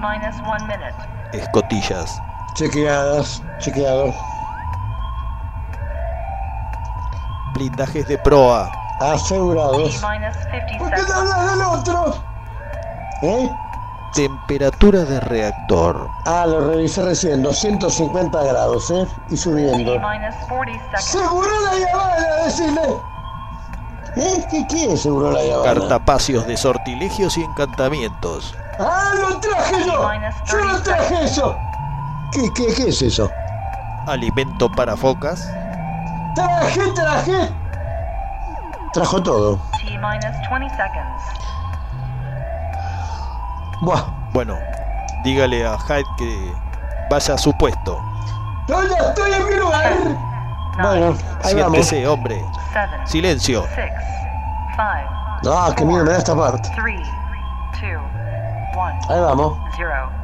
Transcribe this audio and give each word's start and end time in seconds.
minus 0.00 0.36
one 0.46 0.66
minute. 0.66 0.94
Escotillas. 1.32 2.20
Chequeadas, 2.54 3.42
chequeado. 3.60 4.12
Blindajes 7.54 8.06
de 8.08 8.18
proa. 8.18 8.70
Asegurados. 9.00 10.00
T 10.00 10.06
minus 10.06 10.36
50 10.36 10.78
¿Por 10.78 10.90
qué 10.90 10.96
no 11.02 11.06
seconds. 11.06 11.32
hablas 11.32 11.50
del 11.52 11.62
otro? 11.66 12.14
¿Eh? 13.22 13.50
Temperatura 14.14 15.04
de 15.04 15.20
reactor. 15.20 16.08
Ah, 16.26 16.44
lo 16.46 16.68
revisé 16.68 17.02
recién, 17.04 17.42
250 17.42 18.42
grados, 18.42 18.90
¿eh? 18.90 19.06
Y 19.30 19.36
subiendo. 19.36 19.92
minus 20.00 20.34
40 20.48 20.98
seconds. 20.98 21.04
¡Seguro 21.04 21.50
la 21.64 21.78
llamada, 21.78 22.44
decime! 22.44 22.80
¿Eh? 24.16 24.44
¿Qué, 24.50 24.66
qué 24.68 24.92
es 24.92 25.02
seguro 25.02 25.30
la 25.30 25.42
llamada? 25.42 25.74
Cartapacios 25.74 26.46
de 26.46 26.56
sortilegios 26.56 27.38
y 27.38 27.42
encantamientos. 27.44 28.54
¡Ah, 28.80 29.12
lo 29.14 29.38
traje 29.40 29.84
yo! 29.84 30.10
¡Yo 30.46 30.56
lo 30.64 30.82
traje 30.82 31.24
eso! 31.24 31.54
¿Qué, 32.32 32.50
qué, 32.54 32.74
qué 32.74 32.88
es 32.88 33.02
eso? 33.02 33.30
Alimento 34.06 34.70
para 34.70 34.96
focas. 34.96 35.52
¡Traje, 36.34 36.90
traje! 36.92 37.50
Trajo 38.94 39.22
todo. 39.22 39.58
T 39.72 39.98
minus 39.98 40.34
20 40.50 40.70
seconds. 40.70 41.22
Buah. 43.82 44.04
Bueno, 44.32 44.56
dígale 45.24 45.66
a 45.66 45.76
Hyde 45.76 46.04
que 46.16 46.54
vaya 47.10 47.34
a 47.34 47.38
su 47.38 47.52
puesto. 47.58 48.00
¡No, 48.68 48.82
ya 48.84 48.96
estoy 49.08 49.32
en 49.32 49.48
mi 49.48 49.56
lugar! 49.56 49.92
Bueno, 50.80 51.16
ahí 51.42 51.54
vamos. 51.54 51.86
Siéntese, 51.86 52.06
hombre. 52.06 52.44
Silencio. 53.04 53.66
Ah, 54.78 55.74
qué 55.76 55.84
miedo 55.84 56.04
me 56.04 56.12
da 56.12 56.18
esta 56.18 56.34
parte. 56.34 56.70
Ahí 59.08 59.20
vamos. 59.20 59.56
Zero. 59.76 60.20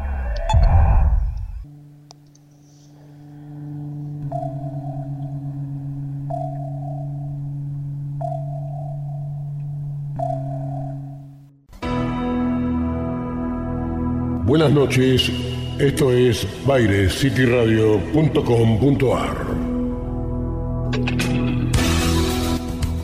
Buenas 14.46 14.72
noches, 14.72 15.30
esto 15.78 16.10
es 16.12 16.46
bairescityradio.com.ar. 16.64 19.46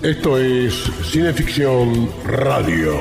Esto 0.02 0.38
es 0.38 0.74
Cineficción 1.02 2.08
Radio, 2.24 2.92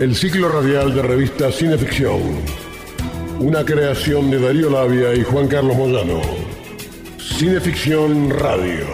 el 0.00 0.14
ciclo 0.16 0.48
radial 0.48 0.92
de 0.92 1.02
revista 1.02 1.52
Cineficción, 1.52 2.20
una 3.38 3.64
creación 3.64 4.28
de 4.28 4.40
Darío 4.40 4.68
Labia 4.68 5.14
y 5.14 5.22
Juan 5.22 5.46
Carlos 5.46 5.76
Moyano. 5.76 6.20
Cineficción 7.18 8.30
Radio, 8.30 8.86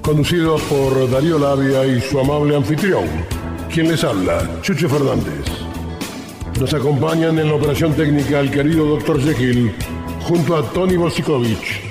conducido 0.00 0.56
por 0.68 1.10
Darío 1.10 1.38
Labia 1.38 1.84
y 1.84 2.00
su 2.00 2.20
amable 2.20 2.54
anfitrión, 2.54 3.04
quien 3.72 3.88
les 3.88 4.04
habla, 4.04 4.48
Chucho 4.62 4.88
Fernández. 4.88 5.44
Nos 6.60 6.72
acompañan 6.72 7.36
en 7.38 7.48
la 7.48 7.54
operación 7.54 7.94
técnica 7.94 8.38
el 8.38 8.50
querido 8.50 8.86
Dr. 8.96 9.20
Jekyll 9.20 9.72
junto 10.22 10.56
a 10.56 10.62
Tony 10.70 10.96
Bosikovich. 10.96 11.82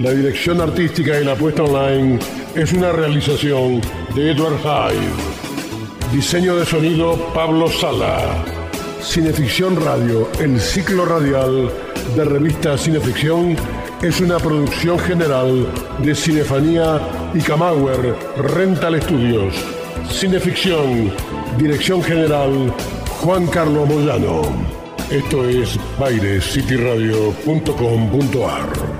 La 0.00 0.12
dirección 0.12 0.62
artística 0.62 1.20
y 1.20 1.24
la 1.24 1.34
puesta 1.34 1.62
online 1.62 2.18
es 2.54 2.72
una 2.72 2.92
realización 2.92 3.82
de 4.14 4.32
Edward 4.32 4.58
Hyde. 4.62 5.35
Diseño 6.12 6.56
de 6.56 6.64
sonido 6.64 7.16
Pablo 7.34 7.68
Sala. 7.68 8.42
Cineficción 9.02 9.74
Radio, 9.84 10.28
el 10.40 10.60
ciclo 10.60 11.04
radial 11.04 11.68
de 12.14 12.24
revista 12.24 12.78
Cineficción, 12.78 13.56
es 14.00 14.20
una 14.20 14.38
producción 14.38 15.00
general 15.00 15.66
de 15.98 16.14
Cinefanía 16.14 17.00
y 17.34 17.40
Camauer 17.40 18.14
Rental 18.36 19.02
Studios. 19.02 19.56
Cineficción, 20.10 21.12
dirección 21.58 22.00
general 22.02 22.72
Juan 23.20 23.48
Carlos 23.48 23.88
Moyano. 23.88 24.42
Esto 25.10 25.44
es 25.48 25.76
bairescityradio.com.ar. 25.98 28.95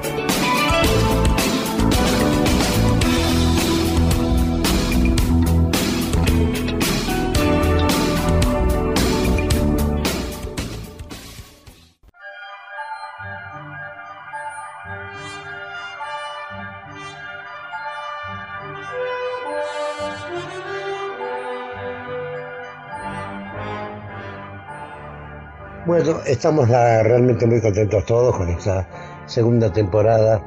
Bueno, 25.86 26.18
estamos 26.26 26.68
realmente 26.68 27.46
muy 27.46 27.60
contentos 27.60 28.04
todos 28.06 28.36
con 28.36 28.48
esta 28.48 28.88
segunda 29.26 29.72
temporada 29.72 30.42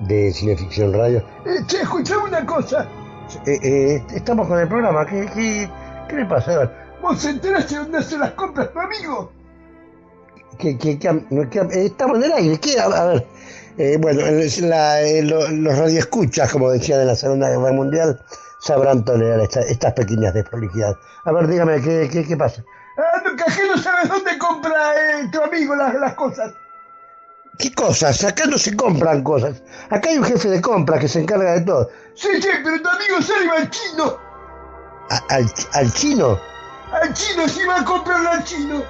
de 0.00 0.32
Cineficción 0.32 0.92
Radio. 0.92 1.24
Eh, 1.46 1.64
che, 1.66 1.80
escuchame 1.82 2.24
una 2.28 2.44
cosa. 2.44 2.86
Eh, 3.46 3.58
eh, 3.62 4.02
estamos 4.14 4.46
con 4.48 4.58
el 4.58 4.68
programa. 4.68 5.06
¿Qué, 5.06 5.26
qué, 5.34 5.70
qué 6.08 6.16
le 6.16 6.26
pasa? 6.26 6.70
¿Vos 7.00 7.24
enteraste 7.24 7.76
dónde 7.76 7.98
hace 7.98 8.18
las 8.18 8.32
compras 8.32 8.70
tu 8.72 8.78
amigo? 8.78 9.32
¿Qué, 10.58 10.76
qué, 10.76 10.98
qué 10.98 11.08
am- 11.08 11.26
no, 11.30 11.48
qué 11.48 11.60
am- 11.60 11.70
eh, 11.70 11.86
estamos 11.86 12.18
en 12.18 12.24
el 12.24 12.32
aire. 12.32 12.58
¿Qué? 12.60 12.78
A, 12.78 12.84
a 12.84 13.06
ver. 13.06 13.26
Eh, 13.78 13.96
bueno, 13.98 14.20
la- 14.68 15.00
eh, 15.00 15.22
lo- 15.22 15.48
los 15.48 15.78
radioescuchas, 15.78 16.52
como 16.52 16.70
decían 16.70 17.00
en 17.00 17.06
la 17.06 17.16
Segunda 17.16 17.48
Guerra 17.48 17.72
Mundial, 17.72 18.20
sabrán 18.60 19.04
tolerar 19.06 19.40
esta- 19.40 19.62
estas 19.62 19.94
pequeñas 19.94 20.34
desprolijidades. 20.34 20.96
A 21.24 21.32
ver, 21.32 21.46
dígame, 21.48 21.80
¿qué, 21.80 22.10
qué, 22.12 22.24
qué 22.26 22.36
pasa? 22.36 22.62
Ah, 22.98 23.22
que 23.24 23.66
no 23.68 23.78
sabes 23.78 24.08
dónde 24.08 24.36
compra 24.38 24.94
eh, 24.94 25.28
tu 25.32 25.42
amigo 25.42 25.74
las, 25.74 25.94
las 25.94 26.14
cosas. 26.14 26.52
¿Qué 27.58 27.72
cosas? 27.74 28.24
Acá 28.24 28.46
no 28.46 28.58
se 28.58 28.76
compran 28.76 29.22
cosas. 29.22 29.62
Acá 29.90 30.10
hay 30.10 30.18
un 30.18 30.24
jefe 30.24 30.48
de 30.48 30.60
compra 30.60 30.98
que 30.98 31.08
se 31.08 31.20
encarga 31.20 31.52
de 31.52 31.60
todo. 31.62 31.88
Sí, 32.14 32.28
sí, 32.40 32.48
pero 32.64 32.80
tu 32.82 32.88
amigo 32.88 33.22
sale 33.22 33.50
al 33.50 33.70
chino. 33.70 34.18
¿Al, 35.30 35.46
al 35.74 35.92
chino? 35.92 36.40
Al 36.92 37.12
chino, 37.14 37.48
sí 37.48 37.64
va 37.64 37.80
a 37.80 37.84
comprarle 37.84 38.28
al 38.28 38.44
chino. 38.44 38.82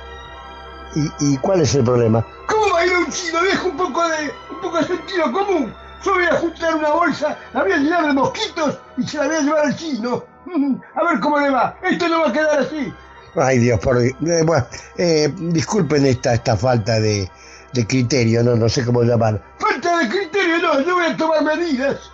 ¿Y, 0.95 1.35
¿Y 1.35 1.37
cuál 1.39 1.61
es 1.61 1.75
el 1.75 1.85
problema? 1.85 2.25
¿Cómo 2.49 2.73
va 2.73 2.81
a 2.81 2.87
ir 2.87 2.93
a 2.93 2.99
un 2.99 3.11
chino? 3.11 3.43
Deja 3.43 3.65
un 3.65 3.77
poco 3.77 4.09
de, 4.09 4.33
un 4.51 4.61
poco 4.61 4.79
de 4.79 4.85
sentido 4.85 5.33
común. 5.33 5.75
Yo 6.05 6.15
voy 6.15 6.25
a 6.25 6.35
juntar 6.35 6.75
una 6.75 6.91
bolsa, 6.91 7.39
la 7.53 7.63
voy 7.63 7.73
a 7.73 7.77
llenar 7.77 8.07
de 8.07 8.13
mosquitos 8.13 8.79
y 8.97 9.07
se 9.07 9.19
la 9.19 9.27
voy 9.27 9.37
a 9.37 9.41
llevar 9.41 9.67
al 9.67 9.77
chino. 9.77 10.25
A 10.95 11.05
ver 11.05 11.21
cómo 11.21 11.39
le 11.39 11.51
va. 11.51 11.77
Esto 11.83 12.09
no 12.09 12.21
va 12.21 12.29
a 12.29 12.33
quedar 12.33 12.59
así. 12.59 12.93
Ay, 13.35 13.59
Dios, 13.59 13.81
por 13.81 13.99
Dios. 13.99 14.15
Eh, 14.27 14.43
bueno, 14.45 14.67
eh, 14.99 15.33
disculpen 15.39 16.05
esta, 16.07 16.35
esta 16.35 16.57
falta 16.57 17.01
de, 17.01 17.29
de 17.73 17.87
criterio, 17.87 18.43
no, 18.43 18.57
no 18.57 18.69
sé 18.69 18.85
cómo 18.85 19.03
llamar. 19.03 19.43
Falta 19.59 19.99
de 19.99 20.09
criterio, 20.09 20.59
no, 20.59 20.81
yo 20.81 20.95
voy 20.95 21.07
a 21.07 21.17
tomar 21.17 21.43
medidas. 21.45 22.11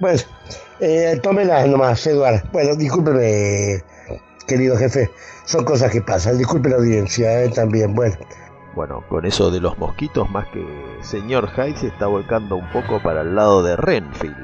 Bueno, 0.00 0.20
eh, 0.80 1.18
tómelas 1.22 1.66
nomás, 1.66 2.06
Eduardo. 2.06 2.40
Bueno, 2.52 2.76
discúlpeme, 2.76 3.82
querido 4.46 4.76
jefe. 4.76 5.10
Son 5.44 5.64
cosas 5.64 5.90
que 5.90 6.02
pasan. 6.02 6.36
Disculpe 6.38 6.68
la 6.68 6.76
audiencia, 6.76 7.42
eh, 7.42 7.48
también. 7.48 7.94
Bueno, 7.94 8.16
Bueno, 8.74 9.02
con 9.08 9.24
eso 9.24 9.50
de 9.50 9.60
los 9.60 9.76
mosquitos, 9.78 10.30
más 10.30 10.46
que 10.48 10.62
señor 11.02 11.50
Hyde 11.56 11.76
se 11.78 11.86
está 11.88 12.06
volcando 12.06 12.56
un 12.56 12.70
poco 12.70 13.02
para 13.02 13.22
el 13.22 13.34
lado 13.34 13.62
de 13.62 13.74
Renfield. 13.76 14.36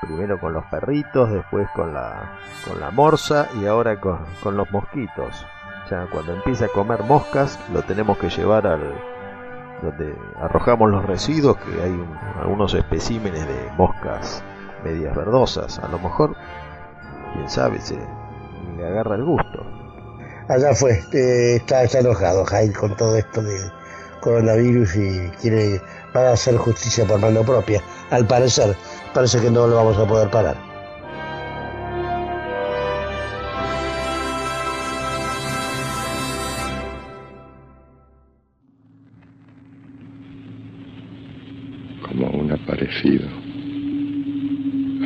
Primero 0.00 0.38
con 0.40 0.52
los 0.54 0.64
perritos, 0.66 1.30
después 1.30 1.68
con 1.74 1.92
la, 1.92 2.38
con 2.66 2.80
la 2.80 2.90
morsa 2.90 3.48
y 3.60 3.66
ahora 3.66 4.00
con, 4.00 4.18
con 4.42 4.56
los 4.56 4.70
mosquitos. 4.70 5.46
Ya 5.90 6.06
cuando 6.10 6.34
empiece 6.34 6.64
a 6.64 6.68
comer 6.68 7.02
moscas, 7.04 7.58
lo 7.72 7.82
tenemos 7.82 8.16
que 8.18 8.28
llevar 8.30 8.66
al 8.66 8.94
donde 9.82 10.14
arrojamos 10.40 10.90
los 10.90 11.04
residuos, 11.06 11.56
que 11.56 11.82
hay 11.82 11.90
un- 11.90 12.14
algunos 12.40 12.74
especímenes 12.74 13.46
de 13.46 13.70
moscas 13.78 14.42
medias 14.84 15.14
verdosas. 15.16 15.78
A 15.78 15.88
lo 15.88 15.98
mejor, 15.98 16.36
quién 17.34 17.48
sabe, 17.48 17.80
se 17.80 17.98
le 18.76 18.86
agarra 18.86 19.14
el 19.16 19.24
gusto. 19.24 19.66
allá 20.48 20.74
fue. 20.74 21.00
eh, 21.12 21.56
está, 21.56 21.82
está 21.82 22.00
enojado 22.00 22.44
Jaime 22.44 22.74
con 22.74 22.94
todo 22.96 23.16
esto 23.16 23.42
de 23.42 23.56
coronavirus 24.20 24.96
y 24.96 25.30
quiere 25.40 25.80
va 26.14 26.28
a 26.28 26.32
hacer 26.32 26.56
justicia 26.56 27.06
por 27.06 27.18
mano 27.20 27.42
propia. 27.42 27.80
Al 28.10 28.26
parecer, 28.26 28.76
parece 29.14 29.40
que 29.40 29.50
no 29.50 29.66
lo 29.66 29.76
vamos 29.76 29.98
a 29.98 30.06
poder 30.06 30.30
parar. 30.30 30.56
como 42.02 42.28
un 42.30 42.50
aparecido. 42.50 43.28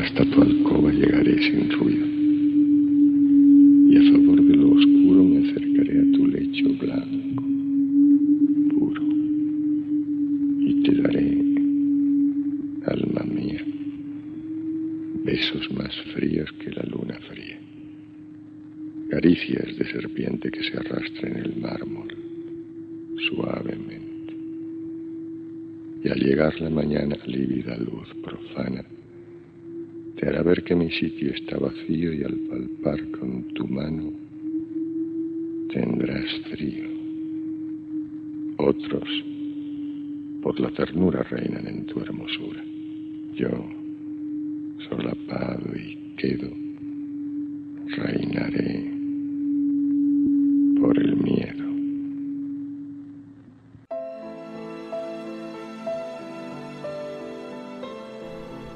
Hasta 0.02 0.24
tu 0.24 0.40
alcoba 0.40 0.90
llegaré 0.90 1.36
sin 1.36 1.70
ruido. 1.72 2.06
Y 3.90 3.96
a 3.98 4.12
favor 4.12 4.42
de 4.42 4.56
lo 4.56 4.70
oscuro 4.70 5.24
me 5.24 5.50
acercaré 5.50 5.98
a 6.00 6.16
tu 6.16 6.26
lecho 6.26 6.68
blanco. 6.80 7.24
caricias 19.24 19.78
de 19.78 19.84
serpiente 19.86 20.50
que 20.50 20.62
se 20.64 20.76
arrastra 20.76 21.30
en 21.30 21.36
el 21.36 21.56
mármol, 21.56 22.08
suavemente. 23.30 24.34
Y 25.96 26.02
al 26.14 26.20
llegar 26.20 26.60
la 26.60 26.70
mañana, 26.70 27.16
lívida 27.26 27.76
luz 27.76 28.08
profana, 28.22 28.84
te 30.16 30.28
hará 30.28 30.44
ver 30.44 30.62
que 30.62 30.76
mi 30.76 30.88
sitio 30.92 31.32
está 31.34 31.58
vacío 31.58 32.12
y 32.12 32.22
al 32.22 32.34
palpar 32.48 33.10
con 33.18 33.42
tu 33.54 33.66
mano 33.66 34.12
tendrás 35.72 36.30
frío. 36.52 36.88
Otros, 38.58 39.08
por 40.40 40.60
la 40.60 40.70
ternura, 40.70 41.24
reinan 41.24 41.66
en 41.66 41.86
tu 41.86 42.00
hermosura. 42.00 42.62
Yo, 43.34 43.50
solapado 44.88 45.68
y 45.74 46.14
quedo, 46.16 46.48
reinaré 47.88 48.93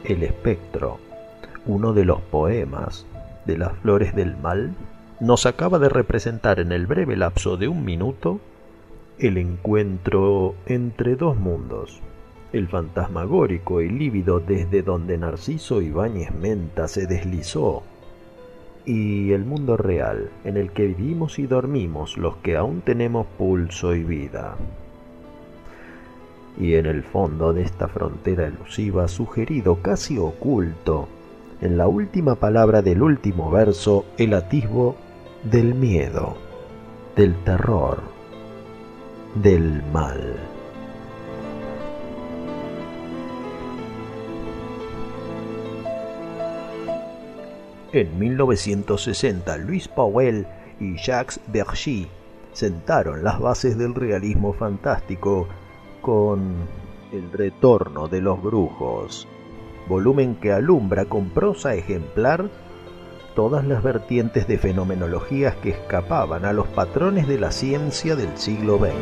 El 0.08 0.22
espectro, 0.22 0.96
uno 1.66 1.92
de 1.92 2.06
los 2.06 2.22
poemas 2.22 3.04
de 3.44 3.58
las 3.58 3.76
flores 3.80 4.16
del 4.16 4.38
mal, 4.38 4.74
nos 5.20 5.44
acaba 5.44 5.78
de 5.78 5.90
representar 5.90 6.60
en 6.60 6.72
el 6.72 6.86
breve 6.86 7.14
lapso 7.14 7.58
de 7.58 7.68
un 7.68 7.84
minuto 7.84 8.40
el 9.18 9.36
encuentro 9.36 10.54
entre 10.64 11.14
dos 11.14 11.36
mundos, 11.36 12.00
el 12.54 12.68
fantasmagórico 12.68 13.82
y 13.82 13.90
lívido 13.90 14.40
desde 14.40 14.82
donde 14.82 15.18
Narciso 15.18 15.82
Ibáñez 15.82 16.34
Menta 16.34 16.88
se 16.88 17.06
deslizó, 17.06 17.82
y 18.86 19.32
el 19.32 19.44
mundo 19.44 19.76
real 19.76 20.30
en 20.44 20.56
el 20.56 20.70
que 20.70 20.86
vivimos 20.86 21.38
y 21.38 21.46
dormimos 21.46 22.16
los 22.16 22.36
que 22.36 22.56
aún 22.56 22.80
tenemos 22.80 23.26
pulso 23.36 23.94
y 23.94 24.04
vida. 24.04 24.56
Y 26.58 26.74
en 26.74 26.86
el 26.86 27.04
fondo 27.04 27.52
de 27.52 27.62
esta 27.62 27.86
frontera 27.86 28.46
elusiva, 28.46 29.06
sugerido 29.06 29.80
casi 29.80 30.18
oculto, 30.18 31.08
en 31.60 31.76
la 31.76 31.86
última 31.88 32.34
palabra 32.34 32.82
del 32.82 33.02
último 33.02 33.50
verso, 33.50 34.04
el 34.16 34.34
atisbo 34.34 34.96
del 35.44 35.74
miedo, 35.74 36.36
del 37.16 37.34
terror, 37.44 38.00
del 39.34 39.82
mal. 39.92 40.36
En 47.92 48.18
1960, 48.18 49.56
Luis 49.58 49.88
Pauwel 49.88 50.46
y 50.78 50.96
Jacques 50.96 51.40
Bergy 51.46 52.08
sentaron 52.52 53.24
las 53.24 53.40
bases 53.40 53.78
del 53.78 53.94
realismo 53.94 54.52
fantástico 54.52 55.48
con 56.00 56.54
El 57.12 57.32
retorno 57.32 58.08
de 58.08 58.20
los 58.20 58.42
brujos, 58.42 59.26
volumen 59.88 60.36
que 60.36 60.52
alumbra 60.52 61.06
con 61.06 61.30
prosa 61.30 61.74
ejemplar 61.74 62.50
todas 63.34 63.64
las 63.64 63.82
vertientes 63.82 64.46
de 64.48 64.58
fenomenologías 64.58 65.54
que 65.56 65.70
escapaban 65.70 66.44
a 66.44 66.52
los 66.52 66.66
patrones 66.66 67.28
de 67.28 67.38
la 67.38 67.50
ciencia 67.50 68.16
del 68.16 68.36
siglo 68.36 68.78
XX. 68.78 68.92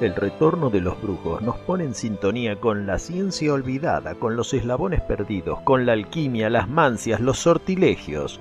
El 0.00 0.14
retorno 0.14 0.70
de 0.70 0.80
los 0.80 1.02
brujos 1.02 1.42
nos 1.42 1.58
pone 1.58 1.82
en 1.82 1.94
sintonía 1.94 2.60
con 2.60 2.86
la 2.86 3.00
ciencia 3.00 3.52
olvidada, 3.52 4.14
con 4.14 4.36
los 4.36 4.54
eslabones 4.54 5.00
perdidos, 5.00 5.60
con 5.62 5.86
la 5.86 5.94
alquimia, 5.94 6.48
las 6.48 6.68
mancias, 6.68 7.20
los 7.20 7.40
sortilegios, 7.40 8.38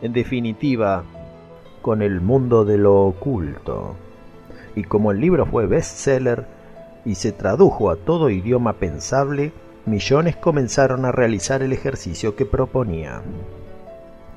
en 0.00 0.14
definitiva, 0.14 1.04
con 1.82 2.00
el 2.00 2.22
mundo 2.22 2.64
de 2.64 2.78
lo 2.78 3.02
oculto. 3.02 3.96
Y 4.76 4.84
como 4.84 5.12
el 5.12 5.20
libro 5.20 5.46
fue 5.46 5.66
bestseller 5.66 6.46
y 7.04 7.14
se 7.14 7.32
tradujo 7.32 7.90
a 7.90 7.96
todo 7.96 8.30
idioma 8.30 8.74
pensable, 8.74 9.52
millones 9.86 10.36
comenzaron 10.36 11.04
a 11.04 11.12
realizar 11.12 11.62
el 11.62 11.72
ejercicio 11.72 12.34
que 12.36 12.46
proponía. 12.46 13.22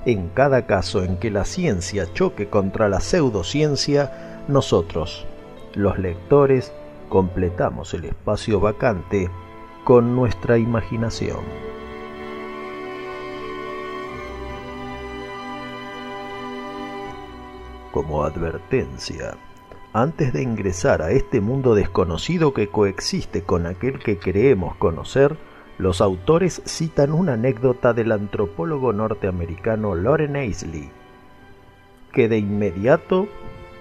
En 0.06 0.30
cada 0.30 0.66
caso 0.66 1.04
en 1.04 1.18
que 1.18 1.31
la 1.31 1.45
ciencia 1.45 2.12
choque 2.13 2.48
contra 2.48 2.88
la 2.89 3.00
pseudociencia, 3.00 4.44
nosotros, 4.48 5.25
los 5.74 5.98
lectores, 5.98 6.72
completamos 7.10 7.94
el 7.94 8.06
espacio 8.06 8.60
vacante 8.60 9.30
con 9.84 10.16
nuestra 10.16 10.57
imaginación. 10.57 11.39
Como 17.92 18.24
advertencia, 18.24 19.38
antes 20.02 20.32
de 20.32 20.44
ingresar 20.44 21.02
a 21.02 21.10
este 21.10 21.42
mundo 21.42 21.74
desconocido 21.74 22.54
que 22.54 22.68
coexiste 22.68 23.42
con 23.42 23.66
aquel 23.66 23.98
que 23.98 24.20
creemos 24.20 24.76
conocer, 24.76 25.38
los 25.80 26.02
autores 26.02 26.62
citan 26.66 27.14
una 27.14 27.34
anécdota 27.34 27.94
del 27.94 28.12
antropólogo 28.12 28.94
norteamericano 28.94 29.96
Loren 29.96 30.36
Aisley, 30.36 30.92
que 32.12 32.30
de 32.30 32.38
inmediato 32.38 33.28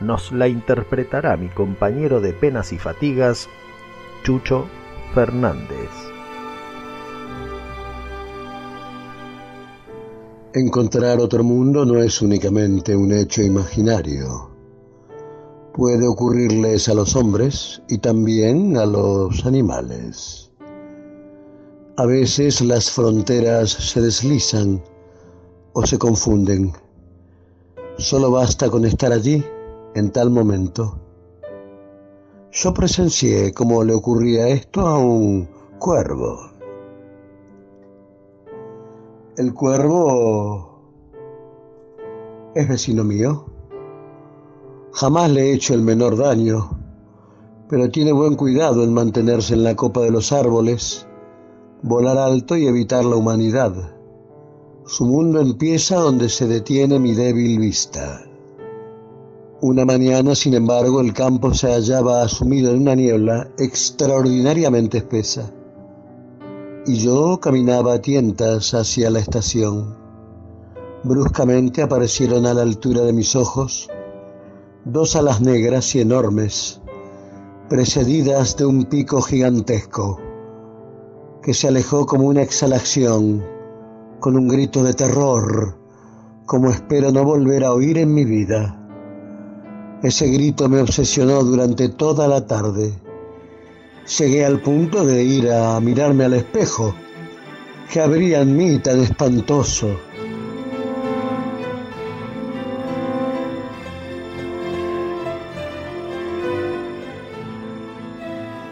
nos 0.01 0.33
la 0.33 0.49
interpretará 0.49 1.37
mi 1.37 1.49
compañero 1.49 2.23
de 2.23 2.33
penas 2.33 2.73
y 2.73 2.79
fatigas, 2.79 3.51
Chucho 4.23 4.67
Fernández. 5.15 5.91
Encontrar 10.55 11.19
otro 11.19 11.45
mundo 11.45 11.85
no 11.85 11.99
es 11.99 12.23
únicamente 12.23 12.97
un 12.97 13.13
hecho 13.13 13.43
imaginario. 13.43 14.56
Puede 15.77 16.09
ocurrirles 16.09 16.89
a 16.89 16.95
los 16.95 17.15
hombres 17.17 17.83
y 17.91 17.99
también 17.99 18.79
a 18.79 18.87
los 18.87 19.45
animales. 19.45 20.51
A 21.99 22.07
veces 22.07 22.63
las 22.63 22.91
fronteras 22.91 23.73
se 23.73 24.01
deslizan 24.01 24.83
o 25.75 25.85
se 25.85 25.99
confunden. 25.99 26.73
Solo 27.99 28.31
basta 28.31 28.71
con 28.71 28.87
estar 28.87 29.13
allí 29.13 29.45
en 29.95 30.11
tal 30.13 30.31
momento. 30.31 30.99
Yo 32.53 32.73
presencié 32.73 33.53
cómo 33.53 33.85
le 33.85 33.93
ocurría 33.93 34.49
esto 34.49 34.81
a 34.81 34.99
un 34.99 35.47
cuervo. 35.79 36.39
El 39.37 39.53
cuervo 39.53 40.81
es 42.55 42.67
vecino 42.67 43.05
mío. 43.05 43.56
Jamás 44.99 45.31
le 45.31 45.43
he 45.43 45.53
hecho 45.53 45.75
el 45.75 45.83
menor 45.83 46.17
daño, 46.17 46.71
pero 47.69 47.91
tiene 47.91 48.13
buen 48.13 48.35
cuidado 48.35 48.83
en 48.83 48.95
mantenerse 48.95 49.53
en 49.53 49.63
la 49.63 49.77
copa 49.77 50.01
de 50.01 50.11
los 50.11 50.33
árboles, 50.33 51.07
volar 51.83 52.17
alto 52.17 52.57
y 52.57 52.67
evitar 52.67 53.05
la 53.05 53.17
humanidad. 53.17 53.75
Su 54.87 55.05
mundo 55.05 55.43
empieza 55.43 55.97
donde 55.97 56.31
se 56.31 56.47
detiene 56.47 56.99
mi 56.99 57.13
débil 57.13 57.59
vista. 57.59 58.25
Una 59.61 59.85
mañana, 59.85 60.35
sin 60.35 60.55
embargo, 60.55 61.03
el 61.03 61.13
campo 61.13 61.53
se 61.53 61.75
hallaba 61.75 62.27
sumido 62.27 62.71
en 62.71 62.81
una 62.81 62.95
niebla 62.95 63.51
extraordinariamente 63.59 64.97
espesa, 64.97 65.53
y 66.87 66.95
yo 66.95 67.39
caminaba 67.39 67.93
a 67.93 68.01
tientas 68.01 68.73
hacia 68.73 69.11
la 69.11 69.19
estación. 69.19 69.95
Bruscamente 71.05 71.83
aparecieron 71.83 72.47
a 72.47 72.55
la 72.55 72.63
altura 72.63 73.03
de 73.03 73.13
mis 73.13 73.37
ojos 73.37 73.91
dos 74.89 75.17
alas 75.17 75.41
negras 75.41 75.97
y 75.97 76.01
enormes, 76.01 76.81
precedidas 77.69 78.57
de 78.57 78.67
un 78.67 78.85
pico 78.85 79.21
gigantesco, 79.21 80.21
que 81.43 81.55
se 81.55 81.67
alejó 81.67 82.07
como 82.07 82.29
una 82.29 82.43
exhalación, 82.43 83.45
con 84.21 84.37
un 84.37 84.47
grito 84.47 84.85
de 84.85 84.95
terror, 84.95 85.77
como 86.47 86.71
espero 86.71 87.11
no 87.11 87.25
volver 87.25 87.65
a 87.65 87.73
oír 87.73 87.99
en 87.99 88.15
mi 88.15 88.25
vida. 88.25 88.81
Ese 90.05 90.29
grito 90.29 90.69
me 90.69 90.81
obsesionó 90.81 91.43
durante 91.43 91.89
toda 91.89 92.29
la 92.29 92.47
tarde. 92.47 92.95
Llegué 94.19 94.45
al 94.45 94.63
punto 94.63 95.05
de 95.05 95.25
ir 95.25 95.51
a 95.51 95.81
mirarme 95.81 96.27
al 96.27 96.35
espejo. 96.35 96.95
¿Qué 97.93 98.01
habría 98.01 98.43
en 98.43 98.57
mí 98.57 98.79
tan 98.79 99.01
espantoso? 99.01 99.89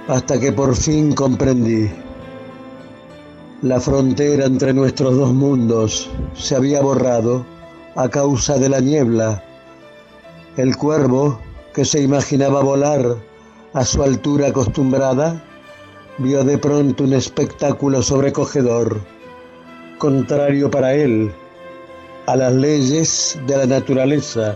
Hasta 0.08 0.38
que 0.38 0.52
por 0.52 0.76
fin 0.76 1.14
comprendí. 1.14 1.90
La 3.62 3.80
frontera 3.80 4.44
entre 4.46 4.72
nuestros 4.74 5.16
dos 5.16 5.32
mundos 5.32 6.10
se 6.34 6.54
había 6.54 6.82
borrado 6.82 7.46
a 7.96 8.08
causa 8.08 8.58
de 8.58 8.68
la 8.68 8.80
niebla 8.80 9.42
el 10.56 10.76
cuervo, 10.76 11.40
que 11.74 11.84
se 11.84 12.00
imaginaba 12.00 12.62
volar 12.62 13.16
a 13.72 13.84
su 13.84 14.02
altura 14.04 14.48
acostumbrada, 14.48 15.42
vio 16.18 16.44
de 16.44 16.58
pronto 16.58 17.02
un 17.02 17.12
espectáculo 17.12 18.02
sobrecogedor, 18.02 19.00
contrario 19.98 20.70
para 20.70 20.94
él, 20.94 21.32
a 22.26 22.36
las 22.36 22.54
leyes 22.54 23.36
de 23.48 23.56
la 23.56 23.66
naturaleza. 23.66 24.54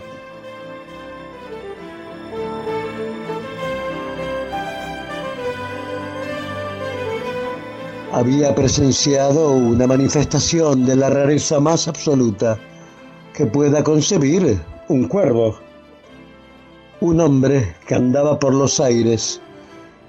Había 8.19 8.53
presenciado 8.53 9.53
una 9.53 9.87
manifestación 9.87 10.85
de 10.85 10.97
la 10.97 11.09
rareza 11.09 11.61
más 11.61 11.87
absoluta 11.87 12.59
que 13.33 13.47
pueda 13.47 13.85
concebir 13.85 14.61
un 14.89 15.07
cuervo. 15.07 15.57
Un 17.01 17.21
hombre 17.21 17.77
que 17.87 17.95
andaba 17.95 18.37
por 18.37 18.53
los 18.53 18.81
aires, 18.81 19.41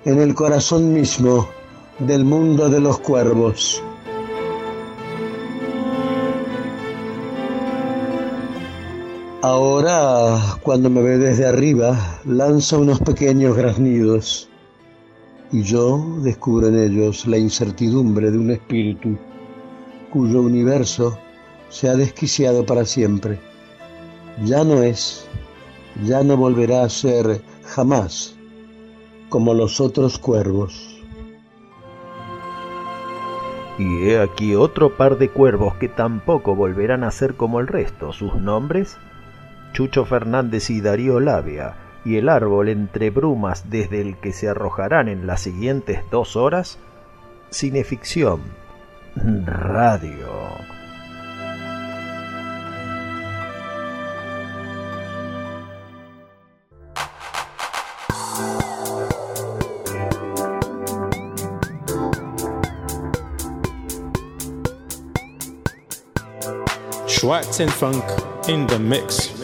en 0.05 0.19
el 0.19 0.33
corazón 0.33 0.91
mismo 0.91 1.47
del 1.99 2.25
mundo 2.25 2.67
de 2.67 2.79
los 2.79 2.97
cuervos. 2.97 3.79
Ahora, 9.43 10.57
cuando 10.63 10.89
me 10.89 11.03
ve 11.03 11.19
desde 11.19 11.45
arriba, 11.45 11.95
lanza 12.25 12.79
unos 12.79 12.99
pequeños 13.01 13.55
graznidos 13.55 14.48
y 15.51 15.63
yo 15.63 16.17
descubro 16.21 16.67
en 16.67 16.77
ellos 16.77 17.25
la 17.25 17.37
incertidumbre 17.37 18.31
de 18.31 18.37
un 18.37 18.51
espíritu 18.51 19.17
cuyo 20.11 20.41
universo 20.41 21.17
se 21.69 21.89
ha 21.89 21.95
desquiciado 21.95 22.65
para 22.65 22.85
siempre. 22.85 23.39
Ya 24.43 24.63
no 24.63 24.83
es, 24.83 25.27
ya 26.03 26.23
no 26.23 26.37
volverá 26.37 26.83
a 26.83 26.89
ser 26.89 27.41
jamás 27.65 28.35
como 29.29 29.53
los 29.53 29.79
otros 29.79 30.17
cuervos. 30.17 30.95
Y 33.77 34.09
he 34.09 34.19
aquí 34.19 34.55
otro 34.55 34.97
par 34.97 35.17
de 35.17 35.29
cuervos 35.29 35.75
que 35.75 35.87
tampoco 35.87 36.55
volverán 36.55 37.03
a 37.03 37.11
ser 37.11 37.35
como 37.35 37.59
el 37.59 37.67
resto. 37.67 38.11
Sus 38.11 38.35
nombres, 38.35 38.97
Chucho 39.71 40.05
Fernández 40.05 40.69
y 40.69 40.81
Darío 40.81 41.19
Labia, 41.19 41.75
y 42.05 42.17
el 42.17 42.29
árbol 42.29 42.69
entre 42.69 43.09
brumas 43.09 43.69
desde 43.69 44.01
el 44.01 44.17
que 44.17 44.33
se 44.33 44.49
arrojarán 44.49 45.07
en 45.07 45.27
las 45.27 45.41
siguientes 45.41 46.01
dos 46.11 46.35
horas, 46.35 46.79
cineficción, 47.51 48.41
radio. 49.15 50.29
Schwartz 67.19 67.59
and 67.59 67.69
Funk 67.69 68.03
in 68.47 68.65
the 68.67 68.79
mix. 68.79 69.38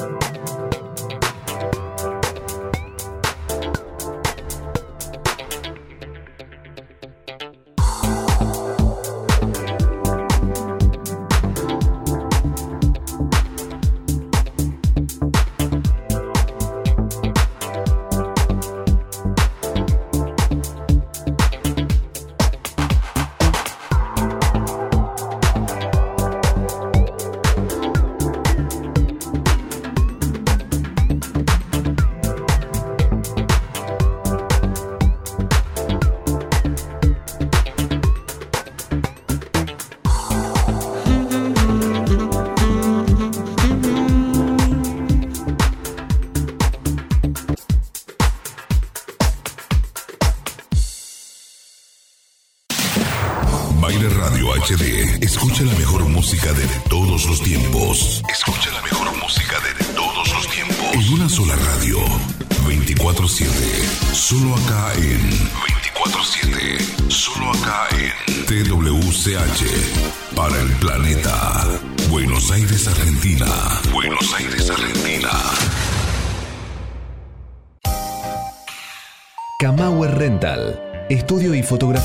Baile 0.00 0.39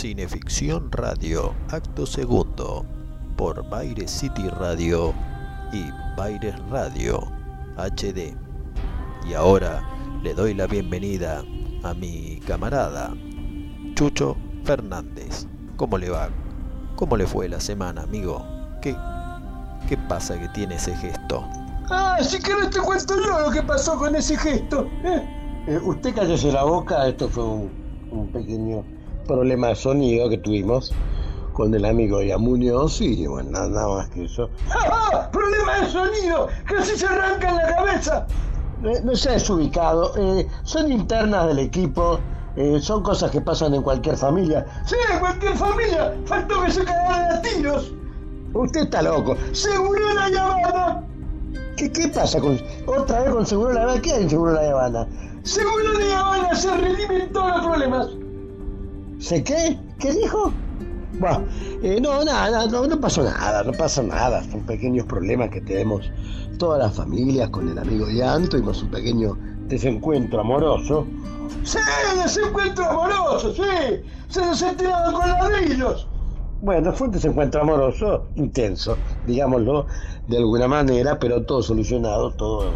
Cineficción 0.00 0.90
Radio, 0.92 1.54
acto 1.68 2.06
segundo, 2.06 2.86
por 3.36 3.68
Baire 3.68 4.08
City 4.08 4.48
Radio 4.48 5.12
y 5.74 5.90
Baires 6.16 6.58
Radio 6.70 7.20
HD. 7.76 8.34
Y 9.28 9.34
ahora 9.34 9.86
le 10.22 10.32
doy 10.32 10.54
la 10.54 10.66
bienvenida 10.66 11.44
a 11.82 11.92
mi 11.92 12.40
camarada 12.46 13.12
Chucho 13.94 14.38
Fernández. 14.64 15.46
¿Cómo 15.76 15.98
le 15.98 16.08
va? 16.08 16.30
¿Cómo 16.96 17.18
le 17.18 17.26
fue 17.26 17.50
la 17.50 17.60
semana, 17.60 18.04
amigo? 18.04 18.42
¿Qué, 18.80 18.96
qué 19.86 19.98
pasa 20.08 20.40
que 20.40 20.48
tiene 20.48 20.76
ese 20.76 20.96
gesto? 20.96 21.44
Ah, 21.90 22.16
si 22.22 22.40
querés 22.40 22.70
te 22.70 22.80
cuento 22.80 23.16
yo 23.22 23.38
lo 23.38 23.50
que 23.50 23.62
pasó 23.62 23.98
con 23.98 24.16
ese 24.16 24.38
gesto. 24.38 24.88
¿eh? 25.04 25.64
Eh, 25.66 25.78
usted 25.84 26.14
cállese 26.14 26.50
la 26.50 26.64
boca, 26.64 27.06
esto 27.06 27.28
fue 27.28 27.44
un, 27.44 27.70
un 28.10 28.32
pequeño 28.32 28.82
problema 29.26 29.68
de 29.68 29.76
sonido 29.76 30.28
que 30.28 30.38
tuvimos 30.38 30.92
con 31.52 31.74
el 31.74 31.84
amigo 31.84 32.22
Yamuñoz 32.22 33.00
y 33.00 33.26
bueno, 33.26 33.50
nada, 33.50 33.88
más 33.88 34.08
que 34.10 34.24
eso. 34.24 34.48
¡Ah! 34.70 35.28
¡Problema 35.32 35.80
de 35.80 35.86
sonido! 35.88 36.48
¡Casi 36.66 36.96
se 36.96 37.06
arranca 37.06 37.48
en 37.50 37.56
la 37.56 37.76
cabeza! 37.76 38.26
Eh, 38.84 39.00
no 39.04 39.14
sé, 39.14 39.34
es 39.34 39.50
ubicado. 39.50 40.12
eh, 40.16 40.46
son 40.62 40.90
internas 40.90 41.48
del 41.48 41.58
equipo. 41.58 42.18
eh, 42.56 42.78
son 42.80 43.02
cosas 43.02 43.30
que 43.30 43.40
pasan 43.40 43.74
en 43.74 43.82
cualquier 43.82 44.16
familia. 44.16 44.64
¡Sí, 44.86 44.96
en 45.12 45.18
cualquier 45.20 45.54
familia! 45.56 46.14
¡Faltó 46.24 46.62
que 46.62 46.70
se 46.70 46.84
cagaran 46.84 47.36
a 47.38 47.42
tiros! 47.42 47.92
Usted 48.54 48.80
está 48.82 49.02
loco. 49.02 49.36
¡Seguro 49.52 50.14
la 50.14 50.28
llamada! 50.30 51.04
¿Qué, 51.76 51.90
¿Qué 51.92 52.08
pasa 52.08 52.40
con 52.40 52.58
otra 52.86 53.20
vez 53.20 53.30
con 53.32 53.46
Seguro 53.46 53.72
La 53.72 53.82
Habana? 53.82 54.00
¿Qué 54.02 54.12
hay 54.12 54.22
en 54.24 54.30
Seguro 54.30 54.52
La 54.52 54.70
Habana? 54.70 55.06
Seguro 55.42 55.92
La 55.98 56.18
Habana 56.20 56.54
se 56.54 56.74
redimen 56.76 57.32
todos 57.32 57.50
los 57.56 57.66
problemas. 57.66 58.08
¿Se 59.20 59.44
qué? 59.44 59.78
¿Qué 59.98 60.12
dijo? 60.12 60.50
Bueno, 61.18 61.44
eh, 61.82 62.00
no, 62.00 62.24
nada, 62.24 62.66
no, 62.66 62.86
no 62.86 62.98
pasó 62.98 63.22
nada, 63.22 63.62
no 63.62 63.72
pasa 63.72 64.02
nada. 64.02 64.42
Son 64.44 64.62
pequeños 64.62 65.04
problemas 65.04 65.50
que 65.50 65.60
tenemos 65.60 66.10
todas 66.58 66.78
las 66.78 66.96
familias 66.96 67.50
con 67.50 67.68
el 67.68 67.78
amigo 67.78 68.08
Ian. 68.08 68.48
Tuvimos 68.48 68.82
un 68.82 68.90
pequeño 68.90 69.36
desencuentro 69.66 70.40
amoroso. 70.40 71.06
¡Sí, 71.64 71.78
desencuentro 72.22 72.88
amoroso, 72.88 73.52
sí! 73.52 74.02
Se 74.28 74.40
nos 74.40 74.62
enteraban 74.62 75.12
con 75.12 75.28
ladrillos. 75.28 76.08
Bueno, 76.62 76.90
fue 76.92 77.08
un 77.08 77.12
desencuentro 77.12 77.60
amoroso 77.60 78.26
intenso, 78.36 78.96
digámoslo 79.26 79.86
de 80.28 80.38
alguna 80.38 80.66
manera, 80.66 81.18
pero 81.18 81.44
todo 81.44 81.62
solucionado, 81.62 82.32
todo, 82.32 82.70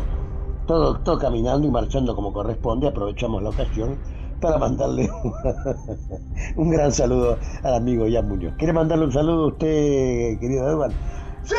todo, 0.66 0.98
todo 1.00 1.18
caminando 1.18 1.66
y 1.66 1.70
marchando 1.70 2.14
como 2.14 2.34
corresponde. 2.34 2.88
Aprovechamos 2.88 3.42
la 3.42 3.50
ocasión 3.50 3.98
para 4.44 4.58
mandarle 4.58 5.10
un, 6.56 6.70
gran 6.70 6.92
saludo 6.92 7.38
al 7.62 7.74
amigo 7.76 8.04
Jan 8.12 8.28
Muñoz. 8.28 8.52
¿Quiere 8.58 8.74
mandarle 8.74 9.06
un 9.06 9.12
saludo 9.12 9.44
a 9.44 9.46
usted, 9.48 10.38
querido 10.38 10.68
Eduardo? 10.68 10.94
¡Sí! 11.44 11.54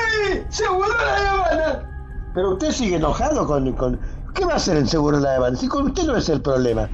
¡Seguro 0.49 0.87
la 0.87 1.31
Habana! 1.31 2.31
Pero 2.35 2.51
usted 2.51 2.69
sigue 2.69 2.97
enojado 2.97 3.47
con, 3.47 3.71
con... 3.73 3.99
¿Qué 4.35 4.45
va 4.45 4.53
a 4.53 4.55
hacer 4.57 4.77
en 4.77 4.87
Seguro 4.87 5.19
la 5.19 5.35
Habana? 5.35 5.57
Si 5.57 5.67
con 5.67 5.87
usted 5.87 6.03
no 6.03 6.15
es 6.15 6.29
el 6.29 6.41
problema. 6.43 6.87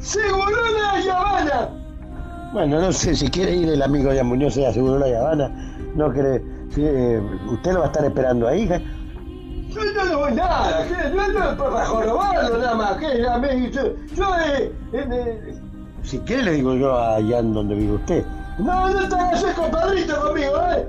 ¡Seguro 0.00 0.50
la 0.76 1.16
Habana! 1.16 1.70
Bueno, 2.52 2.82
no 2.82 2.92
sé 2.92 3.16
si 3.16 3.28
quiere 3.28 3.54
ir 3.54 3.70
el 3.70 3.80
amigo 3.80 4.10
Jan 4.14 4.26
Muñoz 4.26 4.58
a 4.58 4.72
Seguro 4.72 4.98
la 4.98 5.06
Habana. 5.18 5.48
No 5.94 6.12
quiere... 6.12 6.44
Eh, 6.76 7.22
usted 7.50 7.72
lo 7.72 7.78
va 7.78 7.86
a 7.86 7.88
estar 7.88 8.04
esperando 8.04 8.46
ahí. 8.46 8.68
¿eh? 8.70 8.82
Yo 9.78 10.04
no 10.04 10.30
nada, 10.30 10.86
yo 10.88 11.32
no 11.32 11.56
para 11.56 11.86
jorobarlo 11.86 12.58
nada 12.58 12.74
más, 12.74 12.96
que 12.96 13.22
ya 13.22 13.38
me 13.38 13.70
yo, 13.70 13.82
yo 14.14 14.34
eh, 14.40 14.72
eh, 14.92 15.58
si 16.02 16.18
quiere 16.20 16.42
le 16.42 16.52
digo 16.54 16.74
yo 16.74 16.98
allá 16.98 17.38
en 17.38 17.52
donde 17.52 17.76
vive 17.76 17.94
usted. 17.94 18.24
No, 18.58 18.90
no 18.90 19.08
te 19.08 19.14
hagas 19.14 19.44
compadrito 19.54 20.20
conmigo, 20.20 20.56
eh. 20.72 20.88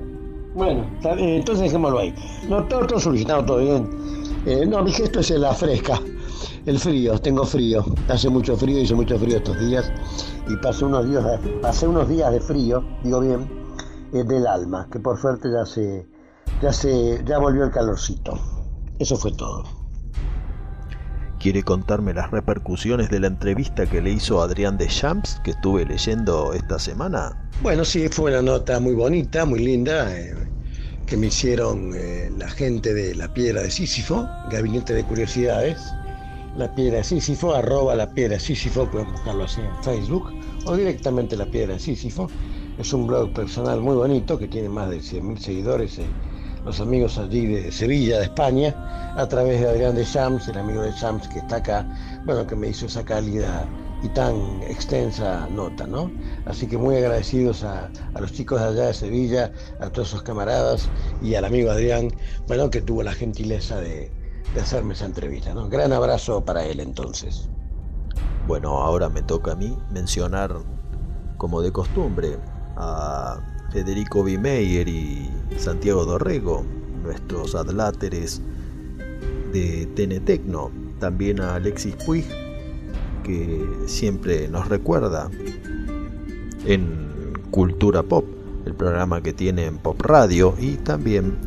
Bueno, 0.55 0.85
entonces 1.03 1.65
dejémoslo 1.65 1.99
ahí. 1.99 2.15
No, 2.49 2.63
todo, 2.63 2.87
todo 2.87 2.99
solucionado, 2.99 3.45
todo 3.45 3.57
bien. 3.59 3.89
Eh, 4.47 4.65
no, 4.65 4.81
mi 4.81 4.91
gesto 4.91 5.19
es 5.19 5.29
la 5.31 5.53
fresca, 5.53 5.99
el 6.65 6.79
frío, 6.79 7.19
tengo 7.19 7.45
frío. 7.45 7.85
Hace 8.07 8.29
mucho 8.29 8.57
frío, 8.57 8.79
hizo 8.79 8.95
mucho 8.95 9.19
frío 9.19 9.37
estos 9.37 9.59
días. 9.59 9.91
Y 10.47 10.57
pasé 10.57 10.85
unos 10.85 11.07
días, 11.07 11.23
pasé 11.61 11.87
unos 11.87 12.09
días 12.09 12.31
de 12.31 12.39
frío, 12.39 12.83
digo 13.03 13.19
bien, 13.19 13.47
del 14.11 14.47
alma, 14.47 14.87
que 14.91 14.99
por 14.99 15.19
suerte 15.19 15.51
ya 15.51 15.65
se, 15.65 16.07
ya 16.61 16.73
se, 16.73 17.23
ya 17.23 17.37
volvió 17.37 17.63
el 17.65 17.71
calorcito. 17.71 18.58
Eso 18.99 19.15
fue 19.15 19.31
todo. 19.31 19.63
¿Quiere 21.39 21.63
contarme 21.63 22.13
las 22.13 22.31
repercusiones 22.31 23.09
de 23.09 23.21
la 23.21 23.27
entrevista 23.27 23.85
que 23.85 24.01
le 24.01 24.11
hizo 24.11 24.41
Adrián 24.41 24.77
de 24.77 24.87
Champs 24.87 25.39
que 25.41 25.51
estuve 25.51 25.85
leyendo 25.85 26.51
esta 26.51 26.77
semana? 26.79 27.49
Bueno, 27.61 27.85
sí, 27.85 28.09
fue 28.09 28.31
una 28.31 28.41
nota 28.41 28.81
muy 28.81 28.93
bonita, 28.93 29.45
muy 29.45 29.59
linda, 29.59 30.13
eh, 30.13 30.35
que 31.05 31.15
me 31.15 31.27
hicieron 31.27 31.93
eh, 31.95 32.29
la 32.37 32.49
gente 32.49 32.93
de 32.93 33.15
La 33.15 33.33
Piedra 33.33 33.61
de 33.61 33.71
Sísifo, 33.71 34.27
Gabinete 34.51 34.93
de 34.93 35.05
Curiosidades. 35.05 35.79
La 36.57 36.75
Piedra 36.75 36.97
de 36.97 37.05
Sísifo, 37.05 37.55
arroba 37.55 37.95
La 37.95 38.13
Piedra 38.13 38.33
de 38.33 38.41
Sísifo, 38.41 38.91
pueden 38.91 39.09
buscarlo 39.13 39.45
así 39.45 39.61
en 39.61 39.81
Facebook, 39.81 40.29
o 40.65 40.75
directamente 40.75 41.37
La 41.37 41.45
Piedra 41.45 41.75
de 41.75 41.79
Sísifo. 41.79 42.29
Es 42.77 42.91
un 42.91 43.07
blog 43.07 43.31
personal 43.31 43.79
muy 43.79 43.95
bonito 43.95 44.37
que 44.37 44.49
tiene 44.49 44.67
más 44.67 44.89
de 44.89 44.97
100.000 44.97 45.37
seguidores 45.37 45.99
los 46.65 46.79
amigos 46.79 47.17
allí 47.17 47.45
de 47.45 47.71
Sevilla, 47.71 48.17
de 48.17 48.23
España, 48.25 48.75
a 49.15 49.27
través 49.27 49.61
de 49.61 49.69
Adrián 49.69 49.95
de 49.95 50.03
Shams, 50.03 50.47
el 50.47 50.57
amigo 50.57 50.81
de 50.81 50.91
Shams 50.91 51.27
que 51.27 51.39
está 51.39 51.57
acá, 51.57 51.85
bueno, 52.25 52.45
que 52.45 52.55
me 52.55 52.67
hizo 52.69 52.85
esa 52.85 53.03
cálida 53.03 53.65
y 54.01 54.09
tan 54.09 54.61
extensa 54.63 55.47
nota, 55.49 55.85
¿no? 55.85 56.11
Así 56.45 56.67
que 56.67 56.77
muy 56.77 56.95
agradecidos 56.95 57.63
a, 57.63 57.89
los 58.19 58.31
chicos 58.31 58.61
de 58.61 58.67
allá 58.67 58.87
de 58.87 58.93
Sevilla, 58.93 59.51
a 59.79 59.89
todos 59.89 60.09
sus 60.09 60.23
camaradas 60.23 60.89
y 61.21 61.35
al 61.35 61.45
amigo 61.45 61.71
Adrián, 61.71 62.09
bueno, 62.47 62.69
que 62.69 62.81
tuvo 62.81 63.03
la 63.03 63.13
gentileza 63.13 63.79
de, 63.81 64.11
de 64.53 64.61
hacerme 64.61 64.93
esa 64.93 65.05
entrevista, 65.05 65.53
¿no? 65.53 65.69
Gran 65.69 65.91
abrazo 65.91 66.43
para 66.43 66.63
él 66.63 66.79
entonces. 66.79 67.49
Bueno, 68.47 68.79
ahora 68.79 69.09
me 69.09 69.21
toca 69.21 69.51
a 69.51 69.55
mí 69.55 69.77
mencionar, 69.91 70.55
como 71.37 71.61
de 71.61 71.71
costumbre, 71.71 72.37
a 72.77 73.39
Federico 73.71 74.23
Bimeyer 74.23 74.87
y 74.87 75.29
Santiago 75.57 76.05
Dorrego, 76.05 76.65
nuestros 77.03 77.55
adláteres 77.55 78.41
de 79.53 79.87
Tenetecno, 79.95 80.71
también 80.99 81.39
a 81.41 81.55
Alexis 81.55 81.95
Puig, 81.95 82.25
que 83.23 83.65
siempre 83.85 84.47
nos 84.47 84.67
recuerda 84.67 85.29
en 86.65 87.33
Cultura 87.51 88.03
Pop, 88.03 88.25
el 88.65 88.73
programa 88.73 89.21
que 89.21 89.33
tiene 89.33 89.65
en 89.65 89.77
Pop 89.77 90.01
Radio, 90.01 90.55
y 90.59 90.75
también 90.75 91.37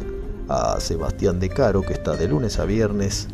a 0.49 0.81
Sebastián 0.81 1.41
De 1.41 1.49
Caro, 1.49 1.83
que 1.83 1.93
está 1.93 2.17
de 2.17 2.29
lunes 2.29 2.59
a 2.59 2.65
viernes 2.65 3.29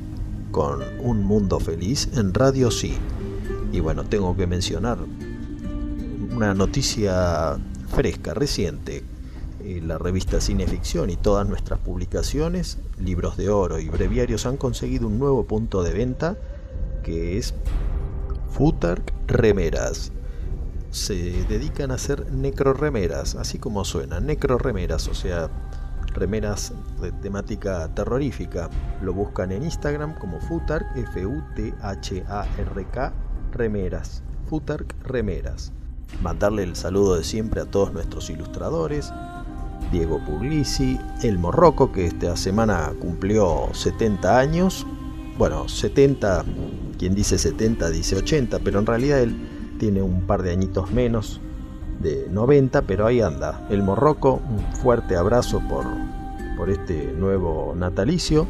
con 0.50 0.80
Un 1.00 1.24
Mundo 1.24 1.60
Feliz 1.60 2.08
en 2.14 2.32
Radio 2.34 2.70
Sí. 2.70 2.96
Y 3.72 3.80
bueno, 3.80 4.04
tengo 4.04 4.34
que 4.36 4.46
mencionar 4.46 4.98
una 6.34 6.54
noticia 6.54 7.58
fresca, 7.88 8.34
reciente. 8.34 9.02
Eh, 9.64 9.82
la 9.84 9.98
revista 9.98 10.40
Cineficción 10.40 11.10
y 11.10 11.16
todas 11.16 11.48
nuestras 11.48 11.80
publicaciones, 11.80 12.78
libros 12.98 13.36
de 13.36 13.50
oro 13.50 13.80
y 13.80 13.88
breviarios 13.88 14.46
han 14.46 14.56
conseguido 14.56 15.08
un 15.08 15.18
nuevo 15.18 15.46
punto 15.46 15.82
de 15.82 15.92
venta 15.92 16.36
que 17.02 17.38
es 17.38 17.54
Futark 18.50 19.12
Remeras. 19.26 20.12
Se 20.90 21.44
dedican 21.48 21.90
a 21.90 21.94
hacer 21.94 22.30
necroremeras, 22.32 23.34
así 23.34 23.58
como 23.58 23.84
suena, 23.84 24.20
necroremeras, 24.20 25.08
o 25.08 25.14
sea, 25.14 25.50
remeras 26.14 26.72
de 27.00 27.12
temática 27.12 27.92
terrorífica. 27.94 28.70
Lo 29.02 29.12
buscan 29.12 29.50
en 29.52 29.64
Instagram 29.64 30.18
como 30.18 30.40
Futark, 30.40 30.86
F-U-T-H-A-R-K, 30.96 31.42
remeras. 33.52 34.22
Futark 34.48 34.94
Remeras 35.02 35.72
mandarle 36.22 36.62
el 36.62 36.76
saludo 36.76 37.16
de 37.16 37.24
siempre 37.24 37.60
a 37.60 37.64
todos 37.64 37.92
nuestros 37.92 38.30
ilustradores, 38.30 39.12
Diego 39.92 40.20
Puglisi, 40.24 40.98
El 41.22 41.38
Morroco, 41.38 41.92
que 41.92 42.06
esta 42.06 42.36
semana 42.36 42.92
cumplió 43.00 43.68
70 43.72 44.38
años, 44.38 44.86
bueno, 45.38 45.68
70, 45.68 46.44
quien 46.98 47.14
dice 47.14 47.38
70 47.38 47.90
dice 47.90 48.16
80, 48.16 48.58
pero 48.58 48.80
en 48.80 48.86
realidad 48.86 49.20
él 49.20 49.36
tiene 49.78 50.02
un 50.02 50.22
par 50.22 50.42
de 50.42 50.50
añitos 50.50 50.90
menos, 50.90 51.40
de 52.00 52.28
90, 52.30 52.82
pero 52.82 53.06
ahí 53.06 53.20
anda. 53.20 53.66
El 53.70 53.82
Morroco, 53.82 54.40
un 54.48 54.60
fuerte 54.76 55.16
abrazo 55.16 55.60
por, 55.68 55.84
por 56.56 56.70
este 56.70 57.12
nuevo 57.12 57.74
natalicio. 57.76 58.46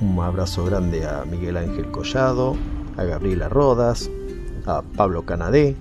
Un 0.00 0.18
abrazo 0.20 0.64
grande 0.64 1.06
a 1.06 1.24
Miguel 1.24 1.56
Ángel 1.56 1.90
Collado, 1.90 2.56
a 2.96 3.04
Gabriela 3.04 3.48
Rodas, 3.48 4.10
a 4.66 4.82
Pablo 4.82 5.24
Canadé, 5.24 5.76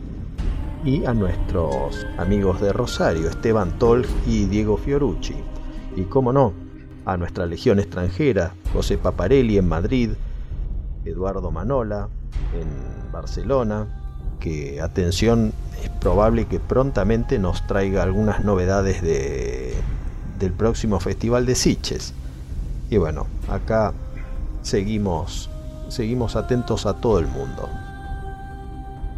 y 0.84 1.06
a 1.06 1.14
nuestros 1.14 2.06
amigos 2.18 2.60
de 2.62 2.74
Rosario, 2.74 3.30
Esteban 3.30 3.78
Tolf 3.80 4.10
y 4.28 4.46
Diego 4.46 4.78
Fiorucci. 4.78 5.36
Y 5.96 6.04
cómo 6.04 6.34
no, 6.34 6.54
a 7.06 7.18
nuestra 7.18 7.46
legión 7.46 7.80
extranjera, 7.80 8.54
José 8.74 8.98
Paparelli 8.98 9.58
en 9.58 9.68
Madrid, 9.68 10.12
Eduardo 11.06 11.52
Manola 11.52 12.10
en 12.54 13.12
Barcelona, 13.12 13.88
que 14.40 14.82
atención, 14.82 15.54
es 15.82 15.90
probable 15.90 16.46
que 16.46 16.60
prontamente 16.60 17.40
nos 17.40 17.66
traiga 17.66 18.04
algunas 18.04 18.44
novedades 18.44 19.02
de, 19.02 19.74
del 20.40 20.52
próximo 20.52 21.00
Festival 21.00 21.46
de 21.46 21.56
Siches. 21.56 22.14
Y 22.90 22.98
bueno, 22.98 23.28
acá 23.48 23.94
seguimos, 24.62 25.50
seguimos 25.88 26.36
atentos 26.36 26.86
a 26.86 26.96
todo 26.96 27.20
el 27.20 27.28
mundo. 27.28 27.70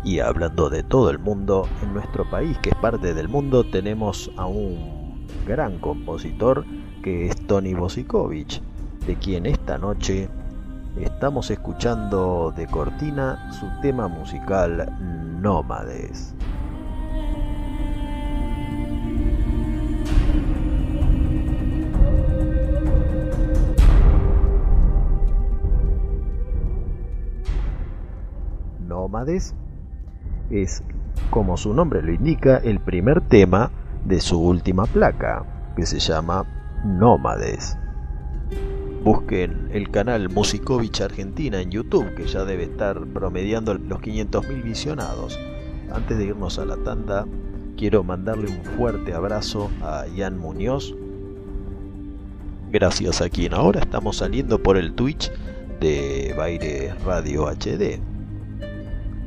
Y 0.06 0.20
hablando 0.20 0.70
de 0.70 0.84
todo 0.84 1.10
el 1.10 1.18
mundo, 1.18 1.68
en 1.82 1.96
nuestro 1.96 2.30
país, 2.30 2.56
que 2.60 2.70
es 2.70 2.76
parte 2.76 3.15
del 3.15 3.28
mundo, 3.28 3.63
tenemos 3.63 4.30
a 4.38 4.46
un 4.46 5.26
gran 5.48 5.80
compositor 5.80 6.63
que 7.02 7.26
es 7.26 7.48
Tony 7.48 7.74
Bosikovich, 7.74 8.62
de 9.08 9.15
quien 9.15 9.48
esta 9.48 9.80
noche 9.80 10.30
estamos 11.02 11.50
escuchando 11.50 12.54
de 12.56 12.68
cortina 12.68 13.52
su 13.52 13.65
tema 13.82 14.08
musical 14.08 14.96
Nómades. 15.41 16.36
Nómades 28.88 29.56
es, 30.49 30.84
como 31.29 31.58
su 31.58 31.73
nombre 31.73 32.01
lo 32.01 32.13
indica, 32.13 32.58
el 32.58 32.79
primer 32.79 33.21
tema 33.21 33.71
de 34.05 34.19
su 34.19 34.39
última 34.39 34.86
placa, 34.86 35.43
que 35.75 35.86
se 35.86 35.99
llama 35.99 36.45
Nómades. 36.86 37.77
Busquen 39.03 39.69
el 39.71 39.91
canal 39.91 40.29
Musikovich 40.29 41.01
Argentina 41.01 41.62
en 41.62 41.71
YouTube, 41.71 42.15
que 42.15 42.25
ya 42.25 42.43
debe 42.43 42.63
estar 42.63 43.05
promediando 43.08 43.73
los 43.75 43.99
500.000 43.99 44.63
visionados. 44.63 45.39
Antes 45.91 46.17
de 46.17 46.25
irnos 46.25 46.58
a 46.58 46.65
la 46.65 46.77
tanda, 46.77 47.25
quiero 47.77 48.03
mandarle 48.03 48.49
un 48.49 48.63
fuerte 48.77 49.13
abrazo 49.13 49.69
a 49.81 50.08
Ian 50.08 50.38
Muñoz, 50.38 50.95
gracias 52.71 53.21
a 53.21 53.29
quien 53.29 53.53
ahora 53.53 53.81
estamos 53.81 54.17
saliendo 54.17 54.62
por 54.62 54.77
el 54.77 54.93
Twitch 54.93 55.31
de 55.79 56.34
Baile 56.38 56.93
Radio 57.05 57.47
HD 57.47 58.14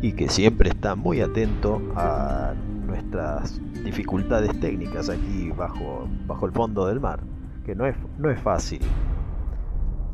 y 0.00 0.12
que 0.12 0.28
siempre 0.28 0.70
está 0.70 0.94
muy 0.94 1.20
atento 1.20 1.82
a 1.96 2.54
nuestras 2.86 3.60
dificultades 3.84 4.58
técnicas 4.60 5.08
aquí 5.08 5.50
bajo, 5.50 6.08
bajo 6.26 6.46
el 6.46 6.52
fondo 6.52 6.86
del 6.86 7.00
mar, 7.00 7.20
que 7.64 7.74
no 7.74 7.86
es, 7.86 7.96
no 8.18 8.30
es 8.30 8.40
fácil 8.40 8.80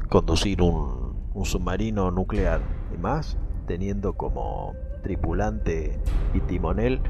conducir 0.08 0.62
un, 0.62 1.14
un 1.34 1.44
submarino 1.44 2.10
nuclear, 2.10 2.60
y 2.94 2.98
más 2.98 3.36
teniendo 3.66 4.12
como 4.14 4.72
tripulante 5.02 5.98
y 6.32 6.40
timonel 6.40 7.00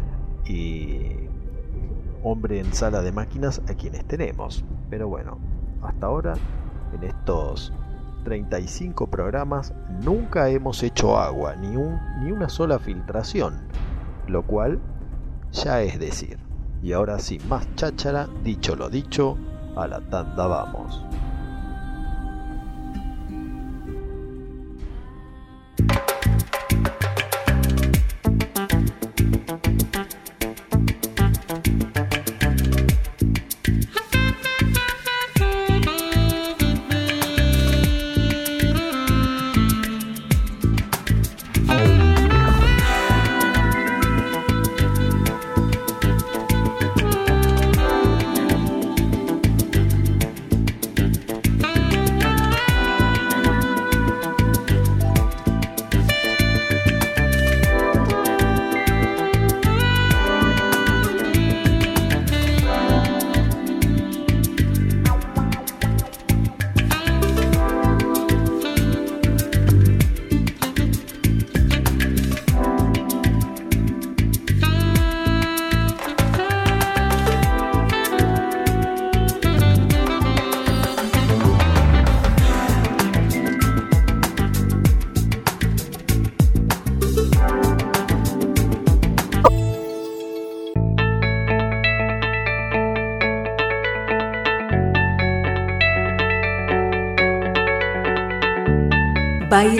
y 0.46 1.28
hombre 2.22 2.60
en 2.60 2.72
sala 2.72 3.02
de 3.02 3.12
máquinas 3.12 3.60
a 3.68 3.74
quienes 3.74 4.04
tenemos. 4.06 4.64
Pero 4.90 5.08
bueno, 5.08 5.38
hasta 5.82 6.06
ahora, 6.06 6.34
en 6.94 7.04
estos 7.04 7.72
35 8.24 9.06
programas, 9.08 9.74
nunca 10.02 10.48
hemos 10.48 10.82
hecho 10.82 11.18
agua, 11.18 11.54
ni, 11.56 11.76
un, 11.76 11.98
ni 12.22 12.32
una 12.32 12.48
sola 12.48 12.78
filtración, 12.78 13.60
lo 14.26 14.42
cual 14.42 14.80
ya 15.52 15.82
es 15.82 15.98
decir. 15.98 16.38
Y 16.82 16.92
ahora 16.92 17.18
sin 17.18 17.46
más 17.48 17.66
cháchara, 17.76 18.28
dicho 18.42 18.74
lo 18.74 18.90
dicho, 18.90 19.38
a 19.76 19.86
la 19.86 20.00
tanda 20.00 20.46
vamos. 20.46 21.04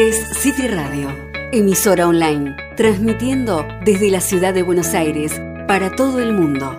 Baires 0.05 0.37
City 0.37 0.69
Radio, 0.69 1.09
emisora 1.51 2.07
online, 2.07 2.55
transmitiendo 2.77 3.67
desde 3.87 4.11
la 4.11 4.21
ciudad 4.21 4.53
de 4.53 4.63
Buenos 4.63 4.93
Aires 4.93 5.41
para 5.67 5.97
todo 5.97 6.21
el 6.21 6.35
mundo. 6.35 6.77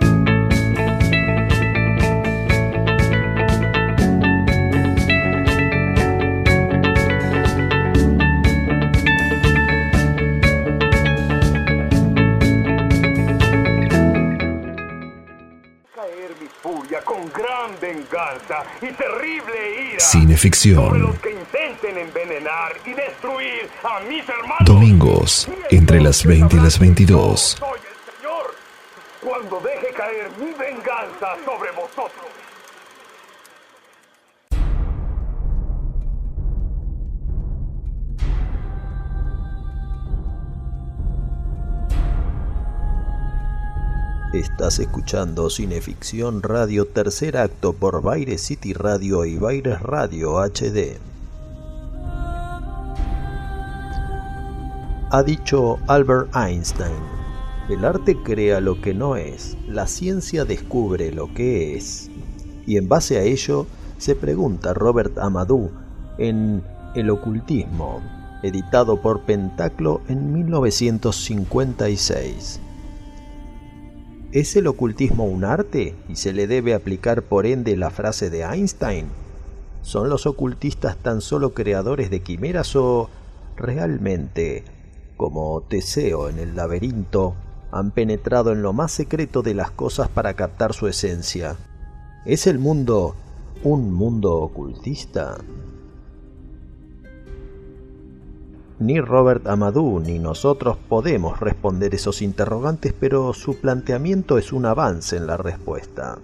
caer 15.96 16.30
y 22.84 22.92
destruir 22.92 23.68
a 23.82 24.00
mis 24.00 24.28
hermanos. 24.28 24.64
Domingos, 24.64 25.48
entre 25.70 26.00
las 26.00 26.24
20 26.24 26.56
y 26.56 26.60
las 26.60 26.78
22. 26.78 27.40
Soy 27.58 27.68
el 27.78 28.14
Señor 28.14 28.54
cuando 29.22 29.60
deje 29.60 29.92
caer 29.94 30.30
mi 30.38 30.52
venganza 30.52 31.36
sobre 31.44 31.70
vosotros. 31.72 32.26
Estás 44.32 44.80
escuchando 44.80 45.48
Cineficción 45.48 46.42
Radio 46.42 46.84
Tercer 46.84 47.38
Acto 47.38 47.72
por 47.72 48.02
Baires 48.02 48.42
City 48.42 48.74
Radio 48.74 49.24
y 49.24 49.38
Baires 49.38 49.80
Radio 49.80 50.36
HD. 50.38 51.15
Ha 55.08 55.22
dicho 55.22 55.78
Albert 55.86 56.34
Einstein, 56.34 56.98
el 57.68 57.84
arte 57.84 58.16
crea 58.24 58.60
lo 58.60 58.80
que 58.80 58.92
no 58.92 59.14
es, 59.14 59.56
la 59.68 59.86
ciencia 59.86 60.44
descubre 60.44 61.12
lo 61.12 61.32
que 61.32 61.76
es. 61.76 62.10
Y 62.66 62.76
en 62.76 62.88
base 62.88 63.16
a 63.16 63.22
ello 63.22 63.68
se 63.98 64.16
pregunta 64.16 64.74
Robert 64.74 65.16
Amadou 65.18 65.70
en 66.18 66.60
El 66.96 67.10
ocultismo, 67.10 68.02
editado 68.42 69.00
por 69.00 69.20
Pentaclo 69.20 70.00
en 70.08 70.32
1956. 70.32 72.60
¿Es 74.32 74.56
el 74.56 74.66
ocultismo 74.66 75.24
un 75.24 75.44
arte 75.44 75.94
y 76.08 76.16
se 76.16 76.32
le 76.32 76.48
debe 76.48 76.74
aplicar 76.74 77.22
por 77.22 77.46
ende 77.46 77.76
la 77.76 77.90
frase 77.90 78.28
de 78.28 78.42
Einstein? 78.42 79.06
¿Son 79.82 80.08
los 80.08 80.26
ocultistas 80.26 80.96
tan 80.96 81.20
solo 81.20 81.54
creadores 81.54 82.10
de 82.10 82.22
quimeras 82.22 82.74
o 82.74 83.08
realmente, 83.56 84.64
como 85.16 85.62
Teseo 85.62 86.28
en 86.28 86.38
el 86.38 86.56
laberinto, 86.56 87.34
han 87.70 87.90
penetrado 87.90 88.52
en 88.52 88.62
lo 88.62 88.72
más 88.72 88.92
secreto 88.92 89.42
de 89.42 89.54
las 89.54 89.70
cosas 89.70 90.08
para 90.08 90.34
captar 90.34 90.72
su 90.72 90.86
esencia? 90.86 91.56
¿Es 92.24 92.46
el 92.46 92.58
mundo 92.58 93.14
un 93.62 93.92
mundo 93.92 94.34
ocultista? 94.34 95.38
Ni 98.78 99.00
Robert 99.00 99.46
Amadou 99.46 100.00
ni 100.00 100.18
nosotros 100.18 100.76
podemos 100.76 101.40
responder 101.40 101.94
esos 101.94 102.20
interrogantes, 102.20 102.92
pero 102.92 103.32
su 103.32 103.58
planteamiento 103.58 104.36
es 104.36 104.52
un 104.52 104.66
avance 104.66 105.16
en 105.16 105.26
la 105.26 105.38
respuesta. 105.38 106.18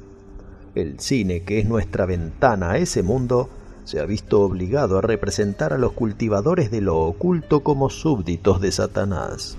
El 0.74 1.00
cine, 1.00 1.44
que 1.44 1.60
es 1.60 1.66
nuestra 1.66 2.04
ventana 2.04 2.72
a 2.72 2.78
ese 2.78 3.02
mundo, 3.02 3.48
se 3.84 4.00
ha 4.00 4.04
visto 4.04 4.40
obligado 4.40 4.98
a 4.98 5.02
representar 5.02 5.72
a 5.72 5.78
los 5.78 5.92
cultivadores 5.92 6.70
de 6.70 6.80
lo 6.80 6.98
oculto 6.98 7.60
como 7.60 7.90
súbditos 7.90 8.60
de 8.60 8.72
Satanás. 8.72 9.56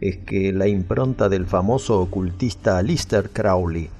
Es 0.00 0.18
que 0.18 0.52
la 0.52 0.68
impronta 0.68 1.28
del 1.28 1.46
famoso 1.46 2.00
ocultista 2.00 2.78
Aleister 2.78 3.30
Crowley 3.30 3.90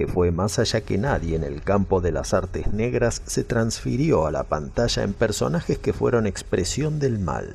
que 0.00 0.06
fue 0.06 0.30
más 0.30 0.58
allá 0.58 0.80
que 0.80 0.96
nadie 0.96 1.36
en 1.36 1.44
el 1.44 1.60
campo 1.60 2.00
de 2.00 2.10
las 2.10 2.32
artes 2.32 2.72
negras, 2.72 3.20
se 3.26 3.44
transfirió 3.44 4.26
a 4.26 4.30
la 4.30 4.44
pantalla 4.44 5.02
en 5.02 5.12
personajes 5.12 5.76
que 5.76 5.92
fueron 5.92 6.26
expresión 6.26 6.98
del 6.98 7.18
mal. 7.18 7.54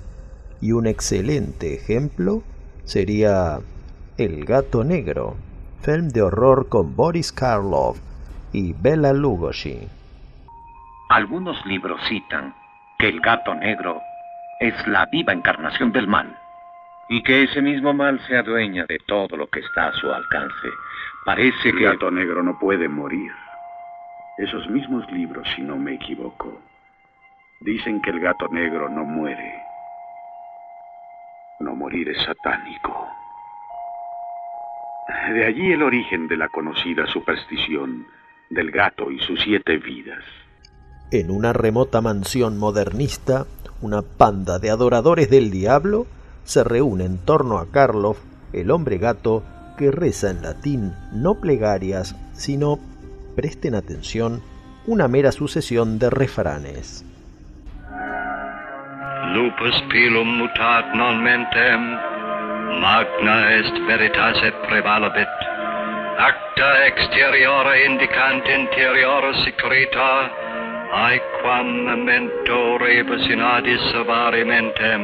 Y 0.62 0.72
un 0.72 0.86
excelente 0.86 1.74
ejemplo 1.74 2.44
sería 2.84 3.62
El 4.20 4.46
gato 4.46 4.84
negro, 4.84 5.34
film 5.82 6.10
de 6.10 6.22
horror 6.22 6.70
con 6.70 6.96
Boris 6.96 7.32
Karloff 7.32 7.98
y 8.54 8.74
Bela 8.74 9.12
Lugosi. 9.12 9.80
Algunos 11.16 11.66
libros 11.66 12.02
citan 12.10 12.54
que 13.00 13.08
el 13.08 13.22
gato 13.22 13.56
negro 13.56 14.02
es 14.60 14.76
la 14.86 15.06
viva 15.06 15.32
encarnación 15.32 15.94
del 15.94 16.08
mal 16.08 16.38
y 17.08 17.24
que 17.24 17.44
ese 17.44 17.62
mismo 17.62 17.94
mal 17.94 18.20
se 18.28 18.36
adueña 18.36 18.86
de 18.86 19.00
todo 19.08 19.38
lo 19.38 19.48
que 19.48 19.62
está 19.62 19.88
a 19.88 19.94
su 19.94 20.12
alcance. 20.12 20.68
Parece 21.24 21.70
El 21.70 21.78
que... 21.78 21.84
gato 21.86 22.12
negro 22.12 22.44
no 22.44 22.60
puede 22.60 22.90
morir. 22.90 23.32
Esos 24.38 24.70
mismos 24.70 25.10
libros, 25.10 25.48
si 25.56 25.62
no 25.62 25.78
me 25.78 25.94
equivoco, 25.94 26.60
dicen 27.62 28.02
que 28.02 28.10
el 28.10 28.20
gato 28.20 28.50
negro 28.50 28.90
no 28.90 29.06
muere. 29.06 29.64
No 31.62 31.78
morir 31.78 32.10
es 32.10 32.22
satánico. 32.26 33.08
De 35.30 35.46
allí 35.46 35.72
el 35.72 35.82
origen 35.82 36.28
de 36.28 36.36
la 36.36 36.50
conocida 36.50 37.08
superstición 37.08 38.06
del 38.50 38.70
gato 38.70 39.10
y 39.10 39.20
sus 39.20 39.40
siete 39.40 39.78
vidas. 39.78 40.26
En 41.12 41.30
una 41.30 41.54
remota 41.54 42.02
mansión 42.02 42.58
modernista, 42.58 43.46
una 43.82 44.02
panda 44.02 44.58
de 44.58 44.72
adoradores 44.72 45.30
del 45.30 45.52
diablo 45.52 46.08
se 46.44 46.64
reúne 46.64 47.06
en 47.06 47.18
torno 47.20 47.60
a 47.60 47.68
Karloff, 47.72 48.18
el 48.54 48.72
hombre 48.72 48.98
gato, 48.98 49.44
que 49.78 49.92
reza 49.92 50.30
en 50.30 50.42
latín 50.42 50.94
no 51.12 51.36
plegarias, 51.36 52.16
sino, 52.34 52.80
presten 53.36 53.76
atención, 53.76 54.42
una 54.88 55.08
mera 55.08 55.32
sucesión 55.32 56.00
de 56.00 56.10
refranes. 56.10 57.06
Lupus 59.34 59.76
pilum 59.92 60.38
mutat 60.40 60.94
non 60.96 61.20
mentem, 61.20 61.82
magna 62.80 63.38
est 63.60 63.76
veritas 63.90 64.38
et 64.48 64.56
prevalabit. 64.70 65.34
Acta 66.16 66.70
exteriora 66.88 67.74
indicant 67.84 68.46
interiora 68.48 69.34
secreta, 69.44 70.10
aequam 70.96 71.68
memento 71.86 72.78
rebus 72.80 73.26
in 73.28 73.42
adis 73.42 73.84
servari 73.92 74.44
mentem, 74.48 75.04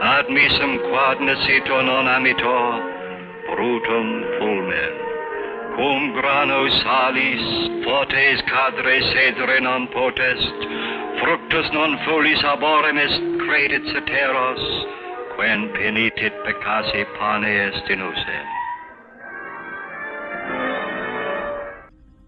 ad 0.00 0.26
misum 0.36 0.78
quad 0.86 1.18
necito 1.18 1.78
non 1.88 2.06
amito, 2.06 2.60
brutum 3.50 4.08
fulmen. 4.38 4.94
Cum 5.74 6.00
grano 6.14 6.60
salis, 6.82 7.44
potes 7.84 8.40
cadre 8.46 8.96
cedere 9.10 9.58
non 9.60 9.88
potest, 9.88 10.58
fructus 11.20 11.68
non 11.72 11.98
folis 12.06 12.42
aborem 12.54 12.98
est 12.98 13.20
credit 13.44 13.82
ceteros, 13.92 14.62
quen 15.34 15.70
penitit 15.74 16.34
peccasi 16.46 17.04
pane 17.18 17.50
est 17.66 17.88
inusem. 17.90 18.61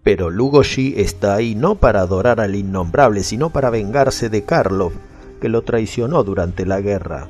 Pero 0.05 0.29
Lugoshi 0.29 0.93
está 0.97 1.33
ahí 1.33 1.55
no 1.55 1.75
para 1.75 2.01
adorar 2.01 2.39
al 2.39 2.53
innombrable, 2.53 3.23
sino 3.23 3.49
para 3.49 3.71
vengarse 3.71 4.29
de 4.29 4.45
Karlov, 4.45 4.93
que 5.41 5.49
lo 5.49 5.63
traicionó 5.63 6.23
durante 6.23 6.67
la 6.67 6.79
guerra. 6.79 7.27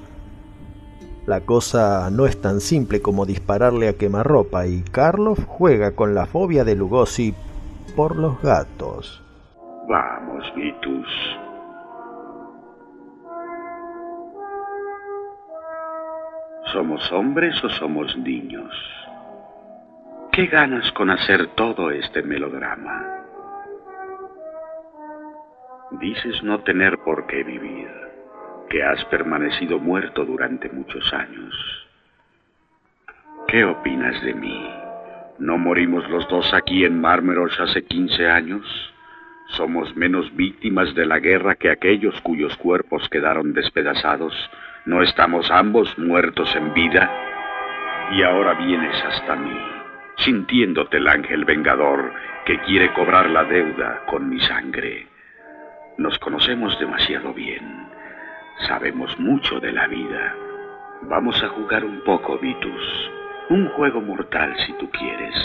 La 1.25 1.39
cosa 1.39 2.09
no 2.11 2.25
es 2.25 2.39
tan 2.41 2.59
simple 2.59 3.01
como 3.01 3.25
dispararle 3.25 3.87
a 3.87 3.93
quemarropa 3.93 4.67
y 4.67 4.81
Karlov 4.81 5.45
juega 5.45 5.95
con 5.95 6.13
la 6.13 6.25
fobia 6.25 6.65
de 6.65 6.75
Lugosi 6.75 7.33
por 7.95 8.17
los 8.17 8.41
gatos. 8.41 9.23
Vamos, 9.87 10.43
Vitus. 10.53 11.07
¿Somos 16.73 17.09
hombres 17.13 17.55
o 17.63 17.69
somos 17.69 18.17
niños? 18.17 18.69
¿Qué 20.35 20.47
ganas 20.47 20.91
con 20.91 21.09
hacer 21.09 21.47
todo 21.55 21.91
este 21.91 22.21
melodrama? 22.21 23.23
Dices 25.91 26.43
no 26.43 26.59
tener 26.59 26.97
por 27.05 27.25
qué 27.25 27.41
vivir, 27.41 27.87
que 28.69 28.83
has 28.83 29.05
permanecido 29.05 29.79
muerto 29.79 30.25
durante 30.25 30.69
muchos 30.69 31.13
años. 31.13 31.55
¿Qué 33.47 33.63
opinas 33.63 34.21
de 34.25 34.33
mí? 34.33 34.69
¿No 35.39 35.57
morimos 35.57 36.09
los 36.09 36.27
dos 36.27 36.53
aquí 36.53 36.83
en 36.83 36.99
Mármeros 36.99 37.57
hace 37.61 37.85
15 37.85 38.29
años? 38.29 38.93
¿Somos 39.51 39.95
menos 39.95 40.35
víctimas 40.35 40.93
de 40.95 41.05
la 41.05 41.19
guerra 41.19 41.55
que 41.55 41.71
aquellos 41.71 42.19
cuyos 42.19 42.57
cuerpos 42.57 43.07
quedaron 43.07 43.53
despedazados? 43.53 44.33
¿No 44.85 45.01
estamos 45.01 45.49
ambos 45.49 45.97
muertos 45.97 46.53
en 46.57 46.73
vida? 46.73 47.09
Y 48.11 48.21
ahora 48.21 48.53
vienes 48.55 49.01
hasta 49.01 49.37
mí, 49.37 49.74
sintiéndote 50.17 50.97
el 50.97 51.07
ángel 51.07 51.45
vengador 51.45 52.13
que 52.45 52.59
quiere 52.61 52.93
cobrar 52.93 53.29
la 53.29 53.43
deuda 53.43 54.03
con 54.07 54.29
mi 54.29 54.39
sangre. 54.39 55.07
Nos 55.97 56.17
conocemos 56.19 56.77
demasiado 56.79 57.33
bien. 57.33 57.87
Sabemos 58.67 59.17
mucho 59.19 59.59
de 59.59 59.71
la 59.71 59.87
vida. 59.87 60.35
Vamos 61.03 61.41
a 61.43 61.49
jugar 61.49 61.83
un 61.83 62.03
poco, 62.03 62.37
Vitus. 62.37 63.11
Un 63.49 63.69
juego 63.69 64.01
mortal 64.01 64.55
si 64.65 64.73
tú 64.73 64.89
quieres, 64.89 65.35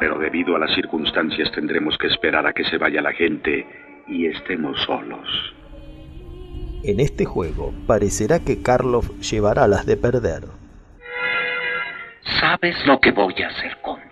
pero 0.00 0.18
debido 0.18 0.56
a 0.56 0.58
las 0.58 0.74
circunstancias 0.74 1.50
tendremos 1.52 1.96
que 1.98 2.08
esperar 2.08 2.46
a 2.46 2.52
que 2.52 2.64
se 2.64 2.78
vaya 2.78 3.00
la 3.00 3.12
gente 3.12 3.66
y 4.08 4.26
estemos 4.26 4.80
solos. 4.82 5.54
En 6.82 7.00
este 7.00 7.24
juego 7.24 7.72
parecerá 7.86 8.40
que 8.40 8.60
Karlov 8.62 9.18
llevará 9.20 9.66
las 9.66 9.86
de 9.86 9.96
perder. 9.96 10.42
¿Sabes 12.40 12.76
lo 12.86 13.00
que 13.00 13.10
voy 13.10 13.34
a 13.42 13.48
hacer 13.48 13.80
contigo? 13.80 14.03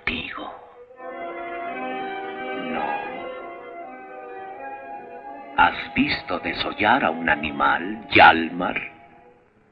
¿Has 5.63 5.95
visto 5.95 6.41
desollar 6.41 7.05
a 7.05 7.11
un 7.13 7.29
animal, 7.29 8.09
Yalmar? 8.13 8.83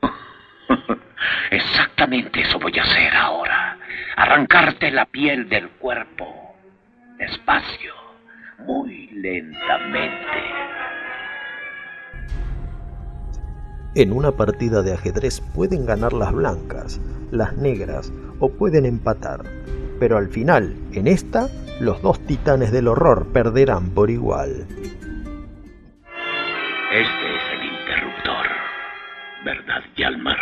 Exactamente 1.50 2.42
eso 2.42 2.60
voy 2.60 2.78
a 2.78 2.82
hacer 2.82 3.12
ahora. 3.12 3.76
Arrancarte 4.14 4.92
la 4.92 5.06
piel 5.06 5.48
del 5.48 5.68
cuerpo. 5.68 6.54
Despacio, 7.18 7.92
muy 8.64 9.08
lentamente. 9.08 10.38
En 13.96 14.12
una 14.12 14.30
partida 14.30 14.82
de 14.82 14.94
ajedrez 14.94 15.40
pueden 15.40 15.86
ganar 15.86 16.12
las 16.12 16.32
blancas, 16.32 17.00
las 17.32 17.56
negras 17.56 18.12
o 18.38 18.48
pueden 18.48 18.86
empatar. 18.86 19.40
Pero 19.98 20.18
al 20.18 20.28
final, 20.28 20.72
en 20.92 21.08
esta, 21.08 21.48
los 21.80 22.00
dos 22.00 22.20
titanes 22.26 22.70
del 22.70 22.86
horror 22.86 23.32
perderán 23.32 23.90
por 23.90 24.08
igual. 24.08 24.68
Este 26.90 27.36
es 27.36 27.42
el 27.52 27.64
interruptor, 27.66 28.48
¿verdad, 29.44 29.84
Yalmar? 29.94 30.40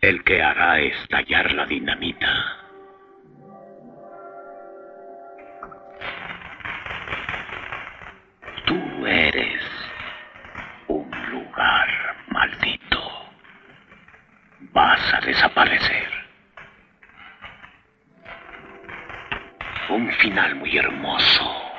El 0.00 0.24
que 0.24 0.42
hará 0.42 0.80
estallar 0.80 1.52
la 1.52 1.66
dinamita. 1.66 2.56
Tú 8.64 9.06
eres 9.06 9.62
un 10.88 11.10
lugar 11.30 12.16
maldito. 12.28 13.02
Vas 14.72 15.12
a 15.12 15.20
desaparecer. 15.20 16.08
Un 19.90 20.10
final 20.12 20.54
muy 20.54 20.78
hermoso. 20.78 21.69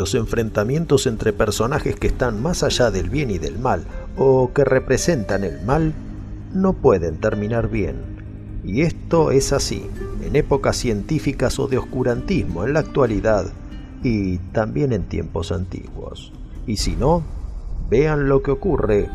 Los 0.00 0.14
enfrentamientos 0.14 1.06
entre 1.06 1.34
personajes 1.34 1.94
que 1.94 2.06
están 2.06 2.40
más 2.42 2.62
allá 2.62 2.90
del 2.90 3.10
bien 3.10 3.30
y 3.30 3.36
del 3.36 3.58
mal 3.58 3.84
o 4.16 4.50
que 4.54 4.64
representan 4.64 5.44
el 5.44 5.60
mal 5.60 5.92
no 6.54 6.72
pueden 6.72 7.18
terminar 7.20 7.68
bien. 7.68 7.96
Y 8.64 8.80
esto 8.80 9.30
es 9.30 9.52
así, 9.52 9.90
en 10.24 10.36
épocas 10.36 10.78
científicas 10.78 11.58
o 11.58 11.68
de 11.68 11.76
oscurantismo 11.76 12.64
en 12.64 12.72
la 12.72 12.80
actualidad 12.80 13.52
y 14.02 14.38
también 14.54 14.94
en 14.94 15.02
tiempos 15.02 15.52
antiguos. 15.52 16.32
Y 16.66 16.78
si 16.78 16.96
no, 16.96 17.22
vean 17.90 18.26
lo 18.26 18.42
que 18.42 18.52
ocurre 18.52 19.06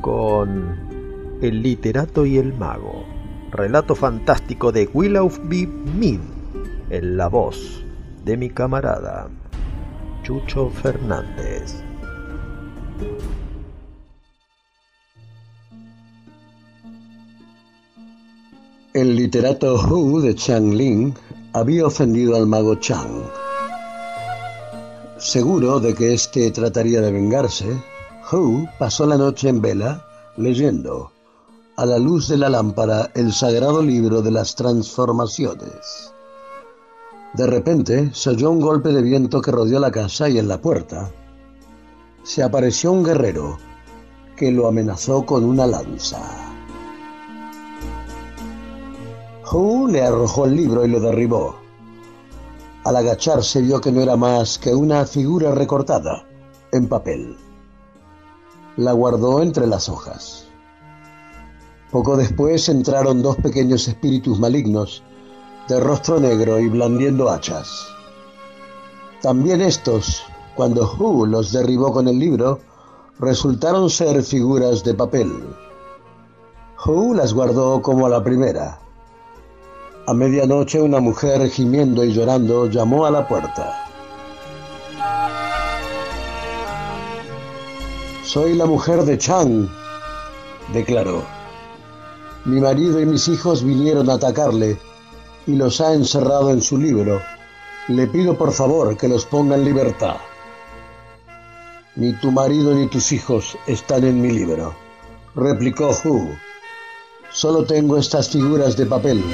con 0.00 1.38
El 1.40 1.62
literato 1.62 2.26
y 2.26 2.38
el 2.38 2.52
mago, 2.52 3.04
relato 3.52 3.94
fantástico 3.94 4.72
de 4.72 4.90
Willoughby 4.92 5.68
Mead, 5.68 6.18
en 6.90 7.16
la 7.16 7.28
voz 7.28 7.84
de 8.24 8.36
mi 8.36 8.50
camarada 8.50 9.28
Chucho 10.26 10.68
Fernández. 10.70 11.84
El 18.92 19.14
literato 19.14 19.76
Hu 19.76 20.20
de 20.20 20.34
Chang 20.34 20.74
Ling 20.74 21.14
había 21.52 21.86
ofendido 21.86 22.34
al 22.34 22.48
mago 22.48 22.74
Chang. 22.74 23.22
Seguro 25.16 25.78
de 25.78 25.94
que 25.94 26.14
éste 26.14 26.50
trataría 26.50 27.00
de 27.00 27.12
vengarse, 27.12 27.80
Hu 28.32 28.66
pasó 28.80 29.06
la 29.06 29.16
noche 29.16 29.48
en 29.48 29.60
vela 29.60 30.04
leyendo, 30.36 31.12
a 31.76 31.86
la 31.86 32.00
luz 32.00 32.26
de 32.26 32.38
la 32.38 32.48
lámpara, 32.48 33.12
el 33.14 33.32
sagrado 33.32 33.80
libro 33.80 34.22
de 34.22 34.32
las 34.32 34.56
transformaciones. 34.56 36.15
De 37.36 37.46
repente 37.46 38.10
se 38.14 38.30
oyó 38.30 38.50
un 38.50 38.60
golpe 38.60 38.88
de 38.90 39.02
viento 39.02 39.42
que 39.42 39.50
rodeó 39.50 39.78
la 39.78 39.90
casa 39.90 40.28
y 40.28 40.38
en 40.38 40.48
la 40.48 40.60
puerta 40.60 41.10
se 42.22 42.42
apareció 42.42 42.92
un 42.92 43.04
guerrero 43.04 43.58
que 44.36 44.50
lo 44.50 44.66
amenazó 44.66 45.24
con 45.26 45.44
una 45.44 45.66
lanza. 45.66 46.18
Hu 49.52 49.86
le 49.86 50.02
arrojó 50.02 50.46
el 50.46 50.56
libro 50.56 50.84
y 50.84 50.88
lo 50.88 50.98
derribó. 50.98 51.56
Al 52.84 52.96
agacharse 52.96 53.60
vio 53.60 53.80
que 53.80 53.92
no 53.92 54.00
era 54.00 54.16
más 54.16 54.58
que 54.58 54.74
una 54.74 55.04
figura 55.04 55.54
recortada, 55.54 56.26
en 56.72 56.88
papel. 56.88 57.36
La 58.76 58.92
guardó 58.92 59.42
entre 59.42 59.66
las 59.66 59.88
hojas. 59.88 60.48
Poco 61.92 62.16
después 62.16 62.68
entraron 62.68 63.22
dos 63.22 63.36
pequeños 63.36 63.86
espíritus 63.88 64.40
malignos, 64.40 65.02
de 65.68 65.80
rostro 65.80 66.20
negro 66.20 66.60
y 66.60 66.68
blandiendo 66.68 67.28
hachas. 67.28 67.88
También 69.20 69.60
estos, 69.60 70.22
cuando 70.54 70.88
Hu 70.96 71.26
los 71.26 71.50
derribó 71.50 71.92
con 71.92 72.06
el 72.06 72.18
libro, 72.18 72.60
resultaron 73.18 73.90
ser 73.90 74.22
figuras 74.22 74.84
de 74.84 74.94
papel. 74.94 75.32
Hu 76.84 77.14
las 77.14 77.34
guardó 77.34 77.82
como 77.82 78.06
a 78.06 78.10
la 78.10 78.22
primera. 78.22 78.78
A 80.06 80.14
medianoche 80.14 80.80
una 80.80 81.00
mujer 81.00 81.48
gimiendo 81.50 82.04
y 82.04 82.12
llorando 82.12 82.66
llamó 82.66 83.06
a 83.06 83.10
la 83.10 83.26
puerta. 83.26 83.82
Soy 88.22 88.54
la 88.54 88.66
mujer 88.66 89.04
de 89.04 89.18
Chang, 89.18 89.68
declaró. 90.72 91.24
Mi 92.44 92.60
marido 92.60 93.00
y 93.00 93.06
mis 93.06 93.26
hijos 93.26 93.64
vinieron 93.64 94.08
a 94.10 94.14
atacarle 94.14 94.78
y 95.46 95.52
los 95.52 95.80
ha 95.80 95.92
encerrado 95.94 96.50
en 96.50 96.60
su 96.60 96.76
libro. 96.76 97.22
Le 97.88 98.06
pido 98.06 98.36
por 98.36 98.52
favor 98.52 98.96
que 98.96 99.08
los 99.08 99.24
ponga 99.24 99.54
en 99.54 99.64
libertad. 99.64 100.16
Ni 101.94 102.12
tu 102.14 102.30
marido 102.30 102.74
ni 102.74 102.88
tus 102.88 103.12
hijos 103.12 103.56
están 103.66 104.04
en 104.04 104.20
mi 104.20 104.30
libro, 104.30 104.74
replicó 105.34 105.90
Hu. 106.04 106.28
Solo 107.30 107.64
tengo 107.64 107.96
estas 107.96 108.28
figuras 108.28 108.76
de 108.76 108.86
papel. 108.86 109.24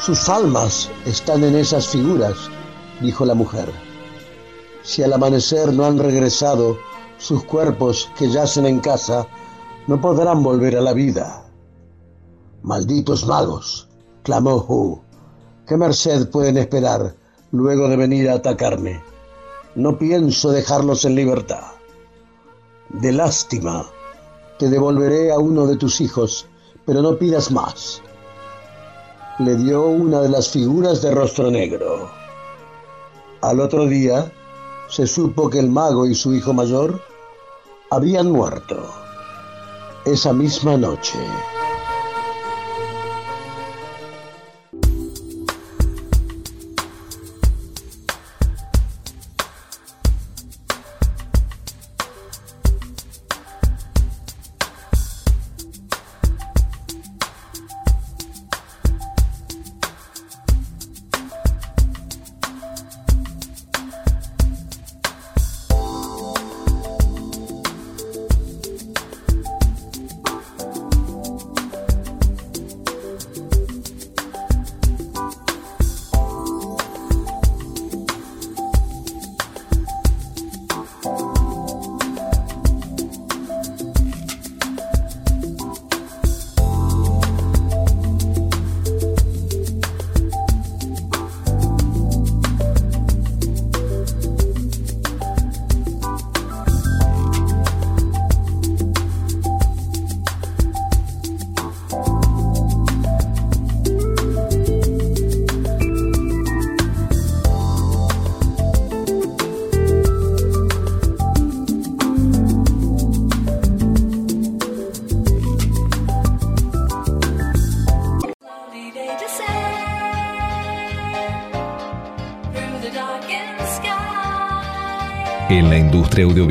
Sus 0.00 0.28
almas 0.28 0.90
están 1.06 1.44
en 1.44 1.56
esas 1.56 1.86
figuras, 1.86 2.36
dijo 3.00 3.24
la 3.24 3.34
mujer. 3.34 3.70
Si 4.82 5.02
al 5.02 5.12
amanecer 5.12 5.72
no 5.72 5.84
han 5.84 5.98
regresado, 5.98 6.78
sus 7.18 7.44
cuerpos 7.44 8.10
que 8.18 8.28
yacen 8.28 8.66
en 8.66 8.80
casa 8.80 9.28
no 9.86 10.00
podrán 10.00 10.42
volver 10.42 10.76
a 10.76 10.80
la 10.80 10.92
vida. 10.92 11.44
Malditos 12.62 13.26
magos, 13.26 13.88
clamó 14.22 14.64
Hu. 14.68 15.02
¿Qué 15.66 15.76
merced 15.76 16.28
pueden 16.30 16.56
esperar 16.58 17.14
luego 17.50 17.88
de 17.88 17.96
venir 17.96 18.28
a 18.28 18.34
atacarme? 18.34 19.02
No 19.74 19.98
pienso 19.98 20.50
dejarlos 20.50 21.04
en 21.04 21.14
libertad. 21.14 21.64
De 22.90 23.12
lástima, 23.12 23.86
te 24.58 24.68
devolveré 24.68 25.32
a 25.32 25.38
uno 25.38 25.66
de 25.66 25.76
tus 25.76 26.00
hijos, 26.00 26.46
pero 26.84 27.00
no 27.02 27.16
pidas 27.16 27.50
más. 27.50 28.02
Le 29.38 29.56
dio 29.56 29.86
una 29.86 30.20
de 30.20 30.28
las 30.28 30.50
figuras 30.50 31.00
de 31.02 31.10
rostro 31.12 31.50
negro. 31.50 32.10
Al 33.40 33.60
otro 33.60 33.86
día, 33.86 34.30
se 34.88 35.06
supo 35.06 35.48
que 35.48 35.58
el 35.58 35.70
mago 35.70 36.06
y 36.06 36.14
su 36.14 36.34
hijo 36.34 36.52
mayor 36.52 37.00
habían 37.90 38.30
muerto 38.30 38.76
esa 40.04 40.32
misma 40.32 40.76
noche. 40.76 41.18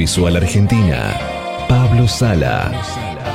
Audiovisual 0.01 0.35
argentina, 0.35 1.15
Pablo 1.69 2.07
Sala. 2.07 2.71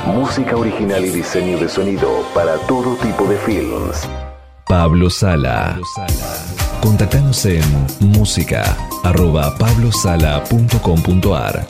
Música 0.05 0.57
original 0.57 1.05
y 1.05 1.11
diseño 1.11 1.57
de 1.59 1.69
sonido 1.69 2.25
para 2.33 2.57
todo 2.67 2.97
tipo 2.97 3.25
de 3.25 3.37
films. 3.37 4.05
Pablo 4.67 5.09
Sala. 5.09 5.79
Contactanos 6.81 7.45
en 7.45 7.63
música 8.01 8.75
arroba 9.05 9.57
pablosala.com.ar 9.57 11.65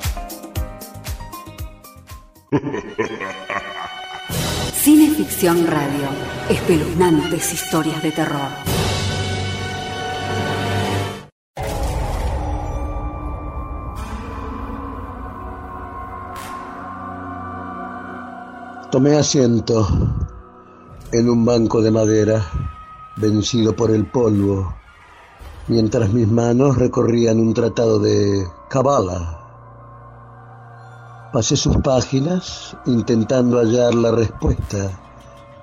Cineficción 4.74 5.68
Radio. 5.68 6.08
Espeluznantes 6.50 7.54
historias 7.54 8.02
de 8.02 8.12
terror. 8.12 8.77
Tomé 18.92 19.18
asiento 19.18 19.86
en 21.12 21.30
un 21.30 21.44
banco 21.44 21.82
de 21.82 21.92
madera, 21.92 22.42
vencido 23.18 23.76
por 23.76 23.92
el 23.92 24.06
polvo, 24.06 24.74
mientras 25.68 26.14
mis 26.14 26.26
manos 26.26 26.78
recorrían 26.78 27.42
un 27.42 27.54
tratado 27.54 28.00
de 28.00 28.48
Kabbalah. 28.70 29.40
Pasé 31.34 31.58
sus 31.58 31.76
páginas 31.78 32.78
intentando 32.86 33.60
hallar 33.60 33.94
la 33.94 34.12
respuesta 34.12 34.98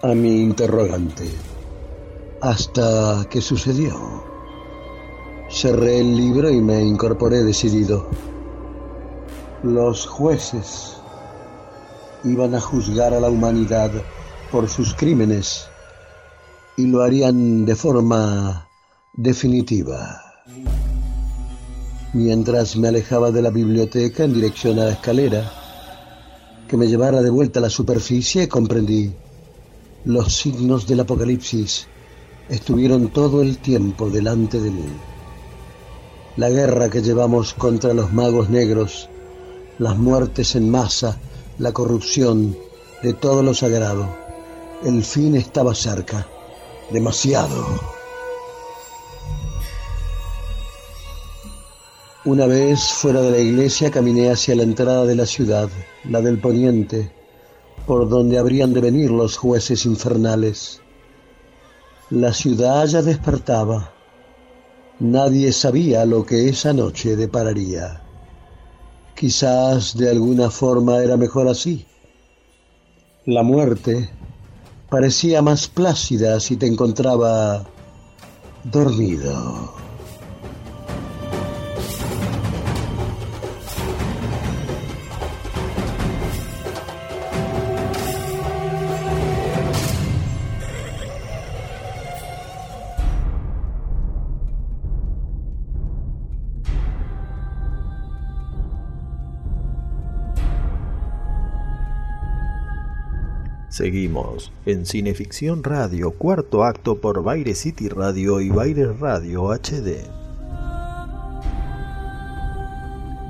a 0.03 0.09
mi 0.09 0.43
interrogante, 0.43 1.35
hasta 2.43 3.25
que 3.31 3.41
sucedió. 3.41 3.95
Cerré 5.49 6.01
el 6.01 6.15
libro 6.15 6.51
y 6.51 6.61
me 6.61 6.83
incorporé 6.83 7.43
decidido. 7.43 8.07
Los 9.63 10.07
jueces 10.07 11.01
iban 12.25 12.55
a 12.55 12.61
juzgar 12.61 13.15
a 13.15 13.21
la 13.21 13.29
humanidad 13.29 13.91
por 14.51 14.69
sus 14.69 14.95
crímenes 14.95 15.67
y 16.77 16.87
lo 16.87 17.03
harían 17.03 17.65
de 17.65 17.77
forma 17.77 18.69
definitiva. 19.13 20.23
Mientras 22.13 22.77
me 22.77 22.89
alejaba 22.89 23.31
de 23.31 23.43
la 23.43 23.51
biblioteca 23.51 24.25
en 24.25 24.35
dirección 24.35 24.79
a 24.79 24.85
la 24.85 24.93
escalera, 24.93 25.51
que 26.69 26.77
me 26.77 26.87
llevara 26.87 27.23
de 27.23 27.31
vuelta 27.31 27.59
a 27.59 27.63
la 27.63 27.71
superficie, 27.71 28.49
comprendí 28.49 29.13
los 30.05 30.35
signos 30.37 30.87
del 30.87 31.01
apocalipsis 31.01 31.87
estuvieron 32.49 33.09
todo 33.09 33.41
el 33.41 33.57
tiempo 33.59 34.11
delante 34.11 34.61
de 34.61 34.71
mí. 34.71 34.87
La 36.37 36.51
guerra 36.51 36.91
que 36.91 37.01
llevamos 37.01 37.55
contra 37.55 37.95
los 37.95 38.13
magos 38.13 38.51
negros, 38.51 39.09
las 39.79 39.97
muertes 39.97 40.57
en 40.57 40.71
masa, 40.71 41.19
la 41.59 41.73
corrupción 41.73 42.57
de 43.03 43.13
todo 43.13 43.43
lo 43.43 43.55
sagrado. 43.55 44.09
El 44.85 45.05
fin 45.05 45.37
estaba 45.37 45.75
cerca, 45.75 46.27
demasiado. 46.91 47.65
Una 52.25 52.47
vez 52.47 52.81
fuera 52.81 53.21
de 53.21 53.31
la 53.31 53.39
iglesia 53.39 53.91
caminé 53.91 54.31
hacia 54.31 54.57
la 54.57 54.63
entrada 54.63 55.05
de 55.05 55.15
la 55.15 55.27
ciudad, 55.27 55.69
la 56.09 56.21
del 56.23 56.39
poniente, 56.41 57.13
por 57.87 58.09
donde 58.09 58.39
habrían 58.39 58.73
de 58.73 58.81
venir 58.81 59.11
los 59.11 59.37
jueces 59.37 59.85
infernales. 59.85 60.81
La 62.11 62.33
ciudad 62.33 62.87
ya 62.87 63.03
despertaba. 63.03 63.93
Nadie 65.01 65.53
sabía 65.53 66.07
lo 66.07 66.25
que 66.25 66.49
esa 66.49 66.73
noche 66.73 67.17
depararía. 67.17 68.04
Quizás 69.15 69.97
de 69.97 70.11
alguna 70.11 70.51
forma 70.51 70.99
era 70.99 71.17
mejor 71.17 71.49
así. 71.49 71.87
La 73.27 73.43
muerte 73.43 74.11
parecía 74.91 75.41
más 75.41 75.69
plácida 75.69 76.41
si 76.41 76.57
te 76.57 76.67
encontraba 76.67 77.65
dormido. 78.65 79.84
Seguimos 103.75 104.53
en 104.67 104.87
Cineficción 104.87 105.65
Radio, 105.65 106.13
cuarto 106.13 106.63
acto 106.63 107.01
por 107.01 107.25
Baire 107.25 107.57
City 107.57 107.89
Radio 107.89 108.41
y 108.41 108.49
Baire 108.49 108.93
Radio 108.93 109.49
HD. 109.49 109.97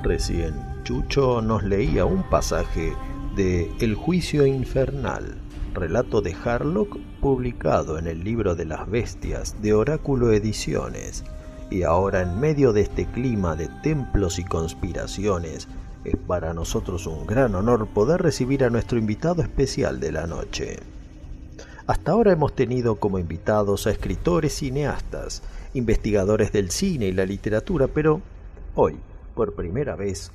Recién 0.03 0.53
Chucho 0.83 1.41
nos 1.41 1.63
leía 1.63 2.05
un 2.05 2.21
pasaje 2.29 2.93
de 3.35 3.71
El 3.79 3.95
juicio 3.95 4.45
infernal, 4.45 5.33
relato 5.73 6.21
de 6.21 6.35
Harlock 6.35 6.95
publicado 7.21 7.97
en 7.97 8.05
el 8.05 8.23
libro 8.23 8.53
de 8.53 8.65
las 8.65 8.87
bestias 8.87 9.59
de 9.63 9.73
Oráculo 9.73 10.31
Ediciones. 10.31 11.23
Y 11.71 11.81
ahora 11.81 12.21
en 12.21 12.39
medio 12.39 12.71
de 12.71 12.81
este 12.81 13.07
clima 13.07 13.55
de 13.55 13.67
templos 13.81 14.37
y 14.37 14.43
conspiraciones, 14.43 15.67
es 16.05 16.15
para 16.15 16.53
nosotros 16.53 17.07
un 17.07 17.25
gran 17.25 17.55
honor 17.55 17.87
poder 17.87 18.21
recibir 18.21 18.63
a 18.63 18.69
nuestro 18.69 18.97
invitado 18.97 19.41
especial 19.41 19.99
de 19.99 20.11
la 20.11 20.27
noche. 20.27 20.77
Hasta 21.87 22.11
ahora 22.11 22.31
hemos 22.31 22.55
tenido 22.55 22.95
como 22.95 23.19
invitados 23.19 23.87
a 23.87 23.91
escritores 23.91 24.53
cineastas, 24.53 25.41
investigadores 25.73 26.51
del 26.51 26.71
cine 26.71 27.07
y 27.07 27.11
la 27.11 27.25
literatura, 27.25 27.87
pero 27.87 28.21
hoy, 28.75 28.97
por 29.35 29.53
primera 29.53 29.95
vez, 29.95 30.31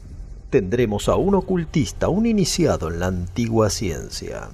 tendremos 0.50 1.08
a 1.08 1.16
un 1.16 1.34
ocultista, 1.36 2.08
un 2.08 2.26
iniciado 2.26 2.88
en 2.88 3.00
la 3.00 3.06
antigua 3.06 3.70
ciencia. 3.70 4.48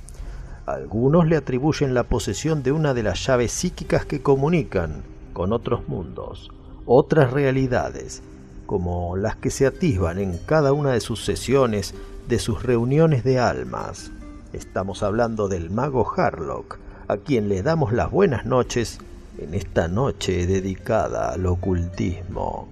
Algunos 0.66 1.26
le 1.26 1.36
atribuyen 1.36 1.94
la 1.94 2.04
posesión 2.04 2.62
de 2.62 2.72
una 2.72 2.92
de 2.92 3.02
las 3.02 3.26
llaves 3.26 3.52
psíquicas 3.52 4.04
que 4.04 4.20
comunican 4.20 5.02
con 5.32 5.52
otros 5.52 5.88
mundos, 5.88 6.50
otras 6.86 7.32
realidades, 7.32 8.22
como 8.66 9.16
las 9.16 9.36
que 9.36 9.50
se 9.50 9.66
atisban 9.66 10.18
en 10.18 10.38
cada 10.38 10.72
una 10.72 10.92
de 10.92 11.00
sus 11.00 11.24
sesiones, 11.24 11.94
de 12.28 12.38
sus 12.38 12.62
reuniones 12.62 13.24
de 13.24 13.38
almas. 13.38 14.10
Estamos 14.52 15.02
hablando 15.02 15.48
del 15.48 15.70
mago 15.70 16.06
Harlock, 16.16 16.78
a 17.08 17.16
quien 17.18 17.48
le 17.48 17.62
damos 17.62 17.92
las 17.92 18.10
buenas 18.10 18.44
noches 18.44 18.98
en 19.38 19.54
esta 19.54 19.88
noche 19.88 20.46
dedicada 20.46 21.32
al 21.32 21.46
ocultismo. 21.46 22.68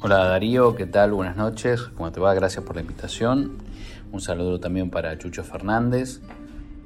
Hola 0.00 0.24
Darío, 0.24 0.74
¿qué 0.74 0.86
tal? 0.86 1.12
Buenas 1.12 1.36
noches, 1.36 1.82
¿cómo 1.94 2.12
te 2.12 2.20
va? 2.20 2.34
Gracias 2.34 2.64
por 2.64 2.76
la 2.76 2.82
invitación. 2.82 3.52
Un 4.12 4.20
saludo 4.20 4.60
también 4.60 4.90
para 4.90 5.16
Chucho 5.18 5.44
Fernández, 5.44 6.20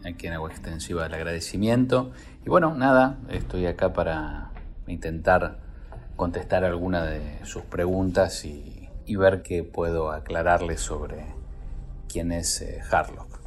a 0.05 0.13
quien 0.17 0.33
hago 0.33 0.49
extensiva 0.49 1.07
el 1.07 1.15
agradecimiento. 1.15 2.11
Y 2.47 2.49
bueno, 2.49 2.75
nada, 2.75 3.19
estoy 3.29 3.67
acá 3.67 3.93
para 3.93 4.51
intentar 4.87 5.59
contestar 6.19 6.65
alguna 6.65 7.05
de 7.05 7.39
sus 7.45 7.63
preguntas 7.63 8.45
y, 8.45 8.75
ver 9.17 9.43
qué 9.43 9.65
puedo 9.65 10.11
aclararle 10.11 10.77
sobre 10.77 11.25
quién 12.09 12.31
es 12.31 12.61
eh, 12.61 12.81
Harlock. 12.91 13.41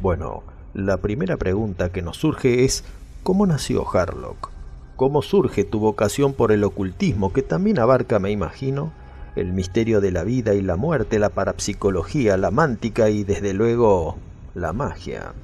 Bueno, 0.00 0.42
la 0.74 0.96
primera 0.96 1.36
pregunta 1.36 1.92
que 1.92 2.02
nos 2.02 2.16
surge 2.16 2.64
es 2.64 2.84
¿cómo 3.22 3.46
nació 3.46 3.84
Harlock? 3.88 4.50
¿Cómo 4.96 5.22
surge 5.22 5.62
tu 5.64 5.78
vocación 5.78 6.32
por 6.32 6.52
el 6.52 6.64
ocultismo 6.64 7.32
que 7.32 7.42
también 7.42 7.78
abarca, 7.78 8.18
me 8.18 8.32
imagino, 8.32 8.90
el 9.36 9.52
misterio 9.52 10.00
de 10.00 10.10
la 10.10 10.24
vida 10.24 10.54
y 10.54 10.62
la 10.62 10.76
muerte, 10.76 11.18
la 11.18 11.28
parapsicología, 11.28 12.36
la 12.36 12.50
mántica 12.50 13.10
y 13.10 13.24
desde 13.24 13.54
luego 13.54 14.16
la 14.54 14.72
magia? 14.72 15.34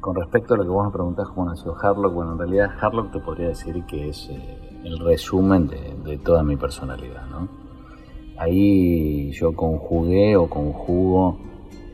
Con 0.00 0.16
respecto 0.16 0.54
a 0.54 0.56
lo 0.56 0.64
que 0.64 0.70
vos 0.70 0.86
me 0.86 0.92
preguntás 0.92 1.28
cómo 1.28 1.48
nació 1.48 1.76
Harlock, 1.80 2.12
bueno, 2.12 2.32
en 2.32 2.38
realidad 2.38 2.70
Harlock 2.80 3.12
te 3.12 3.20
podría 3.20 3.48
decir 3.48 3.84
que 3.86 4.08
es 4.08 4.28
eh, 4.30 4.63
el 4.84 4.98
resumen 4.98 5.66
de, 5.66 6.18
toda 6.18 6.42
mi 6.42 6.56
personalidad. 6.56 7.26
¿no? 7.28 7.48
Ahí 8.38 9.32
yo 9.32 9.54
conjugué 9.54 10.36
o 10.36 10.48
conjugo 10.48 11.38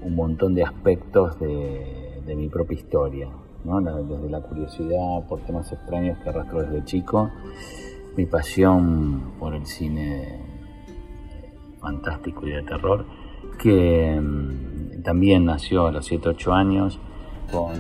un 0.03 0.14
montón 0.14 0.55
de 0.55 0.64
aspectos 0.64 1.38
de, 1.38 1.86
mi 2.36 2.49
propia 2.49 2.76
historia, 2.76 3.28
¿no? 3.64 3.80
desde 3.80 4.30
la 4.30 4.41
curiosidad 4.41 5.26
por 5.28 5.41
temas 5.41 5.72
extraños 5.72 6.16
que 6.18 6.28
arrastro 6.28 6.62
desde 6.62 6.84
chico, 6.84 7.28
mi 8.16 8.24
pasión 8.24 9.32
por 9.41 9.53
el 9.53 9.66
cine 9.66 10.38
fantástico 11.80 12.47
y 12.47 12.51
de 12.53 12.62
terror, 12.62 13.05
que 13.59 14.20
mm, 14.20 15.03
también 15.03 15.45
nació 15.45 15.88
a 15.88 15.93
los 15.93 16.11
7-8 16.11 16.53
años 16.53 17.01
con 17.51 17.72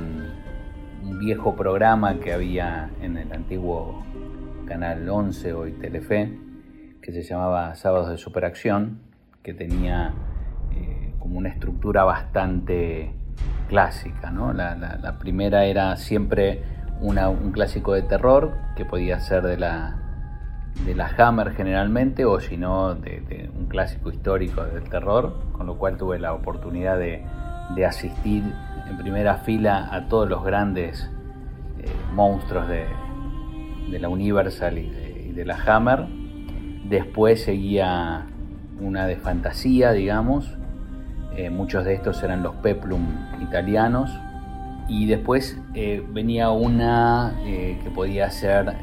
un 1.04 1.18
viejo 1.20 1.54
programa 1.54 2.18
que 2.18 2.32
había 2.32 2.90
en 3.00 3.16
el 3.16 3.32
antiguo 3.32 4.02
Canal 4.70 5.08
11, 5.08 5.52
hoy 5.52 5.72
Telefe, 5.72 6.32
que 7.02 7.10
se 7.10 7.24
llamaba 7.24 7.74
Sábados 7.74 8.08
de 8.08 8.16
Superacción, 8.18 9.00
que 9.42 9.52
tenía 9.52 10.14
eh, 10.72 11.12
como 11.18 11.38
una 11.38 11.48
estructura 11.48 12.04
bastante 12.04 13.12
clásica. 13.68 14.30
La, 14.30 15.18
primera 15.18 15.64
era 15.64 15.96
siempre 15.96 16.62
un 17.00 17.50
clásico 17.50 17.94
de 17.94 18.02
terror, 18.02 18.52
que 18.76 18.84
podía 18.84 19.18
ser 19.18 19.42
de 19.42 19.56
la, 19.56 19.98
de 20.86 20.94
la 20.94 21.10
Hammer 21.18 21.50
generalmente, 21.50 22.24
o 22.24 22.38
si 22.38 22.56
no, 22.56 22.94
de, 22.94 23.50
un 23.52 23.66
clásico 23.66 24.10
histórico 24.10 24.62
del 24.62 24.84
terror, 24.88 25.34
con 25.50 25.66
lo 25.66 25.78
cual 25.78 25.96
tuve 25.96 26.20
la 26.20 26.32
oportunidad 26.32 26.96
de, 26.96 27.24
asistir 27.84 28.44
en 28.88 28.96
primera 28.98 29.38
fila 29.38 29.88
a 29.92 30.06
todos 30.06 30.28
los 30.28 30.44
grandes 30.44 31.10
eh, 31.78 31.90
monstruos 32.14 32.68
de, 32.68 32.86
de 33.90 33.98
la 33.98 34.08
Universal 34.08 34.78
y 34.78 35.32
de, 35.32 35.44
la 35.44 35.56
Hammer. 35.56 36.06
Después 36.88 37.42
seguía 37.42 38.26
una 38.80 39.06
de 39.06 39.16
fantasía, 39.16 39.92
digamos. 39.92 40.56
Eh, 41.36 41.50
muchos 41.50 41.84
de 41.84 41.94
estos 41.94 42.22
eran 42.22 42.42
los 42.42 42.54
Peplum 42.56 43.06
italianos. 43.42 44.10
Y 44.88 45.06
después 45.06 45.58
eh, 45.74 46.04
venía 46.12 46.50
una 46.50 47.40
eh, 47.44 47.78
que 47.82 47.90
podía 47.90 48.28
ser 48.30 48.74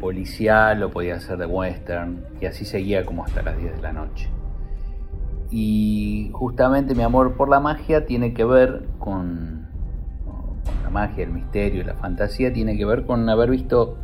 policial 0.00 0.82
o 0.82 0.90
podía 0.90 1.20
ser 1.20 1.38
de 1.38 1.46
western. 1.46 2.24
Y 2.40 2.46
así 2.46 2.64
seguía 2.64 3.04
como 3.04 3.24
hasta 3.24 3.42
las 3.42 3.58
10 3.58 3.76
de 3.76 3.82
la 3.82 3.92
noche. 3.92 4.28
Y 5.50 6.30
justamente 6.32 6.94
mi 6.94 7.02
amor 7.02 7.36
por 7.36 7.48
la 7.48 7.60
magia 7.60 8.04
tiene 8.06 8.34
que 8.34 8.44
ver 8.44 8.84
con 8.98 9.55
la 10.86 10.90
magia, 10.90 11.24
el 11.24 11.30
misterio 11.30 11.80
y 11.80 11.84
la 11.84 11.94
fantasía 11.94 12.52
tiene 12.52 12.78
que 12.78 12.84
ver 12.84 13.04
con 13.06 13.28
haber 13.28 13.50
visto 13.50 13.96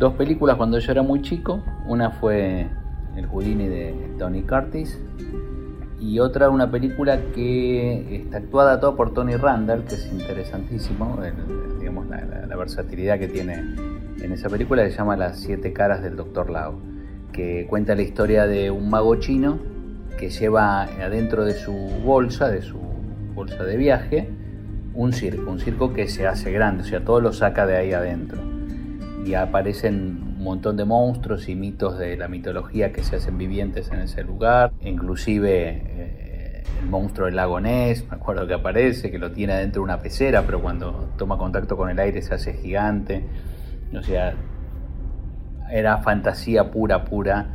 dos 0.00 0.14
películas 0.14 0.56
cuando 0.56 0.78
yo 0.80 0.90
era 0.90 1.02
muy 1.02 1.22
chico. 1.22 1.62
Una 1.86 2.10
fue 2.10 2.66
El 3.16 3.26
Houdini 3.26 3.68
de 3.68 3.94
Tony 4.18 4.42
Curtis 4.42 4.98
y 6.00 6.18
otra 6.18 6.50
una 6.50 6.68
película 6.68 7.20
que 7.32 8.16
está 8.16 8.38
actuada 8.38 8.80
toda 8.80 8.96
por 8.96 9.14
Tony 9.14 9.36
Randall, 9.36 9.84
que 9.84 9.94
es 9.94 10.12
interesantísimo, 10.12 11.16
digamos 11.78 12.08
la, 12.08 12.56
versatilidad 12.56 13.18
que 13.18 13.28
tiene 13.28 13.54
en 14.20 14.32
esa 14.32 14.48
película, 14.48 14.82
se 14.82 14.96
llama 14.96 15.14
Las 15.14 15.38
siete 15.38 15.72
caras 15.72 16.02
del 16.02 16.16
Dr. 16.16 16.50
Lao, 16.50 16.80
que 17.32 17.66
cuenta 17.68 17.94
la 17.94 18.02
historia 18.02 18.46
de 18.46 18.70
un 18.70 18.88
mago 18.90 19.14
chino 19.16 19.58
que 20.18 20.30
lleva 20.30 20.84
adentro 20.84 21.44
de 21.44 21.54
su 21.54 21.72
bolsa, 22.04 22.48
de 22.48 22.62
su 22.62 22.78
bolsa 23.34 23.62
de 23.62 23.76
viaje, 23.76 24.30
un 24.96 25.12
circo, 25.12 25.50
un 25.50 25.60
circo 25.60 25.92
que 25.92 26.08
se 26.08 26.26
hace 26.26 26.50
grande, 26.50 26.82
o 26.82 26.86
sea, 26.86 27.04
todo 27.04 27.20
lo 27.20 27.32
saca 27.32 27.66
de 27.66 27.76
ahí 27.76 27.92
adentro. 27.92 28.40
Y 29.24 29.34
aparecen 29.34 30.34
un 30.38 30.42
montón 30.42 30.76
de 30.76 30.84
monstruos 30.84 31.48
y 31.48 31.54
mitos 31.54 31.98
de 31.98 32.16
la 32.16 32.28
mitología 32.28 32.92
que 32.92 33.02
se 33.02 33.16
hacen 33.16 33.36
vivientes 33.36 33.90
en 33.92 34.00
ese 34.00 34.24
lugar, 34.24 34.72
inclusive 34.82 35.82
eh, 35.84 36.64
el 36.80 36.88
monstruo 36.88 37.26
del 37.26 37.36
lago 37.36 37.60
Ness, 37.60 38.06
me 38.08 38.16
acuerdo 38.16 38.46
que 38.46 38.54
aparece, 38.54 39.10
que 39.10 39.18
lo 39.18 39.32
tiene 39.32 39.52
adentro 39.52 39.82
de 39.82 39.84
una 39.84 40.00
pecera, 40.00 40.42
pero 40.42 40.60
cuando 40.60 41.10
toma 41.18 41.36
contacto 41.36 41.76
con 41.76 41.90
el 41.90 41.98
aire 41.98 42.22
se 42.22 42.34
hace 42.34 42.54
gigante. 42.54 43.24
O 43.96 44.02
sea, 44.02 44.34
era 45.70 45.98
fantasía 45.98 46.70
pura, 46.70 47.04
pura, 47.04 47.46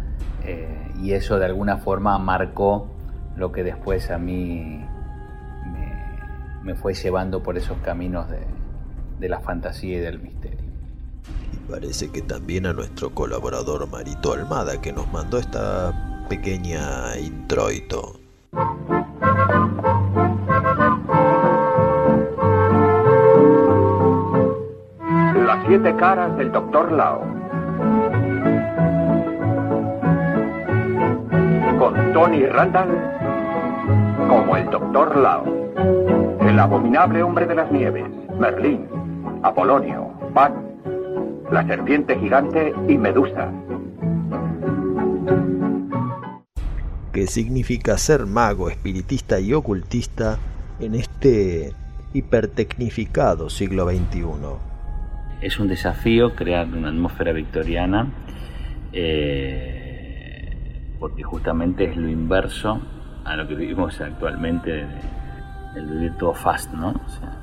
eh, 0.46 0.92
y 1.02 1.14
eso 1.14 1.40
de 1.40 1.46
alguna 1.46 1.78
forma 1.78 2.18
marcó 2.20 2.88
lo 3.36 3.52
que 3.52 3.64
después 3.64 4.12
a 4.12 4.18
mí 4.18 4.84
me 6.64 6.76
fue 6.76 6.94
llevando 6.94 7.42
por 7.42 7.58
esos 7.58 7.78
caminos 7.80 8.28
de, 8.30 9.30
la 9.30 9.40
fantasía 9.40 9.98
y 9.98 10.00
del 10.00 10.20
misterio. 10.20 10.60
Y 11.54 11.72
parece 11.72 12.12
que 12.12 12.22
también 12.22 12.66
a 12.66 12.74
nuestro 12.74 13.12
colaborador 13.12 13.88
Marito 13.90 14.34
Almada, 14.34 14.82
que 14.82 14.92
nos 14.92 15.12
mandó 15.12 15.38
esta 15.38 16.26
pequeña 16.28 17.18
introito. 17.20 18.20
Las 25.46 25.68
siete 25.68 25.96
caras 25.98 26.36
del 26.38 26.52
Doctor 26.52 26.92
Lao. 26.92 27.22
Con 31.78 32.14
Tony 32.14 32.46
Randall 32.46 33.22
como 34.28 34.58
el 34.58 34.70
Doctor 34.70 35.18
Lao. 35.18 36.21
El 36.52 36.60
abominable 36.60 37.24
hombre 37.24 37.46
de 37.46 37.56
las 37.56 37.72
nieves, 37.72 38.04
Merlín, 38.38 38.86
Apolonio, 39.42 40.12
Pan, 40.34 40.54
la 41.50 41.66
serpiente 41.66 42.20
gigante 42.20 42.74
y 42.90 42.98
Medusa. 42.98 43.50
¿Qué 47.14 47.26
significa 47.28 47.98
ser 47.98 48.26
mago, 48.26 48.70
espiritista 48.70 49.40
y 49.40 49.54
ocultista 49.54 50.40
en 50.82 50.96
este 50.96 51.72
hipertecnificado 52.14 53.50
siglo 53.50 53.90
XXI? 53.90 54.26
Es 55.42 55.58
un 55.58 55.70
desafío 55.70 56.36
crear 56.36 56.68
una 56.68 56.90
atmósfera 56.90 57.32
victoriana 57.32 58.12
eh, 58.92 60.50
porque 61.00 61.24
justamente 61.24 61.86
es 61.86 61.96
lo 61.96 62.10
inverso 62.10 62.82
a 63.24 63.38
lo 63.38 63.48
que 63.48 63.56
vivimos 63.56 64.02
actualmente, 64.02 64.86
el 65.76 65.86
vivir 65.86 66.14
todo 66.18 66.34
fast, 66.34 66.74
¿no? 66.74 66.90
O 66.90 67.10
sea, 67.10 67.42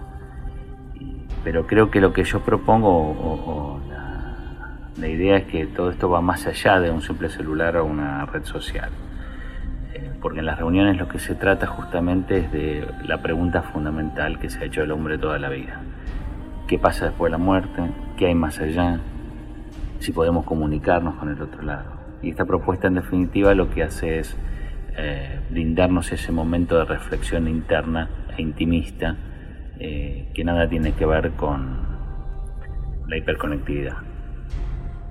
pero 1.45 1.67
creo 1.67 1.91
que 1.91 2.01
lo 2.01 2.13
que 2.13 2.25
yo 2.25 2.41
propongo 2.41 2.89
o, 2.91 3.81
la, 3.89 4.77
la, 4.99 5.09
idea 5.09 5.37
es 5.37 5.45
que 5.45 5.67
todo 5.67 5.91
esto 5.91 6.11
va 6.11 6.21
más 6.21 6.47
allá 6.47 6.81
de 6.81 6.91
un 6.91 7.01
simple 7.01 7.31
celular 7.31 7.77
o 7.77 7.85
una 7.85 8.27
red 8.27 8.45
social. 8.45 8.91
Eh, 9.95 10.11
porque 10.21 10.41
en 10.41 10.47
las 10.47 10.59
reuniones 10.59 10.99
lo 10.99 11.09
que 11.09 11.19
se 11.19 11.35
trata 11.35 11.67
justamente 11.67 12.39
es 12.39 12.53
de 12.53 12.87
la 13.05 13.23
pregunta 13.23 13.63
fundamental 13.63 14.39
que 14.39 14.51
se 14.51 14.61
ha 14.61 14.65
hecho 14.65 14.83
el 14.83 14.91
hombre 14.91 15.17
toda 15.17 15.39
la 15.39 15.49
vida. 15.49 15.81
¿Qué 16.67 16.79
pasa 16.79 17.07
después 17.07 17.31
de 17.31 17.39
la 17.39 17.43
muerte? 17.43 17.83
¿Qué 18.17 18.27
hay 18.27 18.35
más 18.35 18.59
allá? 18.61 18.99
Si 20.01 20.13
podemos 20.13 20.45
comunicarnos 20.45 21.15
con 21.15 21.31
el 21.31 21.41
otro 21.41 21.63
lado. 21.63 21.93
Y 22.21 22.31
esta 22.31 22.45
propuesta 22.45 22.89
en 22.89 22.95
definitiva 22.95 23.55
lo 23.55 23.71
que 23.71 23.85
hace 23.85 24.19
es 24.19 24.37
eh, 24.97 25.41
brindarnos 25.51 26.13
ese 26.13 26.33
momento 26.33 26.77
de 26.77 26.85
reflexión 26.85 27.49
interna 27.49 28.09
intimista 28.43 29.17
eh, 29.79 30.29
que 30.35 30.45
nada 30.45 30.69
tiene 30.69 30.93
que 30.93 31.07
ver 31.07 31.33
con 31.33 31.87
la 33.07 33.17
hiperconectividad. 33.17 33.99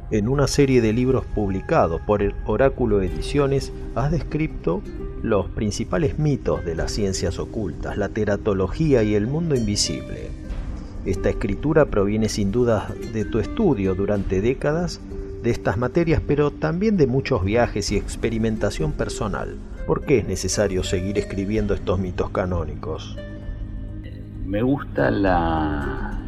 En 0.10 0.30
una 0.30 0.48
serie 0.48 0.82
de 0.82 0.94
libros 0.94 1.26
publicados 1.26 2.00
por 2.02 2.24
el 2.24 2.34
Oráculo 2.46 3.02
Ediciones 3.02 3.74
has 3.96 4.10
descrito 4.12 4.82
los 5.22 5.50
principales 5.50 6.18
mitos 6.18 6.64
de 6.64 6.76
las 6.76 6.92
ciencias 6.92 7.40
ocultas, 7.40 7.98
la 7.98 8.10
teratología 8.10 9.04
y 9.04 9.16
el 9.16 9.28
mundo 9.28 9.56
invisible. 9.56 10.30
Esta 11.06 11.30
escritura 11.30 11.86
proviene 11.86 12.30
sin 12.30 12.52
duda 12.52 12.90
de 13.14 13.26
tu 13.26 13.40
estudio 13.40 13.96
durante 13.96 14.42
décadas 14.42 15.02
de 15.44 15.50
estas 15.50 15.78
materias, 15.78 16.22
pero 16.26 16.52
también 16.52 16.98
de 16.98 17.08
muchos 17.08 17.44
viajes 17.44 17.92
y 17.92 17.98
experimentación 17.98 18.92
personal. 18.92 19.58
¿Por 19.88 20.04
qué 20.04 20.18
es 20.18 20.28
necesario 20.28 20.84
seguir 20.84 21.18
escribiendo 21.18 21.74
estos 21.74 21.98
mitos 21.98 22.30
canónicos? 22.32 23.18
Me 24.46 24.62
gusta 24.62 25.10
la, 25.10 26.20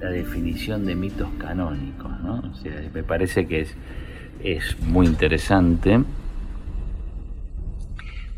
la 0.00 0.10
definición 0.10 0.84
de 0.84 0.96
mitos 0.96 1.30
canónicos, 1.38 2.20
¿no? 2.20 2.42
Me 2.92 3.02
parece 3.02 3.46
que 3.46 3.62
es, 3.62 3.74
es 4.42 4.78
muy 4.80 5.06
interesante 5.06 6.04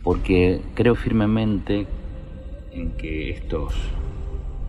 porque 0.04 0.62
creo 0.74 0.94
firmemente 0.94 1.88
en 2.70 2.92
que 2.92 3.30
estos, 3.30 3.74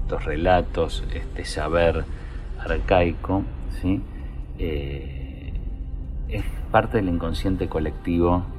estos 0.02 0.26
relatos, 0.26 1.04
este 1.14 1.46
saber 1.46 2.04
arcaico, 2.58 3.44
¿sí? 3.80 4.02
Eh, 4.58 5.54
es 6.30 6.44
parte 6.72 6.98
del 6.98 7.10
inconsciente 7.10 7.68
colectivo 7.68 8.57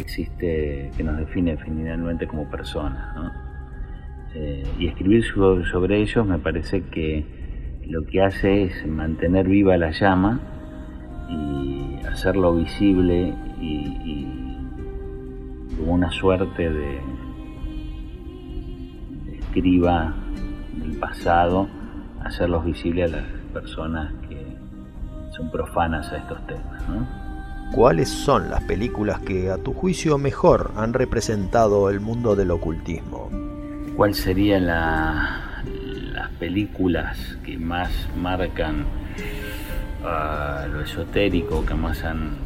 existe, 0.00 0.90
que 0.96 1.02
nos 1.02 1.18
define 1.18 1.52
definitivamente 1.52 2.26
como 2.26 2.48
personas. 2.50 3.16
¿no? 3.16 3.32
Eh, 4.34 4.64
y 4.78 4.88
escribir 4.88 5.24
sobre 5.24 6.00
ellos 6.02 6.26
me 6.26 6.38
parece 6.38 6.82
que 6.84 7.24
lo 7.86 8.04
que 8.06 8.22
hace 8.22 8.64
es 8.64 8.86
mantener 8.86 9.46
viva 9.46 9.76
la 9.76 9.90
llama 9.90 10.40
y 11.28 11.98
hacerlo 12.06 12.54
visible 12.56 13.34
y, 13.60 13.66
y 14.04 15.76
como 15.76 15.94
una 15.94 16.10
suerte 16.10 16.70
de, 16.70 17.00
de 19.26 19.38
escriba 19.38 20.14
del 20.78 20.98
pasado, 20.98 21.68
hacerlos 22.22 22.64
visibles 22.64 23.12
a 23.12 23.16
las 23.18 23.26
personas 23.52 24.12
que 24.28 24.56
son 25.30 25.50
profanas 25.50 26.10
a 26.12 26.16
estos 26.18 26.46
temas. 26.46 26.88
¿no? 26.88 27.23
¿Cuáles 27.74 28.08
son 28.08 28.50
las 28.50 28.62
películas 28.62 29.18
que 29.18 29.50
a 29.50 29.58
tu 29.58 29.72
juicio 29.72 30.16
mejor 30.16 30.70
han 30.76 30.92
representado 30.92 31.90
el 31.90 31.98
mundo 31.98 32.36
del 32.36 32.52
ocultismo? 32.52 33.30
¿Cuál 33.96 34.14
sería 34.14 34.60
la, 34.60 35.60
las 36.12 36.30
películas 36.38 37.36
que 37.44 37.58
más 37.58 37.90
marcan 38.16 38.84
uh, 40.02 40.72
lo 40.72 40.82
esotérico, 40.82 41.66
que 41.66 41.74
más 41.74 42.04
han 42.04 42.36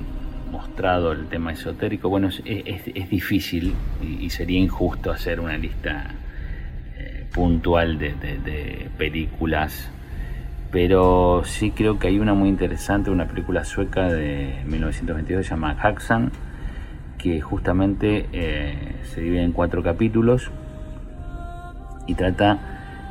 mostrado 0.51 1.12
el 1.12 1.26
tema 1.26 1.53
esotérico? 1.53 2.09
Bueno, 2.09 2.31
es, 2.47 3.11
difícil 3.11 3.74
y, 4.01 4.31
sería 4.31 4.59
injusto 4.59 5.12
hacer 5.12 5.41
una 5.41 5.59
lista 5.59 6.07
eh, 6.97 7.26
puntual 7.35 7.99
de 7.99 8.89
películas 8.97 9.91
pero 10.71 11.43
sí 11.45 11.71
creo 11.71 11.99
que 11.99 12.09
hay 12.09 12.19
una 12.19 12.35
muy 12.35 12.49
interesante, 12.49 13.11
una 13.11 13.27
película 13.27 13.64
sueca 13.64 14.12
de 14.12 14.62
1922 14.66 15.49
llamada 15.49 15.81
Haxan, 15.81 16.31
que 17.16 17.41
justamente 17.41 18.27
eh, 18.33 18.97
se 19.03 19.21
divide 19.21 19.43
en 19.43 19.53
cuatro 19.53 19.83
capítulos 19.83 20.51
y 22.07 22.14
trata 22.14 22.59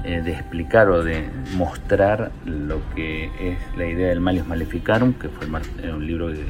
eh, 0.04 0.22
de 0.22 0.34
explicar 0.34 0.90
o 0.90 1.04
de 1.04 1.28
mostrar 1.56 2.32
lo 2.46 2.80
que 2.96 3.26
es 3.40 3.58
la 3.76 3.88
idea 3.88 4.10
del 4.10 4.20
Malius 4.20 4.48
Maleficarum, 4.48 5.14
que 5.14 5.30
fue 5.30 5.48
un 5.48 6.08
libro 6.08 6.30
de, 6.30 6.42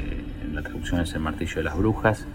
en 0.44 0.54
la 0.54 0.62
traducción 0.62 1.00
es 1.00 1.14
El 1.14 1.20
Martillo 1.20 1.56
de 1.56 1.62
las 1.64 1.76
Brujas, 1.76 2.26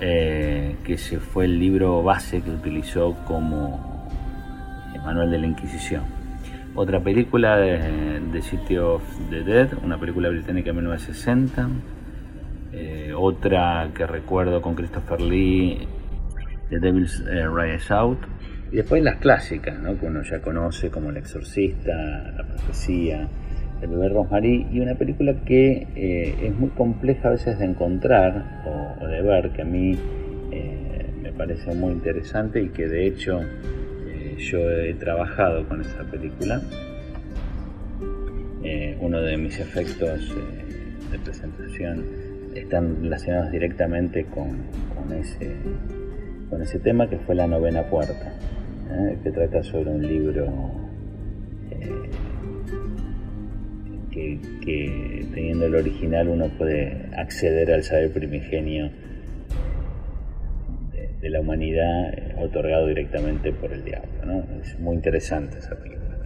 eh, 0.00 0.76
que 0.82 0.96
se 0.98 1.18
fue 1.18 1.44
el 1.44 1.58
libro 1.58 2.02
base 2.02 2.40
que 2.40 2.50
utilizó 2.50 3.14
como 3.26 3.92
manual 5.04 5.30
de 5.30 5.38
la 5.38 5.46
Inquisición. 5.46 6.21
Otra 6.74 7.00
película 7.00 7.58
de, 7.58 8.20
de 8.32 8.40
City 8.40 8.78
of 8.78 9.02
the 9.28 9.42
Dead, 9.42 9.68
una 9.84 10.00
película 10.00 10.30
británica 10.30 10.70
de 10.70 10.72
1960. 10.72 11.68
Eh, 12.72 13.12
otra 13.14 13.90
que 13.94 14.06
recuerdo 14.06 14.62
con 14.62 14.74
Christopher 14.74 15.20
Lee, 15.20 15.86
The 16.70 16.78
Devil's 16.78 17.22
eh, 17.30 17.46
Rise 17.46 17.92
Out. 17.92 18.20
Y 18.72 18.76
después 18.76 19.02
las 19.02 19.16
clásicas, 19.16 19.78
¿no? 19.78 20.00
que 20.00 20.06
uno 20.06 20.22
ya 20.22 20.40
conoce 20.40 20.90
como 20.90 21.10
El 21.10 21.18
Exorcista, 21.18 21.92
La 22.38 22.46
Profecía, 22.46 23.28
El 23.82 23.90
bebé 23.90 24.08
Rosemary. 24.08 24.68
Y 24.72 24.80
una 24.80 24.94
película 24.94 25.34
que 25.44 25.88
eh, 25.94 26.34
es 26.42 26.54
muy 26.56 26.70
compleja 26.70 27.28
a 27.28 27.32
veces 27.32 27.58
de 27.58 27.66
encontrar 27.66 28.62
o, 28.64 29.04
o 29.04 29.08
de 29.08 29.20
ver, 29.20 29.50
que 29.50 29.60
a 29.60 29.66
mí 29.66 29.98
me 31.22 31.32
parece 31.32 31.74
muy 31.74 31.92
interesante 31.92 32.62
y 32.62 32.68
que 32.70 32.86
de 32.86 33.06
hecho 33.06 33.40
yo 34.38 34.70
he 34.70 34.94
trabajado 34.94 35.66
con 35.68 35.80
esa 35.80 36.02
película. 36.04 36.60
Eh, 38.64 38.96
uno 39.00 39.20
de 39.20 39.36
mis 39.36 39.58
efectos 39.58 40.30
eh, 40.30 41.10
de 41.10 41.18
presentación 41.18 42.04
están 42.54 43.02
relacionados 43.02 43.50
directamente 43.50 44.24
con, 44.26 44.64
ese, 45.12 45.56
con 46.48 46.62
ese 46.62 46.78
tema 46.78 47.08
que 47.08 47.18
fue 47.18 47.34
La 47.34 47.46
Novena 47.46 47.82
Puerta, 47.84 48.32
¿eh? 48.90 49.18
que 49.22 49.30
trata 49.30 49.62
sobre 49.62 49.90
un 49.90 50.06
libro 50.06 50.82
que 54.10 55.26
teniendo 55.34 55.66
el 55.66 55.74
original 55.74 56.28
uno 56.28 56.48
puede 56.58 57.08
acceder 57.16 57.72
al 57.72 57.82
saber 57.82 58.12
primigenio 58.12 58.90
de 61.22 61.30
la 61.30 61.40
humanidad 61.40 62.12
otorgado 62.42 62.88
directamente 62.88 63.52
por 63.52 63.72
el 63.72 63.84
diablo. 63.84 64.10
¿no? 64.26 64.44
Es 64.60 64.78
muy 64.80 64.96
interesante 64.96 65.58
esa 65.58 65.76
película. 65.76 66.18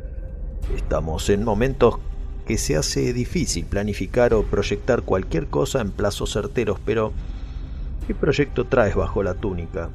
Estamos 0.75 1.29
en 1.31 1.45
momentos 1.45 1.99
que 2.47 2.57
se 2.57 2.77
hace 2.77 3.13
difícil 3.13 3.67
planificar 3.67 4.33
o 4.33 4.43
proyectar 4.45 5.03
cualquier 5.03 5.49
cosa 5.49 5.81
en 5.81 5.91
plazos 5.91 6.33
certeros, 6.33 6.81
pero 6.85 7.13
¿qué 8.07 8.15
proyecto 8.15 8.65
traes 8.65 8.95
bajo 8.95 9.23
la 9.23 9.35
túnica? 9.35 9.91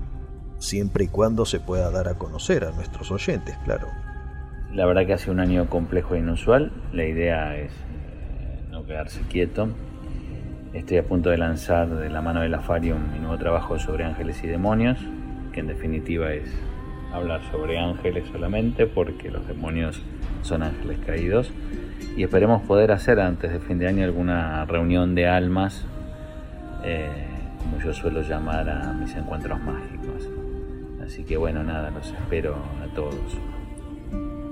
Siempre 0.60 1.06
y 1.06 1.08
cuando 1.08 1.46
se 1.46 1.60
pueda 1.60 1.90
dar 1.90 2.08
a 2.08 2.16
conocer 2.16 2.64
a 2.64 2.72
nuestros 2.72 3.12
oyentes, 3.12 3.58
claro. 3.66 3.88
La 4.72 4.86
verdad 4.86 5.08
que 5.08 5.14
hace 5.14 5.32
un 5.32 5.40
año 5.40 5.68
complejo 5.68 6.14
e 6.14 6.20
inusual. 6.20 6.72
La 6.94 7.06
idea 7.06 7.58
es 7.58 7.72
no 8.70 8.86
quedarse 8.86 9.22
quieto. 9.22 9.70
Estoy 10.74 10.98
a 10.98 11.04
punto 11.04 11.30
de 11.30 11.38
lanzar 11.38 11.90
de 11.90 12.10
la 12.10 12.22
mano 12.22 12.40
de 12.40 12.48
la 12.48 12.62
Farium 12.62 13.12
mi 13.12 13.20
nuevo 13.20 13.38
trabajo 13.38 13.78
sobre 13.78 14.06
ángeles 14.06 14.42
y 14.42 14.48
demonios, 14.48 14.98
que 15.52 15.60
en 15.60 15.68
definitiva 15.68 16.32
es 16.32 16.50
hablar 17.12 17.42
sobre 17.52 17.78
ángeles 17.78 18.24
solamente, 18.32 18.88
porque 18.88 19.30
los 19.30 19.46
demonios 19.46 20.02
son 20.44 20.64
ángeles 20.64 20.98
caídos. 21.06 21.52
Y 22.16 22.24
esperemos 22.24 22.62
poder 22.62 22.94
hacer 22.94 23.20
antes 23.20 23.52
de 23.52 23.60
fin 23.60 23.80
de 23.80 23.88
año 23.90 24.06
alguna 24.06 24.64
reunión 24.64 25.14
de 25.14 25.28
almas, 25.28 25.84
eh, 26.86 27.10
como 27.60 27.78
yo 27.84 27.94
suelo 27.94 28.22
llamar 28.22 28.70
a 28.70 28.94
mis 28.94 29.14
encuentros 29.14 29.60
mágicos. 29.60 30.30
Así 31.06 31.26
que 31.26 31.36
bueno, 31.36 31.66
nada, 31.66 31.92
los 31.92 32.08
espero 32.08 32.56
a 32.82 32.96
todos. 32.96 33.38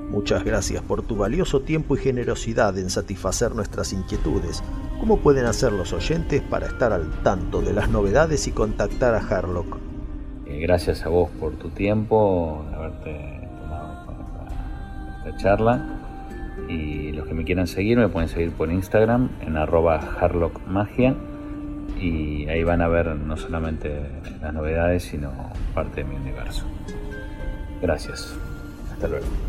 Muchas 0.10 0.44
gracias 0.44 0.82
por 0.82 1.02
tu 1.02 1.16
valioso 1.16 1.62
tiempo 1.62 1.96
y 1.96 2.00
generosidad 2.00 2.78
en 2.78 2.90
satisfacer 2.90 3.56
nuestras 3.56 3.94
inquietudes. 3.94 4.62
¿Cómo 5.00 5.18
pueden 5.18 5.46
hacer 5.46 5.72
los 5.72 5.94
oyentes 5.94 6.42
para 6.42 6.68
estar 6.68 6.92
al 6.92 7.10
tanto 7.24 7.62
de 7.62 7.74
las 7.74 7.90
novedades 7.90 8.48
y 8.48 8.52
contactar 8.52 9.16
a 9.16 9.20
Harlock? 9.20 9.78
Eh, 10.46 10.60
gracias 10.60 11.06
a 11.06 11.10
vos 11.10 11.30
por 11.40 11.54
tu 11.54 11.70
tiempo, 11.70 12.66
haberte 12.76 13.48
tomado 13.62 14.06
esta 15.26 15.38
charla. 15.38 15.86
Y 16.68 17.14
los 17.14 17.26
que 17.28 17.34
me 17.34 17.46
quieran 17.46 17.66
seguir 17.66 17.98
me 17.98 18.10
pueden 18.10 18.28
seguir 18.28 18.52
por 18.52 18.70
Instagram 18.70 19.30
en 19.40 19.56
arroba 19.56 20.00
harlockmagia 20.20 21.16
y 21.98 22.48
ahí 22.50 22.64
van 22.64 22.82
a 22.82 22.90
ver 22.90 23.16
no 23.16 23.38
solamente 23.38 24.02
las 24.42 24.54
novedades, 24.54 25.04
sino 25.04 25.32
parte 25.74 26.04
de 26.04 26.10
mi 26.10 26.16
universo. 26.18 26.66
Gracias. 27.82 28.36
Hasta 28.92 29.08
luego. 29.08 29.49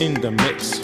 In 0.00 0.14
the 0.14 0.30
mix. 0.30 0.79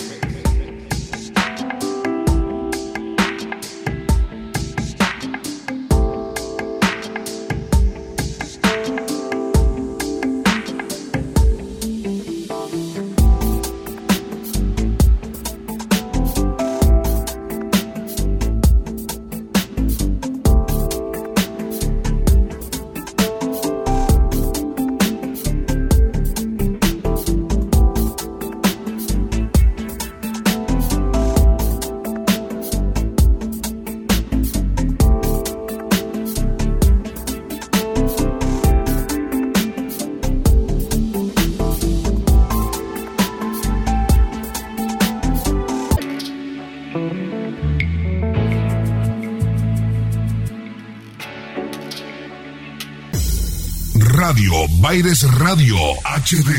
Baires 54.97 55.31
Radio 55.39 55.77
HD. 56.05 56.55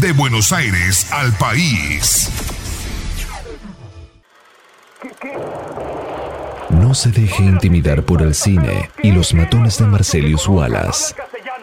De 0.00 0.10
Buenos 0.10 0.52
Aires 0.52 1.06
al 1.12 1.30
país. 1.34 2.28
No 6.70 6.92
se 6.94 7.12
deje 7.12 7.44
intimidar 7.44 8.02
por 8.02 8.22
el 8.22 8.34
cine 8.34 8.90
y 9.04 9.12
los 9.12 9.34
matones 9.34 9.78
de 9.78 9.86
Marcelius 9.86 10.48
Wallace. 10.48 11.14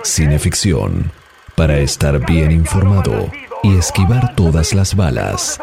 Cineficción. 0.02 1.12
Para 1.58 1.80
estar 1.80 2.26
bien 2.26 2.52
informado 2.52 3.30
y 3.62 3.76
esquivar 3.76 4.36
todas 4.36 4.74
las 4.74 4.96
balas. 4.96 5.60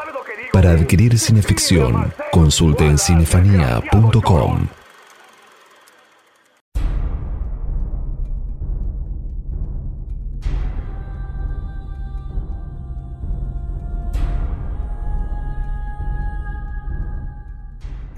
Para 0.52 0.72
adquirir 0.72 1.18
cineficción, 1.18 2.12
consulte 2.32 2.84
en 2.84 2.98
cinefanía.com. 2.98 4.68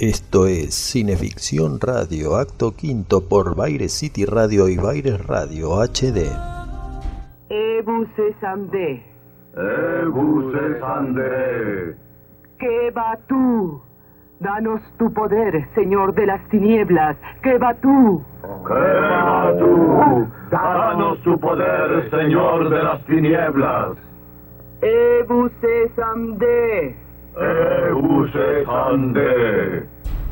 Esto 0.00 0.46
es 0.46 0.76
Cineficción 0.76 1.80
Radio, 1.80 2.36
acto 2.36 2.70
quinto 2.70 3.28
por 3.28 3.56
Baires 3.56 3.92
City 3.92 4.24
Radio 4.26 4.68
y 4.68 4.76
Baires 4.76 5.26
Radio 5.26 5.82
HD. 5.82 6.30
Ebuse 7.50 8.32
Sandé. 8.40 9.02
Ebuse 9.56 10.78
Sandé. 10.78 11.96
¿Qué 12.60 12.92
va 12.92 13.18
tú? 13.26 13.82
Danos 14.38 14.80
tu 15.00 15.12
poder, 15.12 15.68
Señor 15.74 16.14
de 16.14 16.26
las 16.26 16.48
tinieblas. 16.48 17.16
¿Qué 17.42 17.58
va 17.58 17.74
tú? 17.74 18.22
¿Qué 18.68 18.74
va 18.74 19.52
tú? 19.58 20.28
Danos 20.52 21.20
tu 21.24 21.40
poder, 21.40 22.08
Señor 22.08 22.70
de 22.70 22.82
las 22.84 23.04
tinieblas. 23.04 23.98
Ebuse 24.80 25.90
Sandé. 25.96 27.07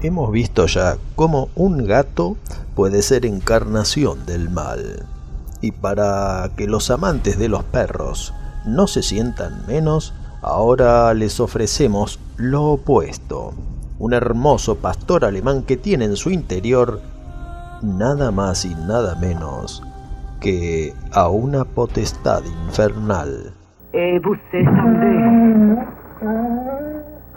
Hemos 0.02 0.30
visto 0.32 0.66
ya 0.66 0.96
cómo 1.14 1.48
un 1.54 1.86
gato 1.86 2.36
puede 2.74 3.02
ser 3.02 3.24
encarnación 3.24 4.26
del 4.26 4.50
mal. 4.50 5.06
Y 5.60 5.72
para 5.72 6.50
que 6.56 6.66
los 6.66 6.90
amantes 6.90 7.38
de 7.38 7.48
los 7.48 7.64
perros 7.64 8.34
no 8.66 8.86
se 8.86 9.02
sientan 9.02 9.66
menos, 9.66 10.14
ahora 10.42 11.14
les 11.14 11.40
ofrecemos 11.40 12.20
lo 12.36 12.64
opuesto. 12.64 13.54
Un 13.98 14.12
hermoso 14.12 14.76
pastor 14.76 15.24
alemán 15.24 15.62
que 15.62 15.76
tiene 15.76 16.04
en 16.04 16.16
su 16.16 16.30
interior 16.30 17.00
nada 17.82 18.30
más 18.30 18.64
y 18.64 18.74
nada 18.74 19.14
menos 19.16 19.82
que 20.40 20.92
a 21.12 21.28
una 21.28 21.64
potestad 21.64 22.42
infernal. 22.66 23.52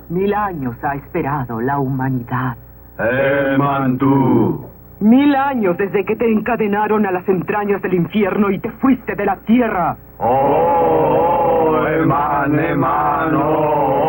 Mil 0.10 0.34
años 0.34 0.76
ha 0.84 0.96
esperado 0.96 1.62
la 1.62 1.78
humanidad. 1.80 2.58
Emantu. 2.98 4.66
Mil 5.00 5.36
años 5.36 5.78
desde 5.78 6.04
que 6.04 6.16
te 6.16 6.30
encadenaron 6.30 7.06
a 7.06 7.12
las 7.12 7.30
entrañas 7.30 7.80
del 7.84 7.94
infierno 7.94 8.50
y 8.50 8.58
te 8.58 8.72
fuiste 8.72 9.16
de 9.16 9.26
la 9.26 9.38
tierra. 9.38 9.98
Oh, 10.18 11.86
Eman, 11.88 12.60
Emano. 12.60 14.00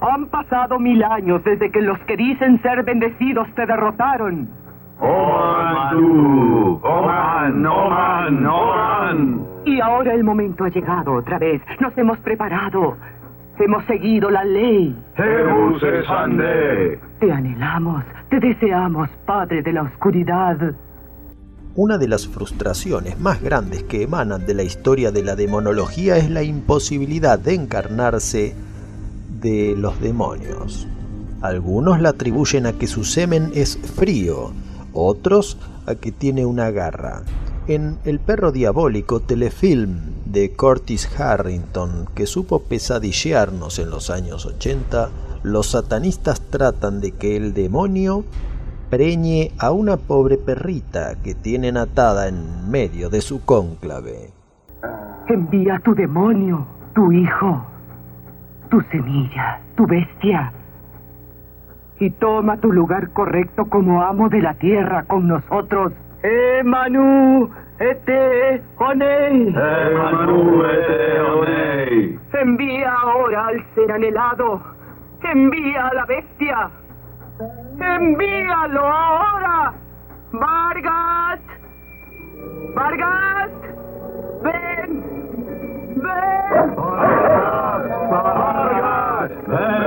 Han 0.00 0.26
pasado 0.26 0.80
mil 0.80 1.02
años 1.04 1.44
desde 1.44 1.70
que 1.70 1.80
los 1.80 1.98
que 2.00 2.16
dicen 2.16 2.60
ser 2.60 2.82
bendecidos 2.82 3.46
te 3.54 3.64
derrotaron. 3.66 4.48
Oman, 4.98 5.96
Oman, 6.82 7.66
Oman, 7.66 8.46
Oman. 8.46 9.46
Y 9.64 9.80
ahora 9.80 10.12
el 10.12 10.24
momento 10.24 10.64
ha 10.64 10.68
llegado 10.70 11.14
otra 11.14 11.38
vez. 11.38 11.62
Nos 11.78 11.96
hemos 11.96 12.18
preparado. 12.18 12.96
Hemos 13.62 13.84
seguido 13.84 14.30
la 14.30 14.42
ley. 14.42 14.96
Te 17.20 17.30
anhelamos, 17.30 18.02
te 18.30 18.40
deseamos, 18.40 19.10
Padre 19.26 19.60
de 19.60 19.74
la 19.74 19.82
Oscuridad. 19.82 20.56
Una 21.74 21.98
de 21.98 22.08
las 22.08 22.26
frustraciones 22.26 23.20
más 23.20 23.42
grandes 23.42 23.82
que 23.82 24.02
emanan 24.04 24.46
de 24.46 24.54
la 24.54 24.62
historia 24.62 25.12
de 25.12 25.22
la 25.22 25.36
demonología 25.36 26.16
es 26.16 26.30
la 26.30 26.42
imposibilidad 26.42 27.38
de 27.38 27.54
encarnarse 27.54 28.54
de 29.42 29.74
los 29.76 30.00
demonios. 30.00 30.88
Algunos 31.42 32.00
la 32.00 32.10
atribuyen 32.10 32.64
a 32.64 32.72
que 32.72 32.86
su 32.86 33.04
semen 33.04 33.50
es 33.54 33.78
frío, 33.94 34.52
otros 34.94 35.58
a 35.86 35.96
que 35.96 36.12
tiene 36.12 36.46
una 36.46 36.70
garra. 36.70 37.24
En 37.70 37.98
El 38.04 38.18
perro 38.18 38.50
diabólico 38.50 39.20
telefilm 39.20 40.24
de 40.24 40.50
Curtis 40.56 41.08
Harrington 41.20 42.06
que 42.16 42.26
supo 42.26 42.64
pesadillearnos 42.64 43.78
en 43.78 43.90
los 43.90 44.10
años 44.10 44.44
80, 44.44 45.08
los 45.44 45.70
satanistas 45.70 46.40
tratan 46.50 47.00
de 47.00 47.12
que 47.12 47.36
el 47.36 47.54
demonio 47.54 48.24
preñe 48.90 49.52
a 49.60 49.70
una 49.70 49.98
pobre 49.98 50.36
perrita 50.36 51.22
que 51.22 51.36
tienen 51.36 51.76
atada 51.76 52.26
en 52.26 52.68
medio 52.68 53.08
de 53.08 53.20
su 53.20 53.44
cónclave. 53.44 54.32
Envía 55.28 55.78
tu 55.84 55.94
demonio, 55.94 56.66
tu 56.92 57.12
hijo, 57.12 57.64
tu 58.68 58.80
semilla, 58.90 59.60
tu 59.76 59.86
bestia, 59.86 60.52
y 62.00 62.10
toma 62.10 62.56
tu 62.56 62.72
lugar 62.72 63.12
correcto 63.12 63.66
como 63.66 64.02
amo 64.02 64.28
de 64.28 64.42
la 64.42 64.54
tierra 64.54 65.04
con 65.04 65.28
nosotros. 65.28 65.92
¡Eh, 66.24 66.62
Manu! 66.64 67.48
¡Eh, 67.82 68.60
Manu, 69.96 70.62
ete 70.64 71.20
Onei! 71.20 72.18
Envía 72.34 72.92
ahora 72.92 73.46
al 73.46 73.64
ser 73.74 73.90
anhelado. 73.90 74.60
Envía 75.22 75.86
a 75.86 75.94
la 75.94 76.04
bestia. 76.04 76.70
Envíalo 77.80 78.86
ahora. 78.86 79.72
Vargas. 80.32 81.40
Vargas. 82.74 83.50
Ven. 84.42 84.90
Ven. 85.96 86.76
Vargas. 88.10 89.30
Ven, 89.46 89.79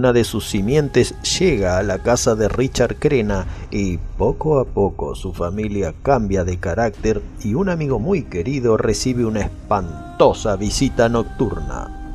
Una 0.00 0.14
de 0.14 0.24
sus 0.24 0.48
simientes 0.48 1.14
llega 1.38 1.76
a 1.76 1.82
la 1.82 1.98
casa 1.98 2.34
de 2.34 2.48
Richard 2.48 2.96
Crena 2.96 3.44
y 3.70 3.98
poco 3.98 4.58
a 4.58 4.64
poco 4.64 5.14
su 5.14 5.34
familia 5.34 5.92
cambia 6.02 6.42
de 6.42 6.56
carácter 6.56 7.20
y 7.44 7.52
un 7.52 7.68
amigo 7.68 7.98
muy 7.98 8.22
querido 8.22 8.78
recibe 8.78 9.26
una 9.26 9.42
espantosa 9.42 10.56
visita 10.56 11.10
nocturna. 11.10 12.09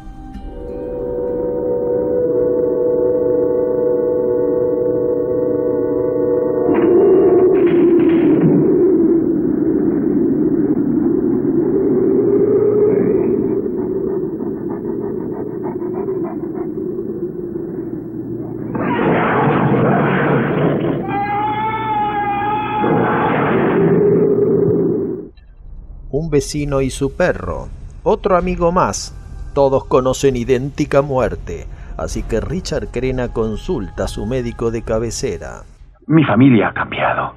Vecino 26.36 26.82
y 26.82 26.90
su 26.90 27.16
perro, 27.16 27.70
otro 28.04 28.36
amigo 28.36 28.74
más. 28.74 29.16
Todos 29.54 29.86
conocen 29.86 30.36
idéntica 30.36 31.02
muerte, 31.02 31.66
así 31.98 32.24
que 32.24 32.42
Richard 32.42 32.88
Crena 32.92 33.30
consulta 33.30 34.04
a 34.04 34.08
su 34.10 34.26
médico 34.26 34.70
de 34.70 34.82
cabecera. 34.82 35.64
Mi 36.08 36.26
familia 36.26 36.68
ha 36.68 36.74
cambiado. 36.74 37.34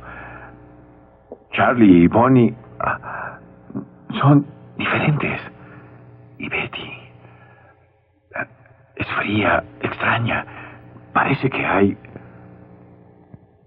Charlie 1.53 2.05
y 2.05 2.09
Bonnie 2.09 2.53
ah, 2.81 3.39
son 4.21 4.45
diferentes. 4.77 5.41
Y 6.39 6.49
Betty 6.49 6.91
ah, 8.35 8.47
es 8.97 9.07
fría, 9.21 9.63
extraña. 9.81 10.45
Parece 11.13 11.49
que 11.49 11.65
hay 11.65 11.97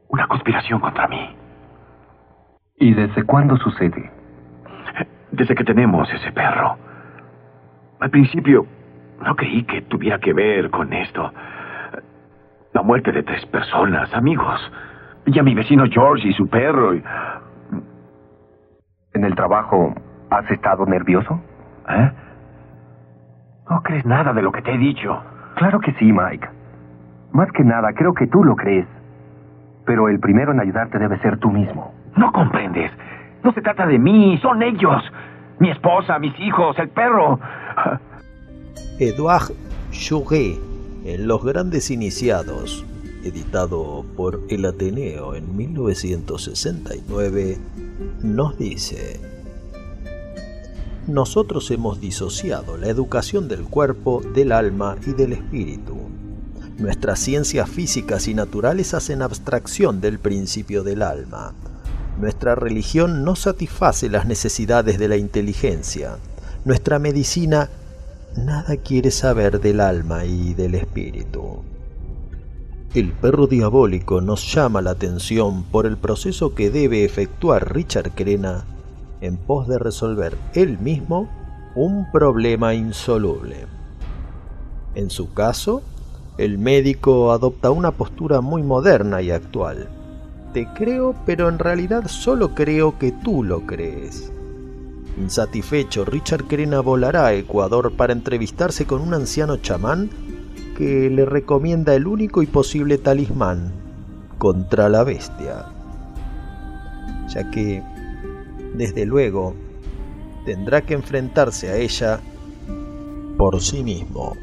una 0.09 0.27
conspiración 0.27 0.81
contra 0.81 1.07
mí. 1.07 1.37
¿Y 2.75 2.93
desde 2.93 3.23
cuándo 3.23 3.55
sucede? 3.55 4.20
Desde 5.41 5.55
que 5.55 5.63
tenemos 5.63 6.07
ese 6.13 6.31
perro. 6.33 6.77
Al 7.99 8.11
principio 8.11 8.63
no 9.25 9.35
creí 9.35 9.63
que 9.63 9.81
tuviera 9.81 10.19
que 10.19 10.33
ver 10.33 10.69
con 10.69 10.93
esto. 10.93 11.33
La 12.73 12.83
muerte 12.83 13.11
de 13.11 13.23
tres 13.23 13.43
personas, 13.47 14.13
amigos. 14.13 14.59
Y 15.25 15.39
a 15.39 15.41
mi 15.41 15.55
vecino 15.55 15.85
George 15.89 16.27
y 16.27 16.33
su 16.33 16.47
perro. 16.47 16.93
y- 16.93 17.03
¿En 19.15 19.23
el 19.23 19.33
trabajo 19.33 19.95
has 20.29 20.49
estado 20.51 20.85
nervioso? 20.85 21.41
¿Eh? 21.89 22.11
No 23.67 23.81
crees 23.81 24.05
nada 24.05 24.33
de 24.33 24.43
lo 24.43 24.51
que 24.51 24.61
te 24.61 24.75
he 24.75 24.77
dicho. 24.77 25.23
Claro 25.55 25.79
que 25.79 25.91
sí, 25.93 26.13
Mike. 26.13 26.47
Más 27.33 27.51
que 27.53 27.63
nada, 27.63 27.93
creo 27.93 28.13
que 28.13 28.27
tú 28.27 28.43
lo 28.43 28.55
crees. 28.55 28.85
Pero 29.87 30.07
el 30.07 30.19
primero 30.19 30.51
en 30.51 30.59
ayudarte 30.59 30.99
debe 30.99 31.17
ser 31.17 31.39
tú 31.39 31.49
mismo. 31.49 31.95
No 32.15 32.31
comprendes. 32.31 32.91
No 33.43 33.51
se 33.53 33.61
trata 33.63 33.87
de 33.87 33.97
mí, 33.97 34.37
son 34.39 34.61
ellos. 34.61 35.01
Mi 35.61 35.69
esposa, 35.69 36.17
mis 36.17 36.33
hijos, 36.39 36.75
el 36.79 36.89
perro. 36.89 37.39
Edouard 38.97 39.53
Jouret 39.93 40.57
en 41.05 41.27
Los 41.27 41.43
Grandes 41.43 41.91
Iniciados, 41.91 42.83
editado 43.23 44.03
por 44.17 44.41
el 44.49 44.65
Ateneo 44.65 45.35
en 45.35 45.55
1969, 45.55 47.59
nos 48.23 48.57
dice, 48.57 49.19
Nosotros 51.05 51.69
hemos 51.69 52.01
disociado 52.01 52.77
la 52.77 52.87
educación 52.87 53.47
del 53.47 53.65
cuerpo, 53.65 54.23
del 54.33 54.53
alma 54.53 54.95
y 55.05 55.13
del 55.13 55.33
espíritu. 55.33 55.95
Nuestras 56.79 57.19
ciencias 57.19 57.69
físicas 57.69 58.27
y 58.27 58.33
naturales 58.33 58.95
hacen 58.95 59.21
abstracción 59.21 60.01
del 60.01 60.17
principio 60.17 60.81
del 60.81 61.03
alma. 61.03 61.53
Nuestra 62.21 62.53
religión 62.53 63.25
no 63.25 63.35
satisface 63.35 64.07
las 64.07 64.27
necesidades 64.27 64.99
de 64.99 65.07
la 65.07 65.17
inteligencia. 65.17 66.17
Nuestra 66.65 66.99
medicina 66.99 67.71
nada 68.37 68.77
quiere 68.77 69.09
saber 69.09 69.59
del 69.59 69.79
alma 69.79 70.23
y 70.25 70.53
del 70.53 70.75
espíritu. 70.75 71.63
El 72.93 73.11
perro 73.13 73.47
diabólico 73.47 74.21
nos 74.21 74.53
llama 74.53 74.83
la 74.83 74.91
atención 74.91 75.63
por 75.63 75.87
el 75.87 75.97
proceso 75.97 76.53
que 76.53 76.69
debe 76.69 77.05
efectuar 77.05 77.73
Richard 77.73 78.11
Crena 78.11 78.65
en 79.19 79.37
pos 79.37 79.67
de 79.67 79.79
resolver 79.79 80.37
él 80.53 80.77
mismo 80.77 81.27
un 81.73 82.11
problema 82.11 82.75
insoluble. 82.75 83.65
En 84.93 85.09
su 85.09 85.33
caso, 85.33 85.81
el 86.37 86.59
médico 86.59 87.31
adopta 87.31 87.71
una 87.71 87.89
postura 87.89 88.41
muy 88.41 88.61
moderna 88.61 89.23
y 89.23 89.31
actual. 89.31 89.89
Te 90.53 90.67
creo, 90.73 91.15
pero 91.25 91.47
en 91.47 91.59
realidad 91.59 92.07
solo 92.07 92.53
creo 92.53 92.99
que 92.99 93.11
tú 93.11 93.43
lo 93.43 93.65
crees. 93.65 94.31
Insatisfecho, 95.17 96.03
Richard 96.03 96.45
Crena 96.45 96.81
volará 96.81 97.27
a 97.27 97.33
Ecuador 97.33 97.93
para 97.93 98.13
entrevistarse 98.13 98.85
con 98.85 99.01
un 99.01 99.13
anciano 99.13 99.57
chamán 99.57 100.09
que 100.77 101.09
le 101.09 101.25
recomienda 101.25 101.95
el 101.95 102.07
único 102.07 102.41
y 102.41 102.47
posible 102.47 102.97
talismán 102.97 103.71
contra 104.37 104.89
la 104.89 105.03
bestia. 105.03 105.65
Ya 107.29 107.49
que, 107.51 107.81
desde 108.73 109.05
luego, 109.05 109.53
tendrá 110.45 110.81
que 110.81 110.95
enfrentarse 110.95 111.69
a 111.69 111.77
ella 111.77 112.19
por 113.37 113.61
sí 113.61 113.83
mismo. 113.83 114.35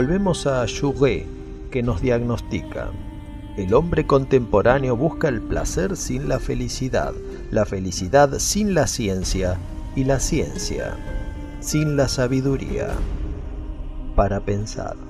Volvemos 0.00 0.46
a 0.46 0.64
Jouret, 0.66 1.26
que 1.70 1.82
nos 1.82 2.00
diagnostica. 2.00 2.88
El 3.58 3.74
hombre 3.74 4.06
contemporáneo 4.06 4.96
busca 4.96 5.28
el 5.28 5.42
placer 5.42 5.94
sin 5.94 6.26
la 6.26 6.38
felicidad, 6.38 7.12
la 7.50 7.66
felicidad 7.66 8.38
sin 8.38 8.72
la 8.72 8.86
ciencia 8.86 9.58
y 9.94 10.04
la 10.04 10.18
ciencia 10.18 10.96
sin 11.60 11.98
la 11.98 12.08
sabiduría 12.08 12.88
para 14.16 14.40
pensar. 14.40 15.09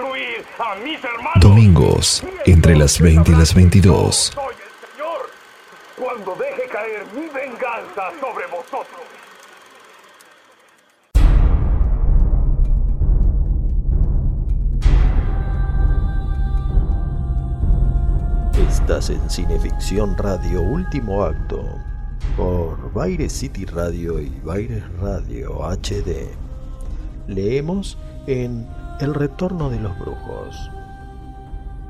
destruir 0.00 0.44
a 0.58 0.74
mis 0.76 1.04
hermanos. 1.04 1.40
Domingos, 1.40 2.24
entre 2.46 2.76
las 2.76 3.00
20 3.00 3.30
y 3.30 3.34
las 3.34 3.54
22. 3.54 4.32
Soy 4.34 4.54
el 4.54 4.88
Señor 4.90 5.30
cuando 5.98 6.34
deje 6.36 6.68
caer 6.68 7.06
mi 7.14 7.28
venganza 7.28 8.10
sobre 8.20 8.46
vosotros. 8.46 9.00
Estás 18.68 19.10
en 19.10 19.30
Cineficción 19.30 20.16
Radio 20.16 20.62
Último 20.62 21.22
Acto 21.22 21.62
por 22.36 22.92
Baire 22.92 23.28
City 23.28 23.64
Radio 23.64 24.20
y 24.20 24.30
Baire 24.44 24.82
Radio 25.00 25.62
HD. 25.62 26.28
Leemos 27.28 27.98
en 28.26 28.66
El 29.00 29.14
Retorno 29.14 29.70
de 29.70 29.80
los 29.80 29.98
Brujos. 29.98 30.70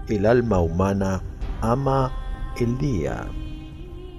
El 0.08 0.26
alma 0.26 0.60
humana 0.60 1.20
ama 1.60 2.12
el 2.56 2.78
día, 2.78 3.26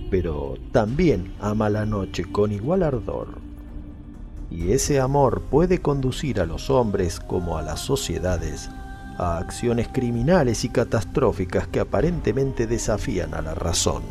pero 0.10 0.56
también 0.74 1.34
ama 1.39 1.70
la 1.70 1.86
noche 1.86 2.30
con 2.30 2.52
igual 2.52 2.84
ardor. 2.84 3.38
Y 4.50 4.74
ese 4.74 5.00
amor 5.00 5.44
puede 5.50 5.80
conducir 5.80 6.42
a 6.42 6.46
los 6.46 6.70
hombres 6.70 7.22
como 7.22 7.58
a 7.58 7.62
las 7.62 7.80
sociedades 7.80 8.70
a 9.18 9.38
acciones 9.38 9.88
criminales 9.88 10.66
y 10.66 10.70
catastróficas 10.70 11.70
que 11.70 11.80
aparentemente 11.80 12.68
desafían 12.68 13.34
a 13.34 13.42
la 13.42 13.56
razón. 13.56 14.04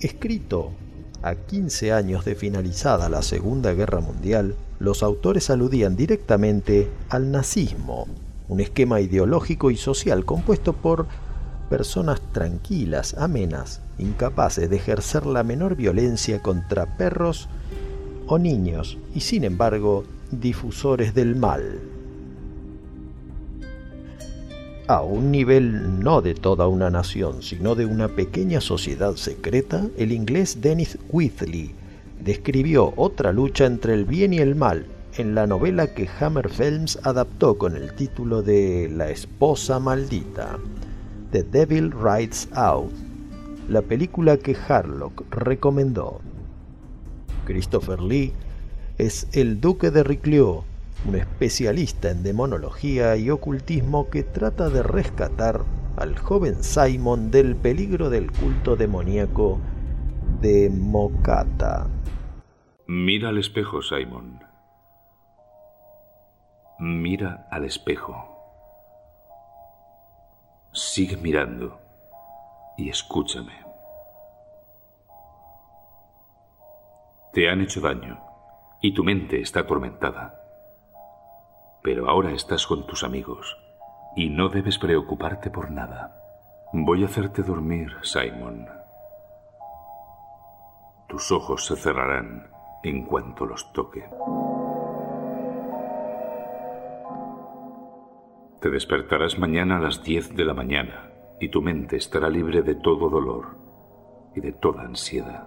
Escrito 0.00 0.72
a 1.22 1.34
15 1.34 1.92
años 1.92 2.26
de 2.26 2.34
finalizada 2.34 3.08
la 3.08 3.22
Segunda 3.22 3.72
Guerra 3.72 4.00
Mundial, 4.00 4.54
los 4.82 5.04
autores 5.04 5.48
aludían 5.48 5.94
directamente 5.94 6.90
al 7.08 7.30
nazismo, 7.30 8.08
un 8.48 8.58
esquema 8.58 9.00
ideológico 9.00 9.70
y 9.70 9.76
social 9.76 10.24
compuesto 10.24 10.72
por 10.72 11.06
personas 11.70 12.20
tranquilas, 12.32 13.14
amenas, 13.14 13.80
incapaces 14.00 14.68
de 14.68 14.74
ejercer 14.74 15.24
la 15.24 15.44
menor 15.44 15.76
violencia 15.76 16.42
contra 16.42 16.96
perros 16.96 17.48
o 18.26 18.40
niños 18.40 18.98
y 19.14 19.20
sin 19.20 19.44
embargo 19.44 20.02
difusores 20.32 21.14
del 21.14 21.36
mal. 21.36 21.78
A 24.88 25.02
un 25.02 25.30
nivel 25.30 26.00
no 26.00 26.22
de 26.22 26.34
toda 26.34 26.66
una 26.66 26.90
nación, 26.90 27.44
sino 27.44 27.76
de 27.76 27.86
una 27.86 28.08
pequeña 28.08 28.60
sociedad 28.60 29.14
secreta, 29.14 29.86
el 29.96 30.10
inglés 30.10 30.60
Dennis 30.60 30.98
Wheatley 31.08 31.72
describió 32.24 32.92
otra 32.96 33.32
lucha 33.32 33.66
entre 33.66 33.94
el 33.94 34.04
bien 34.04 34.32
y 34.32 34.38
el 34.38 34.54
mal 34.54 34.86
en 35.16 35.34
la 35.34 35.46
novela 35.46 35.88
que 35.88 36.08
Hammer 36.20 36.48
Films 36.48 36.98
adaptó 37.02 37.58
con 37.58 37.76
el 37.76 37.92
título 37.94 38.42
de 38.42 38.88
La 38.90 39.10
esposa 39.10 39.78
maldita, 39.78 40.58
The 41.32 41.42
Devil 41.42 41.92
Rides 41.92 42.48
Out, 42.52 42.92
la 43.68 43.82
película 43.82 44.36
que 44.36 44.56
Harlock 44.56 45.24
recomendó. 45.34 46.20
Christopher 47.44 48.00
Lee 48.00 48.32
es 48.98 49.26
el 49.32 49.60
duque 49.60 49.90
de 49.90 50.04
Riclieu, 50.04 50.62
un 51.06 51.16
especialista 51.16 52.10
en 52.10 52.22
demonología 52.22 53.16
y 53.16 53.30
ocultismo 53.30 54.08
que 54.08 54.22
trata 54.22 54.70
de 54.70 54.82
rescatar 54.82 55.64
al 55.96 56.16
joven 56.16 56.62
Simon 56.62 57.30
del 57.30 57.56
peligro 57.56 58.08
del 58.08 58.30
culto 58.30 58.76
demoníaco 58.76 59.58
de 60.40 60.70
Mokata. 60.70 61.86
Mira 62.86 63.28
al 63.28 63.38
espejo, 63.38 63.82
Simon. 63.82 64.40
Mira 66.78 67.46
al 67.50 67.64
espejo. 67.64 68.28
Sigue 70.72 71.16
mirando 71.16 71.80
y 72.76 72.88
escúchame. 72.88 73.52
Te 77.32 77.48
han 77.48 77.60
hecho 77.60 77.80
daño 77.80 78.20
y 78.80 78.94
tu 78.94 79.04
mente 79.04 79.40
está 79.40 79.60
atormentada. 79.60 80.34
Pero 81.82 82.08
ahora 82.08 82.32
estás 82.32 82.66
con 82.66 82.86
tus 82.86 83.04
amigos 83.04 83.56
y 84.16 84.28
no 84.28 84.48
debes 84.48 84.78
preocuparte 84.78 85.50
por 85.50 85.70
nada. 85.70 86.16
Voy 86.72 87.02
a 87.02 87.06
hacerte 87.06 87.42
dormir, 87.42 87.92
Simon. 88.02 88.81
Tus 91.12 91.30
ojos 91.30 91.66
se 91.66 91.76
cerrarán 91.76 92.48
en 92.82 93.04
cuanto 93.04 93.44
los 93.44 93.70
toque. 93.74 94.02
Te 98.62 98.70
despertarás 98.70 99.38
mañana 99.38 99.76
a 99.76 99.80
las 99.80 100.02
10 100.02 100.34
de 100.34 100.44
la 100.46 100.54
mañana 100.54 101.10
y 101.38 101.50
tu 101.50 101.60
mente 101.60 101.96
estará 101.98 102.30
libre 102.30 102.62
de 102.62 102.76
todo 102.76 103.10
dolor 103.10 103.58
y 104.34 104.40
de 104.40 104.52
toda 104.52 104.84
ansiedad. 104.84 105.46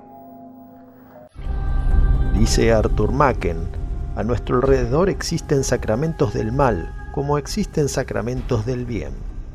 Dice 2.38 2.72
Arthur 2.72 3.12
Machen, 3.12 3.68
a 4.16 4.22
nuestro 4.22 4.58
alrededor 4.58 5.10
existen 5.10 5.64
sacramentos 5.64 6.36
del 6.36 6.52
mal, 6.52 6.94
como 7.12 7.40
existen 7.40 7.90
sacramentos 7.90 8.68
del 8.68 8.86
bien. 8.86 9.14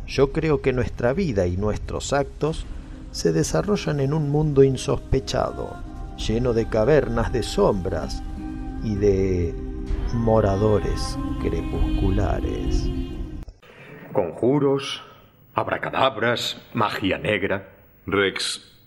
Yo 0.08 0.32
creo 0.32 0.60
que 0.60 0.72
nuestra 0.72 1.12
vida 1.12 1.46
y 1.46 1.56
nuestros 1.56 2.12
actos 2.12 2.66
se 3.12 3.32
desarrollan 3.32 4.00
en 4.00 4.12
un 4.12 4.28
mundo 4.28 4.64
insospechado, 4.64 5.88
lleno 6.26 6.52
de 6.52 6.68
cavernas 6.68 7.32
de 7.32 7.42
sombras 7.42 8.22
y 8.84 8.94
de 8.94 9.54
moradores 10.12 11.18
crepusculares. 11.40 12.90
Conjuros, 14.12 15.02
abracadabras, 15.54 16.60
magia 16.74 17.18
negra. 17.18 17.72
Rex, 18.06 18.78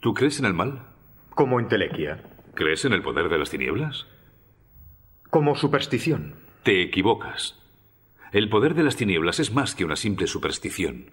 ¿tú 0.00 0.12
crees 0.12 0.38
en 0.38 0.46
el 0.46 0.54
mal? 0.54 0.82
Como 1.30 1.58
entelequia. 1.58 2.22
¿Crees 2.54 2.84
en 2.84 2.92
el 2.92 3.02
poder 3.02 3.30
de 3.30 3.38
las 3.38 3.50
tinieblas? 3.50 4.06
Como 5.30 5.54
superstición. 5.54 6.34
Te 6.62 6.82
equivocas. 6.82 7.58
El 8.32 8.50
poder 8.50 8.74
de 8.74 8.82
las 8.82 8.96
tinieblas 8.96 9.40
es 9.40 9.52
más 9.52 9.74
que 9.74 9.84
una 9.84 9.96
simple 9.96 10.26
superstición. 10.26 11.10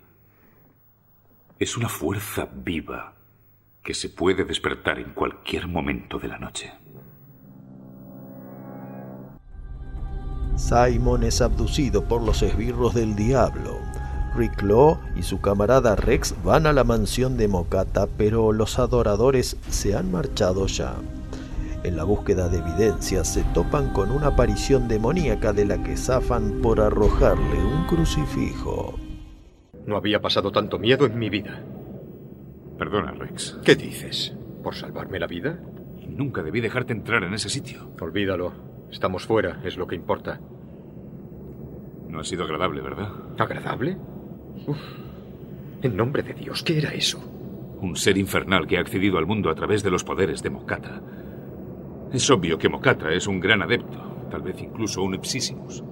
Es 1.58 1.78
una 1.78 1.88
fuerza 1.88 2.50
viva 2.52 3.19
que 3.84 3.94
se 3.94 4.10
puede 4.10 4.44
despertar 4.46 5.00
en 5.00 5.14
cualquier 5.14 5.68
momento 5.68 6.20
de 6.20 6.28
la 6.28 6.38
noche. 6.38 6.72
Simon 10.56 11.24
es 11.24 11.42
abducido 11.42 12.04
por 12.04 12.22
los 12.22 12.44
esbirros 12.44 12.94
del 12.94 13.16
diablo. 13.16 13.80
Rick 14.36 14.62
Law 14.62 15.00
y 15.16 15.24
su 15.24 15.42
camarada 15.42 15.96
Rex 15.96 16.36
van 16.44 16.68
a 16.68 16.74
la 16.74 16.84
mansión 16.84 17.38
de 17.38 17.48
Mokata, 17.48 18.08
pero 18.18 18.52
los 18.52 18.78
adoradores 18.78 19.58
se 19.70 19.96
han 19.96 20.12
marchado 20.12 20.68
ya. 20.68 20.96
En 21.84 21.96
la 21.96 22.04
búsqueda 22.04 22.50
de 22.50 22.58
evidencias 22.58 23.34
se 23.34 23.44
topan 23.54 23.94
con 23.94 24.12
una 24.12 24.28
aparición 24.28 24.90
demoníaca 24.90 25.54
de 25.54 25.66
la 25.66 25.82
que 25.82 25.96
zafan 25.96 26.60
por 26.62 26.82
arrojarle 26.82 27.64
un 27.64 27.88
crucifijo. 27.88 29.00
No 29.86 29.96
había 29.96 30.22
pasado 30.22 30.52
tanto 30.52 30.78
miedo 30.78 31.06
en 31.06 31.18
mi 31.18 31.30
vida. 31.30 31.64
Perdona, 32.80 33.12
Rex. 33.12 33.60
¿Qué 33.66 33.76
dices? 33.76 34.34
¿Por 34.64 34.74
salvarme 34.74 35.20
la 35.20 35.28
vida? 35.28 35.60
Nunca 36.08 36.42
debí 36.42 36.62
dejarte 36.62 36.94
entrar 36.94 37.26
en 37.26 37.34
ese 37.34 37.50
sitio. 37.50 37.92
Olvídalo. 38.00 38.54
Estamos 38.90 39.26
fuera, 39.26 39.60
es 39.66 39.76
lo 39.76 39.86
que 39.86 39.98
importa. 39.98 40.40
No 42.08 42.22
ha 42.22 42.24
sido 42.24 42.46
agradable, 42.46 42.82
¿verdad? 42.82 43.10
¿Agradable? 43.38 43.98
Uf. 44.66 44.78
En 45.82 45.98
nombre 45.98 46.24
de 46.24 46.34
Dios, 46.34 46.64
¿qué 46.64 46.78
era 46.78 46.94
eso? 46.94 47.20
Un 47.82 47.98
ser 47.98 48.18
infernal 48.18 48.66
que 48.66 48.78
ha 48.78 48.82
accedido 48.82 49.18
al 49.18 49.26
mundo 49.26 49.50
a 49.50 49.56
través 49.56 49.84
de 49.84 49.92
los 49.92 50.06
poderes 50.06 50.42
de 50.42 50.50
Mokata. 50.50 51.02
Es 52.14 52.30
obvio 52.32 52.58
que 52.58 52.70
Mokata 52.70 53.12
es 53.12 53.28
un 53.28 53.42
gran 53.42 53.62
adepto, 53.62 54.28
tal 54.32 54.42
vez 54.42 54.60
incluso 54.62 55.04
un 55.04 55.16
Ipsissimus. 55.16 55.84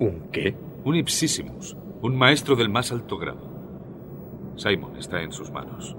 ¿Un 0.00 0.30
qué? 0.32 0.56
Un 0.82 0.96
Ipsissimus, 0.96 1.76
un 2.00 2.16
maestro 2.16 2.56
del 2.56 2.70
más 2.70 2.90
alto 2.90 3.18
grado. 3.18 4.54
Simon 4.56 4.96
está 4.96 5.22
en 5.22 5.32
sus 5.32 5.50
manos 5.50 5.94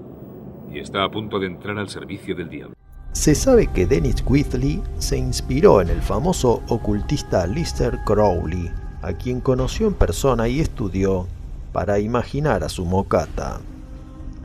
y 0.72 0.78
está 0.78 1.04
a 1.04 1.10
punto 1.10 1.38
de 1.38 1.46
entrar 1.46 1.78
al 1.78 1.88
servicio 1.88 2.34
del 2.34 2.48
diablo. 2.48 2.74
Se 3.12 3.34
sabe 3.34 3.66
que 3.68 3.86
Dennis 3.86 4.22
Whitley 4.24 4.82
se 4.98 5.18
inspiró 5.18 5.80
en 5.80 5.88
el 5.88 6.00
famoso 6.00 6.62
ocultista 6.68 7.46
Lister 7.46 7.98
Crowley, 8.04 8.70
a 9.02 9.12
quien 9.12 9.40
conoció 9.40 9.88
en 9.88 9.94
persona 9.94 10.48
y 10.48 10.60
estudió 10.60 11.26
para 11.72 11.98
imaginar 11.98 12.64
a 12.64 12.68
su 12.68 12.84
mocata. 12.84 13.60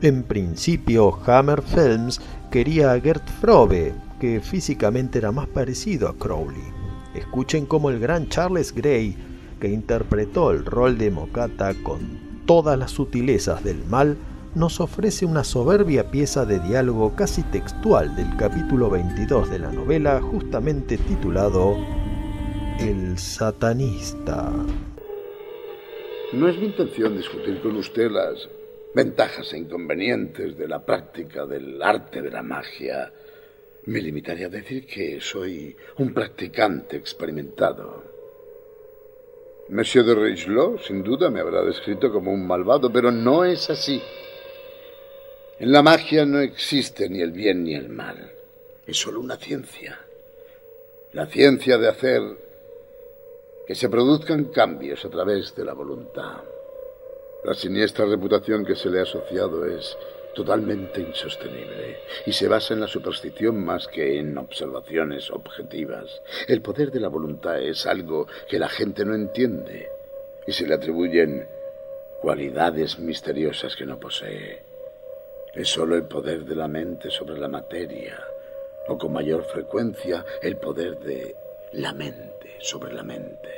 En 0.00 0.22
principio, 0.22 1.18
Hammer 1.26 1.62
Films 1.62 2.20
quería 2.50 2.92
a 2.92 3.00
Gert 3.00 3.26
Frobe, 3.40 3.94
que 4.20 4.40
físicamente 4.40 5.18
era 5.18 5.32
más 5.32 5.46
parecido 5.46 6.08
a 6.08 6.14
Crowley. 6.14 6.62
Escuchen 7.14 7.66
cómo 7.66 7.90
el 7.90 8.00
gran 8.00 8.28
Charles 8.28 8.74
Gray, 8.74 9.16
que 9.60 9.68
interpretó 9.68 10.50
el 10.50 10.64
rol 10.64 10.98
de 10.98 11.10
Mocata 11.10 11.74
con 11.82 12.00
todas 12.44 12.78
las 12.78 12.90
sutilezas 12.90 13.62
del 13.64 13.84
mal, 13.86 14.16
nos 14.54 14.80
ofrece 14.80 15.26
una 15.26 15.42
soberbia 15.42 16.10
pieza 16.10 16.44
de 16.44 16.60
diálogo 16.60 17.16
casi 17.16 17.42
textual 17.42 18.14
del 18.14 18.36
capítulo 18.36 18.88
22 18.88 19.50
de 19.50 19.58
la 19.58 19.72
novela 19.72 20.20
justamente 20.20 20.96
titulado 20.96 21.76
El 22.78 23.18
satanista. 23.18 24.52
No 26.32 26.48
es 26.48 26.56
mi 26.58 26.66
intención 26.66 27.16
discutir 27.16 27.60
con 27.62 27.76
usted 27.76 28.10
las 28.10 28.48
ventajas 28.94 29.52
e 29.52 29.58
inconvenientes 29.58 30.56
de 30.56 30.68
la 30.68 30.84
práctica 30.84 31.46
del 31.46 31.82
arte 31.82 32.22
de 32.22 32.30
la 32.30 32.42
magia. 32.42 33.12
Me 33.86 34.00
limitaría 34.00 34.46
a 34.46 34.50
decir 34.50 34.86
que 34.86 35.20
soy 35.20 35.76
un 35.98 36.14
practicante 36.14 36.96
experimentado. 36.96 38.04
Monsieur 39.68 40.04
de 40.04 40.14
Richelieu, 40.14 40.78
sin 40.78 41.02
duda, 41.02 41.30
me 41.30 41.40
habrá 41.40 41.62
descrito 41.62 42.12
como 42.12 42.32
un 42.32 42.46
malvado, 42.46 42.92
pero 42.92 43.10
no 43.10 43.44
es 43.44 43.68
así. 43.70 44.00
En 45.56 45.70
la 45.70 45.82
magia 45.82 46.26
no 46.26 46.40
existe 46.40 47.08
ni 47.08 47.20
el 47.20 47.30
bien 47.30 47.62
ni 47.62 47.76
el 47.76 47.88
mal. 47.88 48.32
Es 48.86 48.96
solo 48.96 49.20
una 49.20 49.36
ciencia. 49.36 50.00
La 51.12 51.26
ciencia 51.26 51.78
de 51.78 51.88
hacer 51.88 52.22
que 53.64 53.76
se 53.76 53.88
produzcan 53.88 54.46
cambios 54.46 55.04
a 55.04 55.10
través 55.10 55.54
de 55.54 55.64
la 55.64 55.72
voluntad. 55.72 56.42
La 57.44 57.54
siniestra 57.54 58.04
reputación 58.04 58.64
que 58.64 58.74
se 58.74 58.90
le 58.90 58.98
ha 58.98 59.02
asociado 59.02 59.64
es 59.64 59.96
totalmente 60.34 61.00
insostenible 61.00 61.98
y 62.26 62.32
se 62.32 62.48
basa 62.48 62.74
en 62.74 62.80
la 62.80 62.88
superstición 62.88 63.64
más 63.64 63.86
que 63.86 64.18
en 64.18 64.36
observaciones 64.36 65.30
objetivas. 65.30 66.20
El 66.48 66.62
poder 66.62 66.90
de 66.90 66.98
la 66.98 67.08
voluntad 67.08 67.62
es 67.62 67.86
algo 67.86 68.26
que 68.48 68.58
la 68.58 68.68
gente 68.68 69.04
no 69.04 69.14
entiende 69.14 69.88
y 70.48 70.52
se 70.52 70.66
le 70.66 70.74
atribuyen 70.74 71.46
cualidades 72.20 72.98
misteriosas 72.98 73.76
que 73.76 73.86
no 73.86 74.00
posee. 74.00 74.63
Es 75.54 75.68
solo 75.68 75.94
el 75.94 76.02
poder 76.04 76.44
de 76.44 76.56
la 76.56 76.66
mente 76.66 77.10
sobre 77.10 77.38
la 77.38 77.46
materia, 77.46 78.18
o 78.88 78.98
con 78.98 79.12
mayor 79.12 79.44
frecuencia 79.44 80.24
el 80.42 80.56
poder 80.56 80.98
de 80.98 81.36
la 81.72 81.92
mente 81.92 82.56
sobre 82.60 82.92
la 82.92 83.04
mente. 83.04 83.50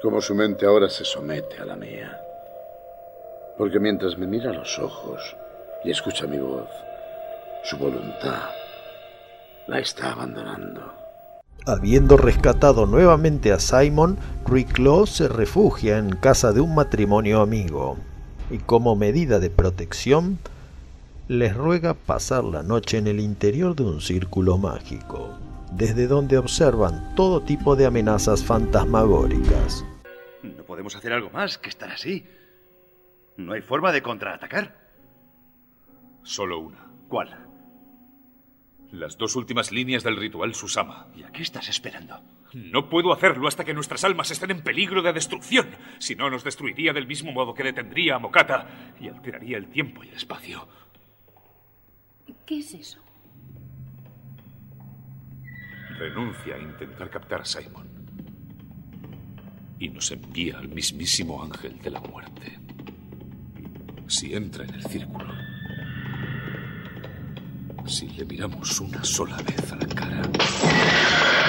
Como 0.00 0.22
su 0.22 0.34
mente 0.34 0.64
ahora 0.64 0.88
se 0.88 1.04
somete 1.04 1.58
a 1.58 1.66
la 1.66 1.76
mía. 1.76 2.18
Porque 3.58 3.78
mientras 3.78 4.16
me 4.16 4.26
mira 4.26 4.54
los 4.54 4.78
ojos 4.78 5.36
y 5.84 5.90
escucha 5.90 6.26
mi 6.26 6.38
voz, 6.38 6.70
su 7.64 7.76
voluntad 7.76 8.48
la 9.66 9.80
está 9.80 10.12
abandonando. 10.12 10.94
Habiendo 11.66 12.16
rescatado 12.16 12.86
nuevamente 12.86 13.52
a 13.52 13.60
Simon, 13.60 14.16
Riclo 14.46 15.04
se 15.04 15.28
refugia 15.28 15.98
en 15.98 16.16
casa 16.16 16.52
de 16.52 16.62
un 16.62 16.74
matrimonio 16.74 17.42
amigo 17.42 17.98
y 18.50 18.58
como 18.58 18.96
medida 18.96 19.38
de 19.38 19.50
protección 19.50 20.38
les 21.32 21.56
ruega 21.56 21.94
pasar 21.94 22.44
la 22.44 22.62
noche 22.62 22.98
en 22.98 23.06
el 23.06 23.18
interior 23.18 23.74
de 23.74 23.84
un 23.84 24.02
círculo 24.02 24.58
mágico, 24.58 25.38
desde 25.72 26.06
donde 26.06 26.36
observan 26.36 27.14
todo 27.16 27.40
tipo 27.40 27.74
de 27.74 27.86
amenazas 27.86 28.44
fantasmagóricas. 28.44 29.82
No 30.42 30.62
podemos 30.64 30.94
hacer 30.94 31.12
algo 31.12 31.30
más 31.30 31.56
que 31.56 31.70
estar 31.70 31.90
así. 31.90 32.26
No 33.38 33.54
hay 33.54 33.62
forma 33.62 33.92
de 33.92 34.02
contraatacar. 34.02 34.76
Solo 36.22 36.58
una. 36.58 36.86
¿Cuál? 37.08 37.34
Las 38.90 39.16
dos 39.16 39.34
últimas 39.34 39.72
líneas 39.72 40.02
del 40.02 40.18
ritual 40.18 40.54
Susama. 40.54 41.08
¿Y 41.16 41.22
a 41.22 41.30
qué 41.32 41.40
estás 41.40 41.70
esperando? 41.70 42.20
No 42.52 42.90
puedo 42.90 43.10
hacerlo 43.10 43.48
hasta 43.48 43.64
que 43.64 43.72
nuestras 43.72 44.04
almas 44.04 44.30
estén 44.30 44.50
en 44.50 44.60
peligro 44.60 45.00
de 45.00 45.14
destrucción. 45.14 45.68
Si 45.98 46.14
no, 46.14 46.28
nos 46.28 46.44
destruiría 46.44 46.92
del 46.92 47.06
mismo 47.06 47.32
modo 47.32 47.54
que 47.54 47.62
detendría 47.62 48.16
a 48.16 48.18
Mokata 48.18 48.94
y 49.00 49.08
alteraría 49.08 49.56
el 49.56 49.68
tiempo 49.68 50.04
y 50.04 50.08
el 50.08 50.16
espacio. 50.16 50.68
¿Qué 52.52 52.58
es 52.58 52.74
eso? 52.74 52.98
Renuncia 55.98 56.54
a 56.54 56.58
intentar 56.58 57.08
captar 57.08 57.40
a 57.40 57.44
Simon. 57.46 57.88
Y 59.78 59.88
nos 59.88 60.10
envía 60.10 60.58
al 60.58 60.68
mismísimo 60.68 61.42
ángel 61.42 61.80
de 61.80 61.88
la 61.88 62.00
muerte. 62.00 62.58
Si 64.06 64.34
entra 64.34 64.64
en 64.64 64.74
el 64.74 64.84
círculo, 64.84 65.32
si 67.86 68.10
le 68.10 68.26
miramos 68.26 68.78
una 68.80 69.02
sola 69.02 69.38
vez 69.38 69.72
a 69.72 69.76
la 69.76 69.86
cara. 69.86 71.41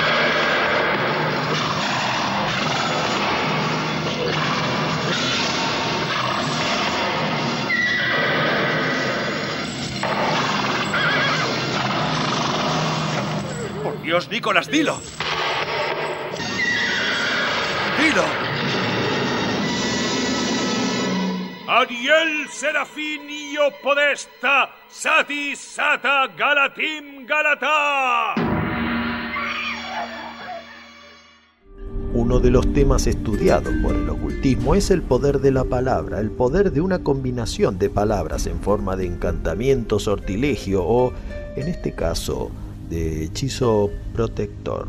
Dios, 14.13 14.29
Nicolás, 14.29 14.69
dilo. 14.69 14.99
Dilo. 17.99 18.23
Ariel 21.67 22.47
Serafinio 22.47 23.71
Podesta 23.81 24.69
Sati 24.87 25.55
Sata 25.55 26.27
Galatim 26.37 27.25
Galata. 27.25 28.35
Uno 32.13 32.39
de 32.39 32.51
los 32.51 32.71
temas 32.71 33.07
estudiados 33.07 33.73
por 33.81 33.95
el 33.95 34.07
ocultismo 34.07 34.75
es 34.75 34.91
el 34.91 35.01
poder 35.01 35.39
de 35.39 35.49
la 35.49 35.63
palabra, 35.63 36.19
el 36.19 36.29
poder 36.29 36.71
de 36.71 36.81
una 36.81 36.99
combinación 36.99 37.79
de 37.79 37.89
palabras 37.89 38.45
en 38.45 38.61
forma 38.61 38.95
de 38.95 39.07
encantamiento, 39.07 39.97
sortilegio 39.97 40.83
o, 40.83 41.13
en 41.55 41.67
este 41.67 41.95
caso, 41.95 42.51
de 42.89 43.23
hechizo 43.23 43.89
protector. 44.13 44.87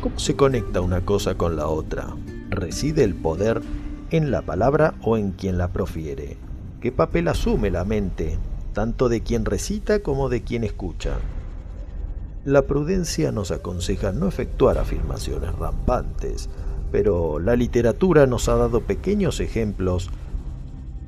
¿Cómo 0.00 0.18
se 0.18 0.36
conecta 0.36 0.80
una 0.80 1.04
cosa 1.04 1.36
con 1.36 1.56
la 1.56 1.68
otra? 1.68 2.14
¿Reside 2.50 3.04
el 3.04 3.14
poder 3.14 3.62
en 4.10 4.30
la 4.30 4.42
palabra 4.42 4.94
o 5.02 5.16
en 5.16 5.32
quien 5.32 5.58
la 5.58 5.68
profiere? 5.68 6.36
¿Qué 6.80 6.92
papel 6.92 7.28
asume 7.28 7.70
la 7.70 7.84
mente, 7.84 8.38
tanto 8.72 9.08
de 9.08 9.22
quien 9.22 9.44
recita 9.44 10.00
como 10.00 10.28
de 10.28 10.42
quien 10.42 10.64
escucha? 10.64 11.18
La 12.44 12.62
prudencia 12.62 13.32
nos 13.32 13.50
aconseja 13.50 14.12
no 14.12 14.28
efectuar 14.28 14.78
afirmaciones 14.78 15.54
rampantes, 15.56 16.48
pero 16.92 17.40
la 17.40 17.56
literatura 17.56 18.26
nos 18.26 18.48
ha 18.48 18.54
dado 18.54 18.80
pequeños 18.82 19.40
ejemplos 19.40 20.08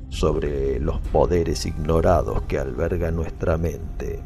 sobre 0.09 0.79
los 0.79 0.99
poderes 0.99 1.65
ignorados 1.65 2.41
que 2.43 2.59
alberga 2.59 3.11
nuestra 3.11 3.57
mente. 3.57 4.19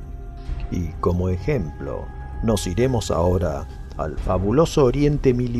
Y 0.71 0.87
como 0.99 1.29
ejemplo, 1.29 2.05
nos 2.43 2.67
iremos 2.67 3.11
ahora 3.11 3.67
al 3.97 4.17
fabuloso 4.17 4.83
Oriente 4.85 5.33
Mil 5.33 5.55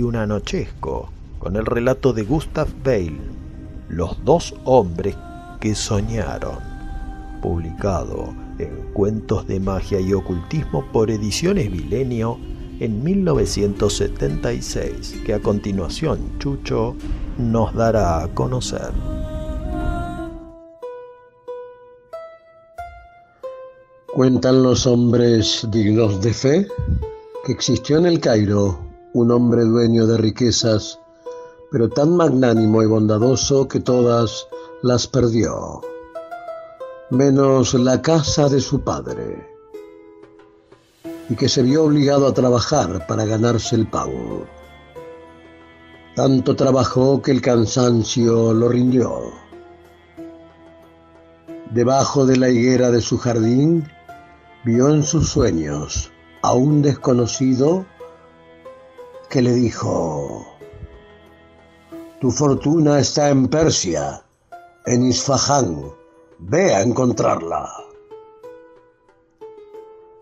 con 1.39 1.56
el 1.56 1.66
relato 1.66 2.14
de 2.14 2.24
Gustav 2.24 2.68
Bale, 2.84 3.18
Los 3.89 4.24
dos 4.26 4.53
hombres 4.66 5.16
que 5.60 5.74
soñaron, 5.76 6.58
publicado 7.41 8.34
en 8.60 8.70
Cuentos 8.93 9.47
de 9.47 9.60
Magia 9.60 9.99
y 9.99 10.14
Ocultismo 10.14 10.86
por 10.91 11.10
Ediciones 11.12 11.70
Milenio 11.70 12.39
en 12.80 13.03
1976, 13.03 15.22
que 15.26 15.34
a 15.34 15.39
continuación 15.39 16.39
Chucho 16.39 16.95
nos 17.38 17.74
dará 17.74 18.24
a 18.24 18.30
conocer. 18.30 18.91
Cuentan 24.16 24.63
los 24.63 24.88
hombres 24.88 25.68
dignos 25.72 26.22
de 26.22 26.34
fe 26.34 26.68
que 27.43 27.51
existió 27.51 27.97
en 27.97 28.05
el 28.05 28.22
Cairo 28.22 28.80
un 29.11 29.30
hombre 29.30 29.66
dueño 29.66 30.07
de 30.07 30.18
riquezas, 30.18 30.97
pero 31.70 31.89
tan 31.89 32.16
magnánimo 32.16 32.82
y 32.82 32.86
bondadoso 32.86 33.68
que 33.68 33.82
todas 33.82 34.47
las 34.84 35.05
perdió, 35.05 35.82
menos 37.09 37.74
la 37.74 38.01
casa 38.01 38.47
de 38.47 38.61
su 38.61 38.80
padre, 38.80 39.49
y 41.28 41.36
que 41.36 41.49
se 41.49 41.61
vio 41.61 41.84
obligado 41.84 42.26
a 42.26 42.34
trabajar 42.34 43.05
para 43.07 43.26
ganarse 43.26 43.76
el 43.76 43.86
pago. 43.86 44.45
Tanto 46.16 46.55
trabajó 46.55 47.22
que 47.22 47.32
el 47.32 47.41
cansancio 47.41 48.53
lo 48.53 48.70
rindió. 48.70 49.24
Debajo 51.74 52.26
de 52.26 52.38
la 52.38 52.49
higuera 52.49 52.91
de 52.91 53.01
su 53.01 53.18
jardín, 53.18 53.86
vio 54.66 54.89
en 54.89 55.03
sus 55.03 55.30
sueños 55.30 56.11
a 56.41 56.55
un 56.55 56.82
desconocido 56.82 57.86
que 59.30 59.43
le 59.43 59.53
dijo, 59.53 60.43
Tu 62.20 62.32
fortuna 62.32 62.97
está 62.97 63.30
en 63.30 63.47
Persia, 63.47 64.24
en 64.88 65.05
Isfahán, 65.05 65.91
ve 66.39 66.74
a 66.74 66.82
encontrarla. 66.82 67.70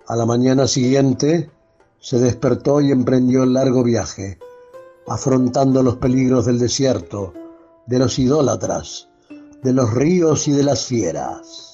A 0.08 0.16
la 0.18 0.26
mañana 0.26 0.68
siguiente 0.68 1.50
se 2.00 2.20
despertó 2.20 2.82
y 2.82 2.92
emprendió 2.92 3.44
el 3.44 3.54
largo 3.54 3.82
viaje, 3.82 4.40
afrontando 5.08 5.82
los 5.82 5.96
peligros 5.96 6.46
del 6.46 6.60
desierto, 6.60 7.34
de 7.86 7.98
los 7.98 8.20
idólatras, 8.20 9.08
de 9.62 9.72
los 9.72 9.94
ríos 9.94 10.50
y 10.50 10.52
de 10.52 10.64
las 10.64 10.86
fieras. 10.86 11.73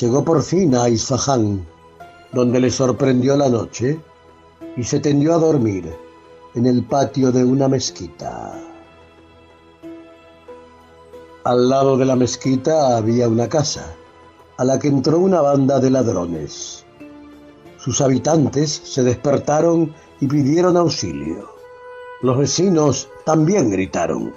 Llegó 0.00 0.22
por 0.22 0.42
fin 0.42 0.74
a 0.74 0.90
Isfahán, 0.90 1.66
donde 2.32 2.60
le 2.60 2.70
sorprendió 2.70 3.34
la 3.34 3.48
noche 3.48 3.98
y 4.76 4.84
se 4.84 5.00
tendió 5.00 5.34
a 5.34 5.38
dormir 5.38 5.90
en 6.54 6.66
el 6.66 6.84
patio 6.84 7.32
de 7.32 7.42
una 7.42 7.66
mezquita. 7.66 8.52
Al 11.44 11.68
lado 11.70 11.96
de 11.96 12.04
la 12.04 12.14
mezquita 12.14 12.98
había 12.98 13.26
una 13.26 13.48
casa, 13.48 13.96
a 14.58 14.64
la 14.64 14.78
que 14.78 14.88
entró 14.88 15.18
una 15.18 15.40
banda 15.40 15.80
de 15.80 15.88
ladrones. 15.88 16.84
Sus 17.78 18.02
habitantes 18.02 18.70
se 18.84 19.02
despertaron 19.02 19.94
y 20.20 20.26
pidieron 20.26 20.76
auxilio. 20.76 21.48
Los 22.20 22.36
vecinos 22.36 23.08
también 23.24 23.70
gritaron. 23.70 24.34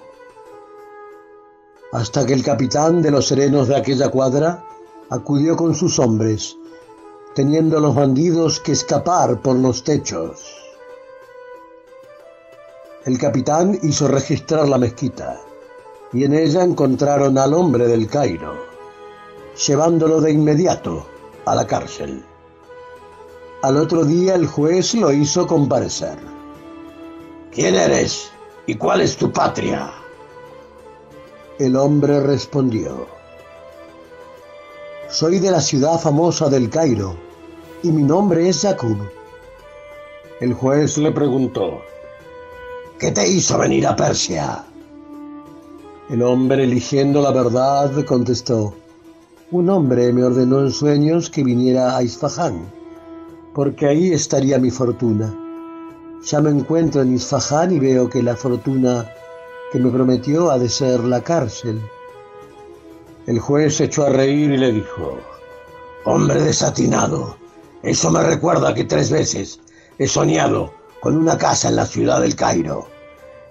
Hasta 1.92 2.26
que 2.26 2.34
el 2.34 2.44
capitán 2.44 3.02
de 3.02 3.12
los 3.12 3.28
serenos 3.28 3.68
de 3.68 3.76
aquella 3.76 4.10
cuadra 4.10 4.64
acudió 5.10 5.56
con 5.56 5.76
sus 5.76 6.00
hombres 6.00 6.58
teniendo 7.40 7.80
los 7.80 7.96
bandidos 7.96 8.60
que 8.60 8.74
escapar 8.74 9.40
por 9.42 9.56
los 9.56 9.84
techos. 9.84 10.56
El 13.06 13.18
capitán 13.18 13.80
hizo 13.82 14.08
registrar 14.08 14.68
la 14.68 14.78
mezquita 14.78 15.40
y 16.12 16.24
en 16.24 16.34
ella 16.34 16.64
encontraron 16.64 17.38
al 17.38 17.54
hombre 17.54 17.88
del 17.88 18.10
Cairo, 18.10 18.56
llevándolo 19.68 20.20
de 20.22 20.32
inmediato 20.32 21.06
a 21.46 21.56
la 21.56 21.66
cárcel. 21.66 22.26
Al 23.62 23.78
otro 23.78 24.04
día 24.04 24.36
el 24.36 24.48
juez 24.48 24.96
lo 24.96 25.12
hizo 25.12 25.48
comparecer. 25.48 26.18
¿Quién 27.52 27.76
eres 27.76 28.32
y 28.66 28.76
cuál 28.76 29.02
es 29.02 29.18
tu 29.18 29.32
patria? 29.32 29.92
El 31.58 31.76
hombre 31.76 32.20
respondió, 32.20 33.08
soy 35.10 35.40
de 35.40 35.50
la 35.50 35.60
ciudad 35.60 36.00
famosa 36.00 36.50
del 36.50 36.70
Cairo 36.70 37.16
y 37.82 37.92
mi 37.92 38.04
nombre 38.04 38.48
es 38.48 38.62
Jacob. 38.62 38.96
El 40.40 40.54
juez 40.54 41.00
le 41.00 41.12
preguntó, 41.12 41.82
¿qué 43.00 43.12
te 43.12 43.28
hizo 43.28 43.58
venir 43.58 43.88
a 43.88 43.96
Persia? 43.96 44.64
El 46.12 46.22
hombre, 46.22 46.64
eligiendo 46.64 47.22
la 47.24 47.32
verdad, 47.32 47.92
contestó, 48.06 48.76
un 49.50 49.70
hombre 49.72 50.14
me 50.14 50.24
ordenó 50.24 50.60
en 50.60 50.72
sueños 50.72 51.32
que 51.32 51.44
viniera 51.44 51.98
a 51.98 52.04
Isfahán, 52.04 52.72
porque 53.56 53.88
ahí 53.88 54.14
estaría 54.14 54.60
mi 54.60 54.70
fortuna. 54.70 55.36
Ya 56.24 56.40
me 56.40 56.52
encuentro 56.52 57.02
en 57.02 57.16
Isfahán 57.16 57.72
y 57.72 57.80
veo 57.80 58.10
que 58.10 58.22
la 58.22 58.36
fortuna 58.36 59.10
que 59.72 59.80
me 59.80 59.90
prometió 59.90 60.52
ha 60.52 60.60
de 60.60 60.70
ser 60.70 61.04
la 61.04 61.22
cárcel. 61.22 61.82
El 63.28 63.40
juez 63.40 63.76
se 63.76 63.86
echó 63.86 64.06
a 64.06 64.10
reír 64.10 64.52
y 64.52 64.58
le 64.58 64.72
dijo, 64.72 65.18
Hombre 66.06 66.42
desatinado, 66.42 67.38
eso 67.84 68.10
me 68.10 68.24
recuerda 68.24 68.74
que 68.74 68.86
tres 68.86 69.12
veces 69.12 69.60
he 69.98 70.08
soñado 70.08 70.74
con 71.02 71.18
una 71.18 71.38
casa 71.38 71.70
en 71.70 71.76
la 71.76 71.86
ciudad 71.86 72.22
del 72.22 72.36
Cairo, 72.36 72.88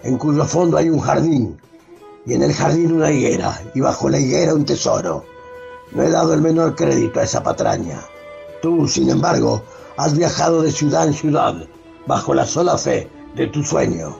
en 0.03 0.17
cuyo 0.17 0.45
fondo 0.45 0.77
hay 0.77 0.89
un 0.89 0.99
jardín, 0.99 1.59
y 2.25 2.33
en 2.33 2.43
el 2.43 2.53
jardín 2.53 2.93
una 2.93 3.11
higuera, 3.11 3.61
y 3.73 3.81
bajo 3.81 4.09
la 4.09 4.19
higuera 4.19 4.53
un 4.53 4.65
tesoro. 4.65 5.23
No 5.91 6.03
he 6.03 6.09
dado 6.09 6.33
el 6.33 6.41
menor 6.41 6.75
crédito 6.75 7.19
a 7.19 7.23
esa 7.23 7.41
patraña. 7.41 8.01
Tú, 8.61 8.87
sin 8.87 9.09
embargo, 9.09 9.63
has 9.97 10.15
viajado 10.15 10.61
de 10.61 10.71
ciudad 10.71 11.07
en 11.07 11.13
ciudad, 11.13 11.55
bajo 12.05 12.33
la 12.33 12.45
sola 12.45 12.77
fe 12.77 13.09
de 13.35 13.47
tu 13.47 13.63
sueño. 13.63 14.17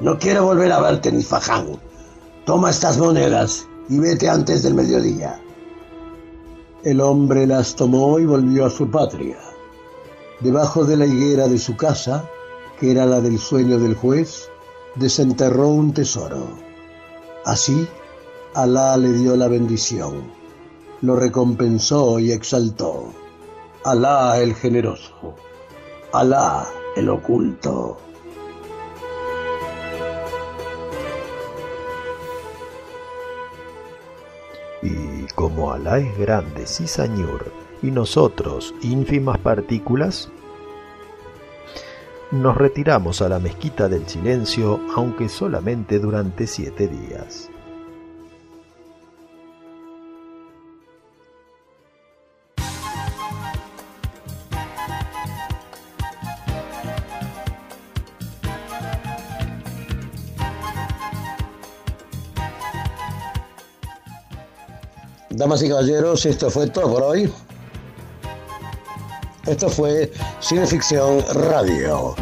No 0.00 0.18
quiero 0.18 0.44
volver 0.44 0.72
a 0.72 0.80
verte 0.80 1.12
ni 1.12 1.22
faján. 1.22 1.80
Toma 2.46 2.70
estas 2.70 2.98
monedas 2.98 3.66
y 3.90 3.98
vete 3.98 4.28
antes 4.28 4.62
del 4.62 4.74
mediodía. 4.74 5.42
El 6.84 7.00
hombre 7.00 7.46
las 7.46 7.74
tomó 7.74 8.20
y 8.20 8.24
volvió 8.24 8.64
a 8.64 8.70
su 8.70 8.88
patria. 8.88 9.36
Debajo 10.38 10.84
de 10.84 10.96
la 10.96 11.06
higuera 11.06 11.48
de 11.48 11.58
su 11.58 11.76
casa, 11.76 12.24
que 12.78 12.92
era 12.92 13.04
la 13.04 13.20
del 13.20 13.38
sueño 13.38 13.78
del 13.78 13.96
juez, 13.96 14.48
desenterró 14.94 15.68
un 15.68 15.92
tesoro. 15.92 16.46
Así, 17.44 17.86
Alá 18.54 18.96
le 18.96 19.12
dio 19.12 19.36
la 19.36 19.48
bendición, 19.48 20.22
lo 21.02 21.16
recompensó 21.16 22.18
y 22.20 22.30
exaltó. 22.30 23.12
Alá 23.84 24.38
el 24.38 24.54
generoso, 24.54 25.34
Alá 26.12 26.66
el 26.96 27.08
oculto. 27.08 27.98
Como 35.40 35.72
Alá 35.72 35.98
es 36.00 36.18
grande, 36.18 36.66
Sisañur, 36.66 37.50
y 37.82 37.90
nosotros 37.90 38.74
ínfimas 38.82 39.38
partículas, 39.38 40.30
nos 42.30 42.54
retiramos 42.58 43.22
a 43.22 43.30
la 43.30 43.38
mezquita 43.38 43.88
del 43.88 44.06
silencio, 44.06 44.78
aunque 44.94 45.30
solamente 45.30 45.98
durante 45.98 46.46
siete 46.46 46.88
días. 46.88 47.48
Damas 65.40 65.62
y 65.62 65.70
caballeros, 65.70 66.26
esto 66.26 66.50
fue 66.50 66.66
todo 66.66 66.92
por 66.92 67.02
hoy. 67.02 67.32
Esto 69.46 69.70
fue 69.70 70.12
Cineficción 70.38 71.24
Radio, 71.32 72.14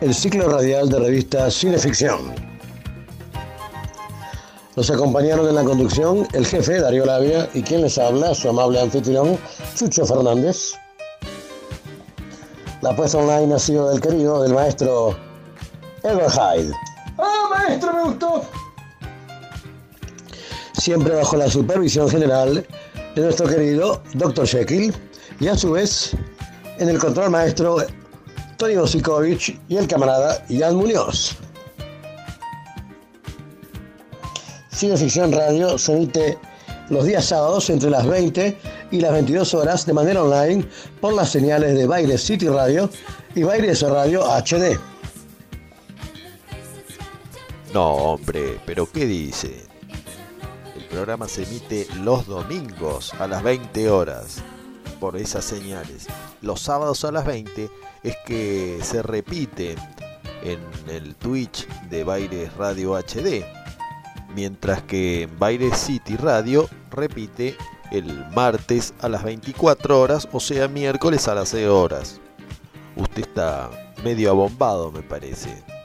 el 0.00 0.12
ciclo 0.12 0.48
radial 0.48 0.88
de 0.88 0.98
revista 0.98 1.48
Cineficción. 1.48 2.34
Nos 4.74 4.90
acompañaron 4.90 5.48
en 5.48 5.54
la 5.54 5.62
conducción 5.62 6.26
el 6.32 6.44
jefe 6.44 6.80
Darío 6.80 7.06
Labia 7.06 7.48
y 7.54 7.62
quien 7.62 7.82
les 7.82 7.98
habla, 7.98 8.34
su 8.34 8.48
amable 8.48 8.80
anfitrión 8.80 9.38
Chucho 9.76 10.04
Fernández. 10.04 10.74
La 12.82 12.96
puesta 12.96 13.18
online 13.18 13.54
ha 13.54 13.60
sido 13.60 13.90
del 13.90 14.00
querido, 14.00 14.42
del 14.42 14.54
maestro 14.54 15.16
Edward 16.02 16.32
Hyde. 16.32 16.72
¡Ah, 17.16 17.48
maestro, 17.48 17.92
me 17.92 18.02
gustó! 18.02 18.42
Siempre 20.86 21.16
bajo 21.16 21.36
la 21.36 21.50
supervisión 21.50 22.08
general 22.08 22.64
de 23.16 23.20
nuestro 23.20 23.48
querido 23.48 24.00
Dr. 24.14 24.46
Jekyll 24.46 24.94
y 25.40 25.48
a 25.48 25.58
su 25.58 25.72
vez 25.72 26.12
en 26.78 26.88
el 26.88 27.00
control 27.00 27.30
maestro 27.30 27.78
Tony 28.56 28.76
Osikovic 28.76 29.60
y 29.68 29.78
el 29.78 29.88
camarada 29.88 30.44
Jan 30.48 30.76
Muñoz. 30.76 31.34
Cineficción 34.70 35.32
Radio 35.32 35.76
se 35.76 35.92
emite 35.92 36.38
los 36.88 37.04
días 37.04 37.24
sábados 37.24 37.68
entre 37.68 37.90
las 37.90 38.06
20 38.06 38.56
y 38.92 39.00
las 39.00 39.10
22 39.10 39.54
horas 39.54 39.86
de 39.86 39.92
manera 39.92 40.22
online 40.22 40.64
por 41.00 41.14
las 41.14 41.30
señales 41.30 41.74
de 41.74 41.84
Baile 41.84 42.16
City 42.16 42.46
Radio 42.46 42.88
y 43.34 43.42
Baile 43.42 43.74
Radio 43.74 44.22
HD. 44.24 44.78
No, 47.74 47.86
hombre, 47.88 48.60
pero 48.64 48.88
¿qué 48.88 49.04
dice? 49.04 49.65
Programa 50.96 51.28
se 51.28 51.42
emite 51.42 51.86
los 52.00 52.26
domingos 52.26 53.12
a 53.20 53.28
las 53.28 53.42
20 53.42 53.90
horas 53.90 54.42
por 54.98 55.18
esas 55.18 55.44
señales. 55.44 56.06
Los 56.40 56.62
sábados 56.62 57.04
a 57.04 57.12
las 57.12 57.26
20 57.26 57.68
es 58.02 58.16
que 58.24 58.78
se 58.80 59.02
repite 59.02 59.74
en 60.42 60.58
el 60.88 61.14
Twitch 61.16 61.68
de 61.90 62.02
Baires 62.02 62.50
Radio 62.54 62.94
HD, 62.96 63.44
mientras 64.34 64.84
que 64.84 65.24
en 65.24 65.38
Baires 65.38 65.76
City 65.76 66.16
Radio 66.16 66.66
repite 66.90 67.58
el 67.90 68.24
martes 68.34 68.94
a 69.02 69.10
las 69.10 69.22
24 69.22 70.00
horas, 70.00 70.26
o 70.32 70.40
sea, 70.40 70.66
miércoles 70.66 71.28
a 71.28 71.34
las 71.34 71.50
6 71.50 71.66
horas. 71.68 72.20
Usted 72.96 73.20
está 73.20 73.68
medio 74.02 74.30
abombado, 74.30 74.90
me 74.90 75.02
parece. 75.02 75.75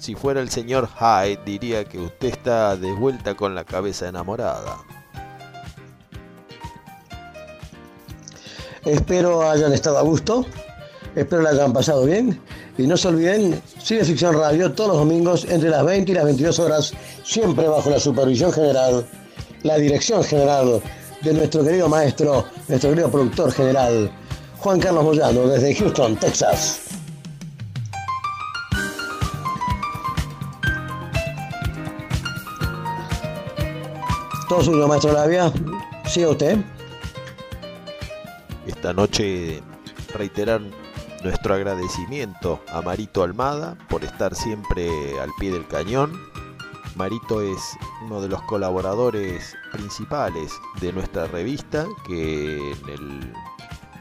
Si 0.00 0.14
fuera 0.14 0.40
el 0.40 0.48
señor 0.48 0.88
Hyde, 0.88 1.38
diría 1.44 1.84
que 1.84 1.98
usted 1.98 2.28
está 2.28 2.74
de 2.74 2.90
vuelta 2.90 3.34
con 3.34 3.54
la 3.54 3.64
cabeza 3.64 4.08
enamorada. 4.08 4.78
Espero 8.86 9.48
hayan 9.48 9.74
estado 9.74 9.98
a 9.98 10.02
gusto, 10.02 10.46
espero 11.14 11.42
la 11.42 11.50
hayan 11.50 11.74
pasado 11.74 12.06
bien 12.06 12.40
y 12.78 12.86
no 12.86 12.96
se 12.96 13.08
olviden, 13.08 13.60
Sigue 13.78 14.02
Ficción 14.06 14.34
Radio 14.38 14.72
todos 14.72 14.88
los 14.88 14.98
domingos 15.00 15.44
entre 15.44 15.68
las 15.68 15.84
20 15.84 16.12
y 16.12 16.14
las 16.14 16.24
22 16.24 16.58
horas, 16.60 16.94
siempre 17.22 17.68
bajo 17.68 17.90
la 17.90 18.00
supervisión 18.00 18.50
general, 18.54 19.06
la 19.64 19.76
dirección 19.76 20.24
general 20.24 20.80
de 21.20 21.34
nuestro 21.34 21.62
querido 21.62 21.90
maestro, 21.90 22.46
nuestro 22.68 22.88
querido 22.88 23.10
productor 23.10 23.52
general, 23.52 24.10
Juan 24.60 24.80
Carlos 24.80 25.04
Moyano, 25.04 25.46
desde 25.46 25.74
Houston, 25.74 26.16
Texas. 26.16 26.99
Todo 34.50 34.64
suyo, 34.64 34.88
maestro 34.88 35.12
Labia. 35.12 35.52
Sigue 36.06 36.26
usted. 36.26 36.58
Esta 38.66 38.92
noche 38.92 39.62
reiterar 40.12 40.60
nuestro 41.22 41.54
agradecimiento 41.54 42.60
a 42.66 42.82
Marito 42.82 43.22
Almada 43.22 43.78
por 43.88 44.02
estar 44.02 44.34
siempre 44.34 44.90
al 45.20 45.30
pie 45.38 45.52
del 45.52 45.68
cañón. 45.68 46.20
Marito 46.96 47.40
es 47.40 47.60
uno 48.04 48.20
de 48.20 48.26
los 48.26 48.42
colaboradores 48.42 49.54
principales 49.70 50.50
de 50.80 50.92
nuestra 50.94 51.28
revista 51.28 51.86
que 52.08 52.72
en, 52.88 53.32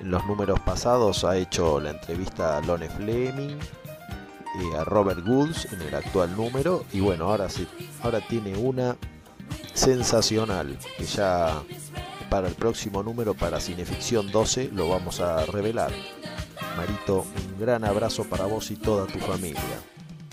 los 0.02 0.26
números 0.26 0.60
pasados 0.62 1.26
ha 1.26 1.38
hecho 1.38 1.80
la 1.80 1.92
entrevista 1.92 2.58
a 2.58 2.62
Lone 2.62 2.90
Fleming, 2.90 3.56
y 4.60 4.76
a 4.76 4.84
Robert 4.84 5.24
Goods 5.24 5.72
en 5.72 5.82
el 5.84 5.94
actual 5.94 6.36
número 6.36 6.84
y 6.92 7.02
bueno, 7.02 7.26
ahora, 7.26 7.50
se, 7.50 7.68
ahora 8.02 8.20
tiene 8.20 8.58
una 8.58 8.98
sensacional 9.80 10.78
que 10.98 11.06
ya 11.06 11.64
para 12.30 12.50
el 12.50 12.54
próximo 12.54 13.02
número 13.02 13.34
para 13.34 13.62
Cineficción 13.62 14.30
12 14.30 14.72
lo 14.74 14.90
vamos 14.90 15.22
a 15.22 15.46
revelar. 15.46 15.90
Marito, 16.76 17.26
un 17.54 17.60
gran 17.62 17.86
abrazo 17.86 18.26
para 18.26 18.46
vos 18.46 18.72
y 18.72 18.76
toda 18.76 19.08
tu 19.08 19.20
familia. 19.20 19.80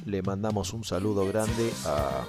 Le 0.05 0.20
mandamos 0.20 0.73
un 0.73 0.82
saludo 0.82 1.28
grande 1.28 1.73
a 1.85 2.24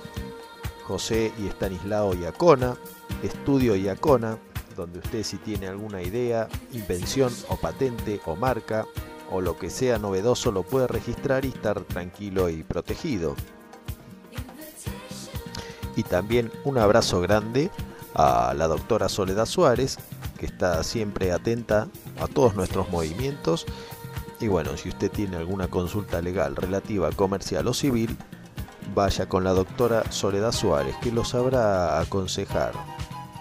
José 0.84 1.34
y 1.39 1.48
Estanislao 1.48 2.14
Iacona, 2.14 2.77
Estudio 3.23 3.76
Iacona, 3.76 4.38
donde 4.76 4.99
usted 4.99 5.23
si 5.23 5.38
tiene 5.38 5.68
alguna 5.68 6.03
idea, 6.03 6.48
invención 6.72 7.34
o 7.49 7.56
patente 7.56 8.22
o 8.27 8.35
marca 8.35 8.85
o 9.31 9.41
lo 9.41 9.57
que 9.57 9.72
sea 9.72 9.98
novedoso 9.98 10.52
lo 10.52 10.61
puede 10.61 10.85
registrar 10.85 11.45
y 11.45 11.49
estar 11.49 11.81
tranquilo 11.81 12.48
y 12.49 12.61
protegido. 12.61 13.35
Y 15.98 16.03
también 16.03 16.52
un 16.64 16.78
abrazo 16.78 17.19
grande 17.19 17.72
a 18.14 18.53
la 18.56 18.68
doctora 18.68 19.10
Soledad 19.10 19.48
Suárez, 19.48 19.98
que 20.38 20.45
está 20.45 20.84
siempre 20.84 21.32
atenta 21.32 21.88
a 22.22 22.28
todos 22.28 22.56
nuestros 22.56 22.90
movimientos. 22.90 23.65
Y 24.40 24.48
bueno, 24.48 24.78
si 24.78 24.90
usted 24.90 25.11
tiene 25.11 25.38
alguna 25.38 25.68
consulta 25.68 26.22
legal 26.22 26.56
relativa, 26.56 27.11
comercial 27.11 27.68
o 27.68 27.74
civil, 27.74 28.15
vaya 28.94 29.28
con 29.28 29.44
la 29.44 29.52
doctora 29.52 30.11
Soledad 30.11 30.52
Suárez, 30.52 30.95
que 31.02 31.11
lo 31.11 31.26
sabrá 31.26 31.99
aconsejar 31.99 32.74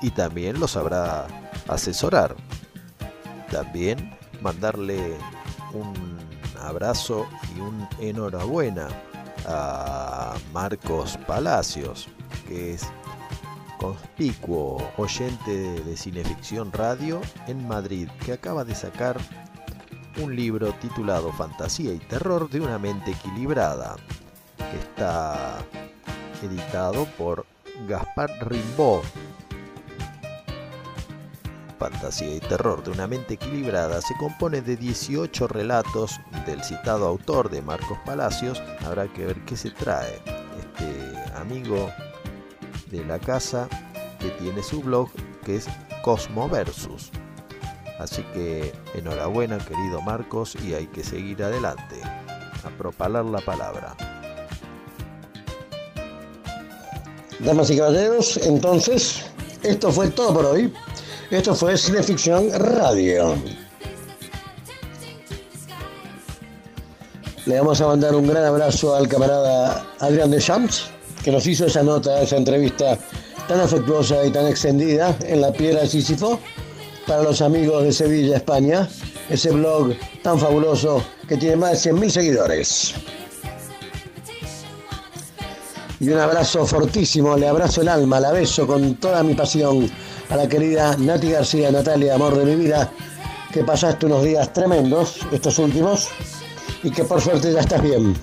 y 0.01 0.11
también 0.11 0.59
lo 0.59 0.67
sabrá 0.67 1.27
asesorar. 1.69 2.35
También 3.51 4.17
mandarle 4.41 5.17
un 5.73 6.19
abrazo 6.61 7.27
y 7.55 7.61
un 7.61 7.87
enhorabuena 8.01 8.89
a 9.47 10.35
Marcos 10.53 11.19
Palacios, 11.27 12.09
que 12.49 12.75
es 12.75 12.87
conspicuo 13.79 14.91
oyente 14.97 15.83
de 15.83 15.97
Cineficción 15.97 16.73
Radio 16.73 17.21
en 17.47 17.67
Madrid, 17.67 18.09
que 18.25 18.33
acaba 18.33 18.65
de 18.65 18.75
sacar 18.75 19.17
un 20.23 20.35
libro 20.35 20.73
titulado 20.75 21.33
Fantasía 21.33 21.93
y 21.93 21.99
Terror 21.99 22.49
de 22.49 22.61
una 22.61 22.79
mente 22.79 23.11
equilibrada, 23.11 23.97
que 24.57 24.79
está 24.79 25.59
editado 26.43 27.07
por 27.19 27.47
Gaspar 27.87 28.31
Rimbaud. 28.49 29.05
Fantasía 31.79 32.35
y 32.35 32.41
terror 32.41 32.83
de 32.83 32.91
una 32.91 33.07
mente 33.07 33.35
equilibrada 33.35 34.01
se 34.01 34.17
compone 34.17 34.63
de 34.63 34.77
18 34.77 35.47
relatos 35.47 36.19
del 36.47 36.65
citado 36.65 37.07
autor 37.07 37.51
de 37.51 37.61
Marcos 37.61 37.99
Palacios. 38.07 38.63
Habrá 38.85 39.09
que 39.09 39.27
ver 39.27 39.45
qué 39.45 39.59
se 39.59 39.71
trae 39.71 40.23
este 40.59 41.35
amigo 41.35 41.91
de 42.91 43.05
la 43.05 43.19
casa 43.19 43.69
que 44.19 44.31
tiene 44.31 44.63
su 44.63 44.81
blog 44.81 45.09
que 45.45 45.57
es 45.57 45.67
Cosmo 46.03 46.49
Versus. 46.49 47.11
Así 47.99 48.23
que 48.35 48.75
enhorabuena 48.95 49.59
querido 49.59 50.01
Marcos 50.03 50.57
y 50.65 50.75
hay 50.75 50.87
que 50.87 51.03
seguir 51.03 51.43
adelante, 51.43 51.97
a 52.65 52.71
propalar 52.77 53.25
la 53.25 53.41
palabra. 53.41 53.97
Damas 57.41 57.71
y 57.71 57.77
caballeros, 57.77 58.39
entonces, 58.39 59.25
esto 59.63 59.91
fue 59.93 60.09
todo 60.09 60.35
por 60.35 60.47
hoy. 60.47 60.73
Esto 61.31 61.55
fue 61.55 61.77
Cineficción 61.77 62.51
Radio. 62.53 63.35
Le 67.47 67.59
vamos 67.59 67.81
a 67.81 67.87
mandar 67.87 68.15
un 68.15 68.27
gran 68.27 68.45
abrazo 68.45 68.95
al 68.97 69.09
camarada 69.09 69.87
Adrián 70.01 70.31
de 70.31 70.39
Champs, 70.39 70.91
que 71.27 71.33
nos 71.33 71.45
hizo 71.45 71.67
esa 71.67 71.83
nota, 71.83 72.23
esa 72.23 72.37
entrevista 72.37 72.97
tan 73.49 73.59
afectuosa 73.59 74.25
y 74.25 74.31
tan 74.31 74.47
extendida 74.47 75.19
en 75.27 75.41
la 75.41 75.53
piedra 75.53 75.81
de 75.81 75.89
Sísifo 75.89 76.39
para 77.05 77.25
los 77.25 77.43
amigos 77.43 77.83
de 77.83 77.93
Sevilla, 77.93 78.37
España, 78.37 78.89
ese 79.29 79.51
blog 79.51 79.97
tan 80.23 80.39
fabuloso 80.39 81.03
que 81.27 81.37
tiene 81.37 81.57
más 81.57 81.83
de 81.83 81.91
100.000 81.91 82.11
seguidores. 82.11 82.95
Y 85.99 86.11
un 86.11 86.21
abrazo 86.21 86.65
fortísimo, 86.65 87.37
le 87.37 87.49
abrazo 87.49 87.81
el 87.81 87.89
alma, 87.89 88.21
la 88.21 88.31
beso 88.31 88.65
con 88.65 88.95
toda 88.95 89.25
mi 89.25 89.35
pasión 89.35 89.91
a 90.31 90.37
la 90.37 90.49
querida 90.49 90.97
Nati 90.97 91.33
García, 91.33 91.73
Natalia, 91.73 92.15
amor 92.15 92.39
de 92.39 92.45
mi 92.45 92.55
vida, 92.55 92.89
que 93.53 93.65
pasaste 93.65 94.07
unos 94.07 94.23
días 94.23 94.53
tremendos, 94.53 95.19
estos 95.33 95.59
últimos, 95.59 96.07
y 96.85 96.91
que 96.93 97.03
por 97.03 97.21
suerte 97.21 97.53
ya 97.53 97.63
estás 97.63 97.83
bien. 97.83 98.15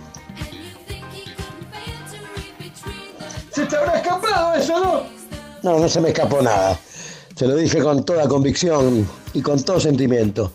No, 5.63 5.79
no 5.79 5.87
se 5.87 6.01
me 6.01 6.09
escapó 6.09 6.41
nada. 6.41 6.77
Se 7.35 7.47
lo 7.47 7.55
dije 7.55 7.81
con 7.81 8.03
toda 8.03 8.27
convicción 8.27 9.07
y 9.33 9.41
con 9.41 9.63
todo 9.63 9.79
sentimiento. 9.79 10.51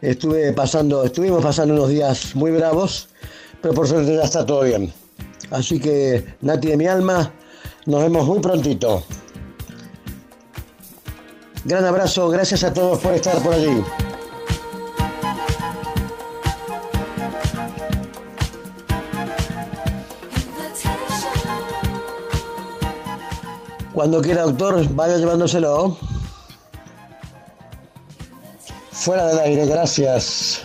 Estuve 0.00 0.52
pasando, 0.52 1.04
estuvimos 1.04 1.42
pasando 1.42 1.74
unos 1.74 1.88
días 1.88 2.34
muy 2.34 2.52
bravos, 2.52 3.08
pero 3.60 3.74
por 3.74 3.86
suerte 3.86 4.14
ya 4.14 4.22
está 4.22 4.46
todo 4.46 4.62
bien. 4.62 4.92
Así 5.50 5.78
que, 5.78 6.24
Nati 6.40 6.68
de 6.68 6.76
mi 6.76 6.86
alma, 6.86 7.32
nos 7.86 8.02
vemos 8.02 8.26
muy 8.26 8.38
prontito. 8.40 9.02
Gran 11.64 11.84
abrazo, 11.84 12.28
gracias 12.28 12.64
a 12.64 12.72
todos 12.72 13.00
por 13.00 13.12
estar 13.14 13.42
por 13.42 13.54
allí. 13.54 13.82
Cuando 24.02 24.20
quiera, 24.20 24.42
doctor, 24.42 24.84
vaya 24.96 25.16
llevándoselo. 25.16 25.96
Fuera 28.90 29.28
del 29.28 29.38
aire, 29.38 29.64
gracias. 29.66 30.64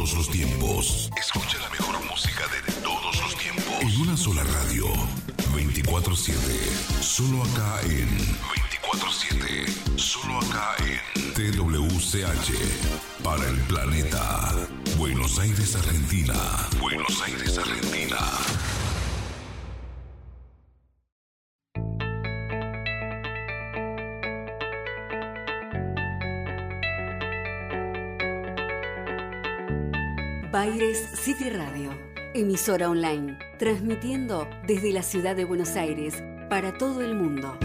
Todos 0.00 0.14
los 0.14 0.30
tiempos. 0.30 1.10
Escucha 1.14 1.58
la 1.58 1.68
mejor 1.68 2.02
música 2.08 2.44
de 2.48 2.72
todos 2.80 3.20
los 3.20 3.36
tiempos. 3.36 3.82
En 3.82 4.00
una 4.00 4.16
sola 4.16 4.42
radio. 4.44 4.86
24-7. 5.52 7.02
Solo 7.02 7.42
acá 7.42 7.82
en 7.82 8.08
24 8.16 9.10
24-7. 9.10 9.98
Solo 9.98 10.38
acá 10.38 10.74
en 10.78 11.34
TWCH. 11.34 13.22
Para 13.22 13.46
el 13.46 13.56
planeta. 13.64 14.54
Buenos 14.96 15.38
Aires, 15.38 15.76
Argentina. 15.76 16.34
Buenos 16.80 17.22
Aires, 17.22 17.58
Argentina. 17.58 18.16
Baires 30.62 30.98
City 31.14 31.48
Radio, 31.48 31.90
emisora 32.34 32.90
online, 32.90 33.38
transmitiendo 33.58 34.46
desde 34.66 34.92
la 34.92 35.02
ciudad 35.02 35.34
de 35.34 35.46
Buenos 35.46 35.74
Aires 35.74 36.22
para 36.50 36.76
todo 36.76 37.00
el 37.00 37.14
mundo. 37.14 37.58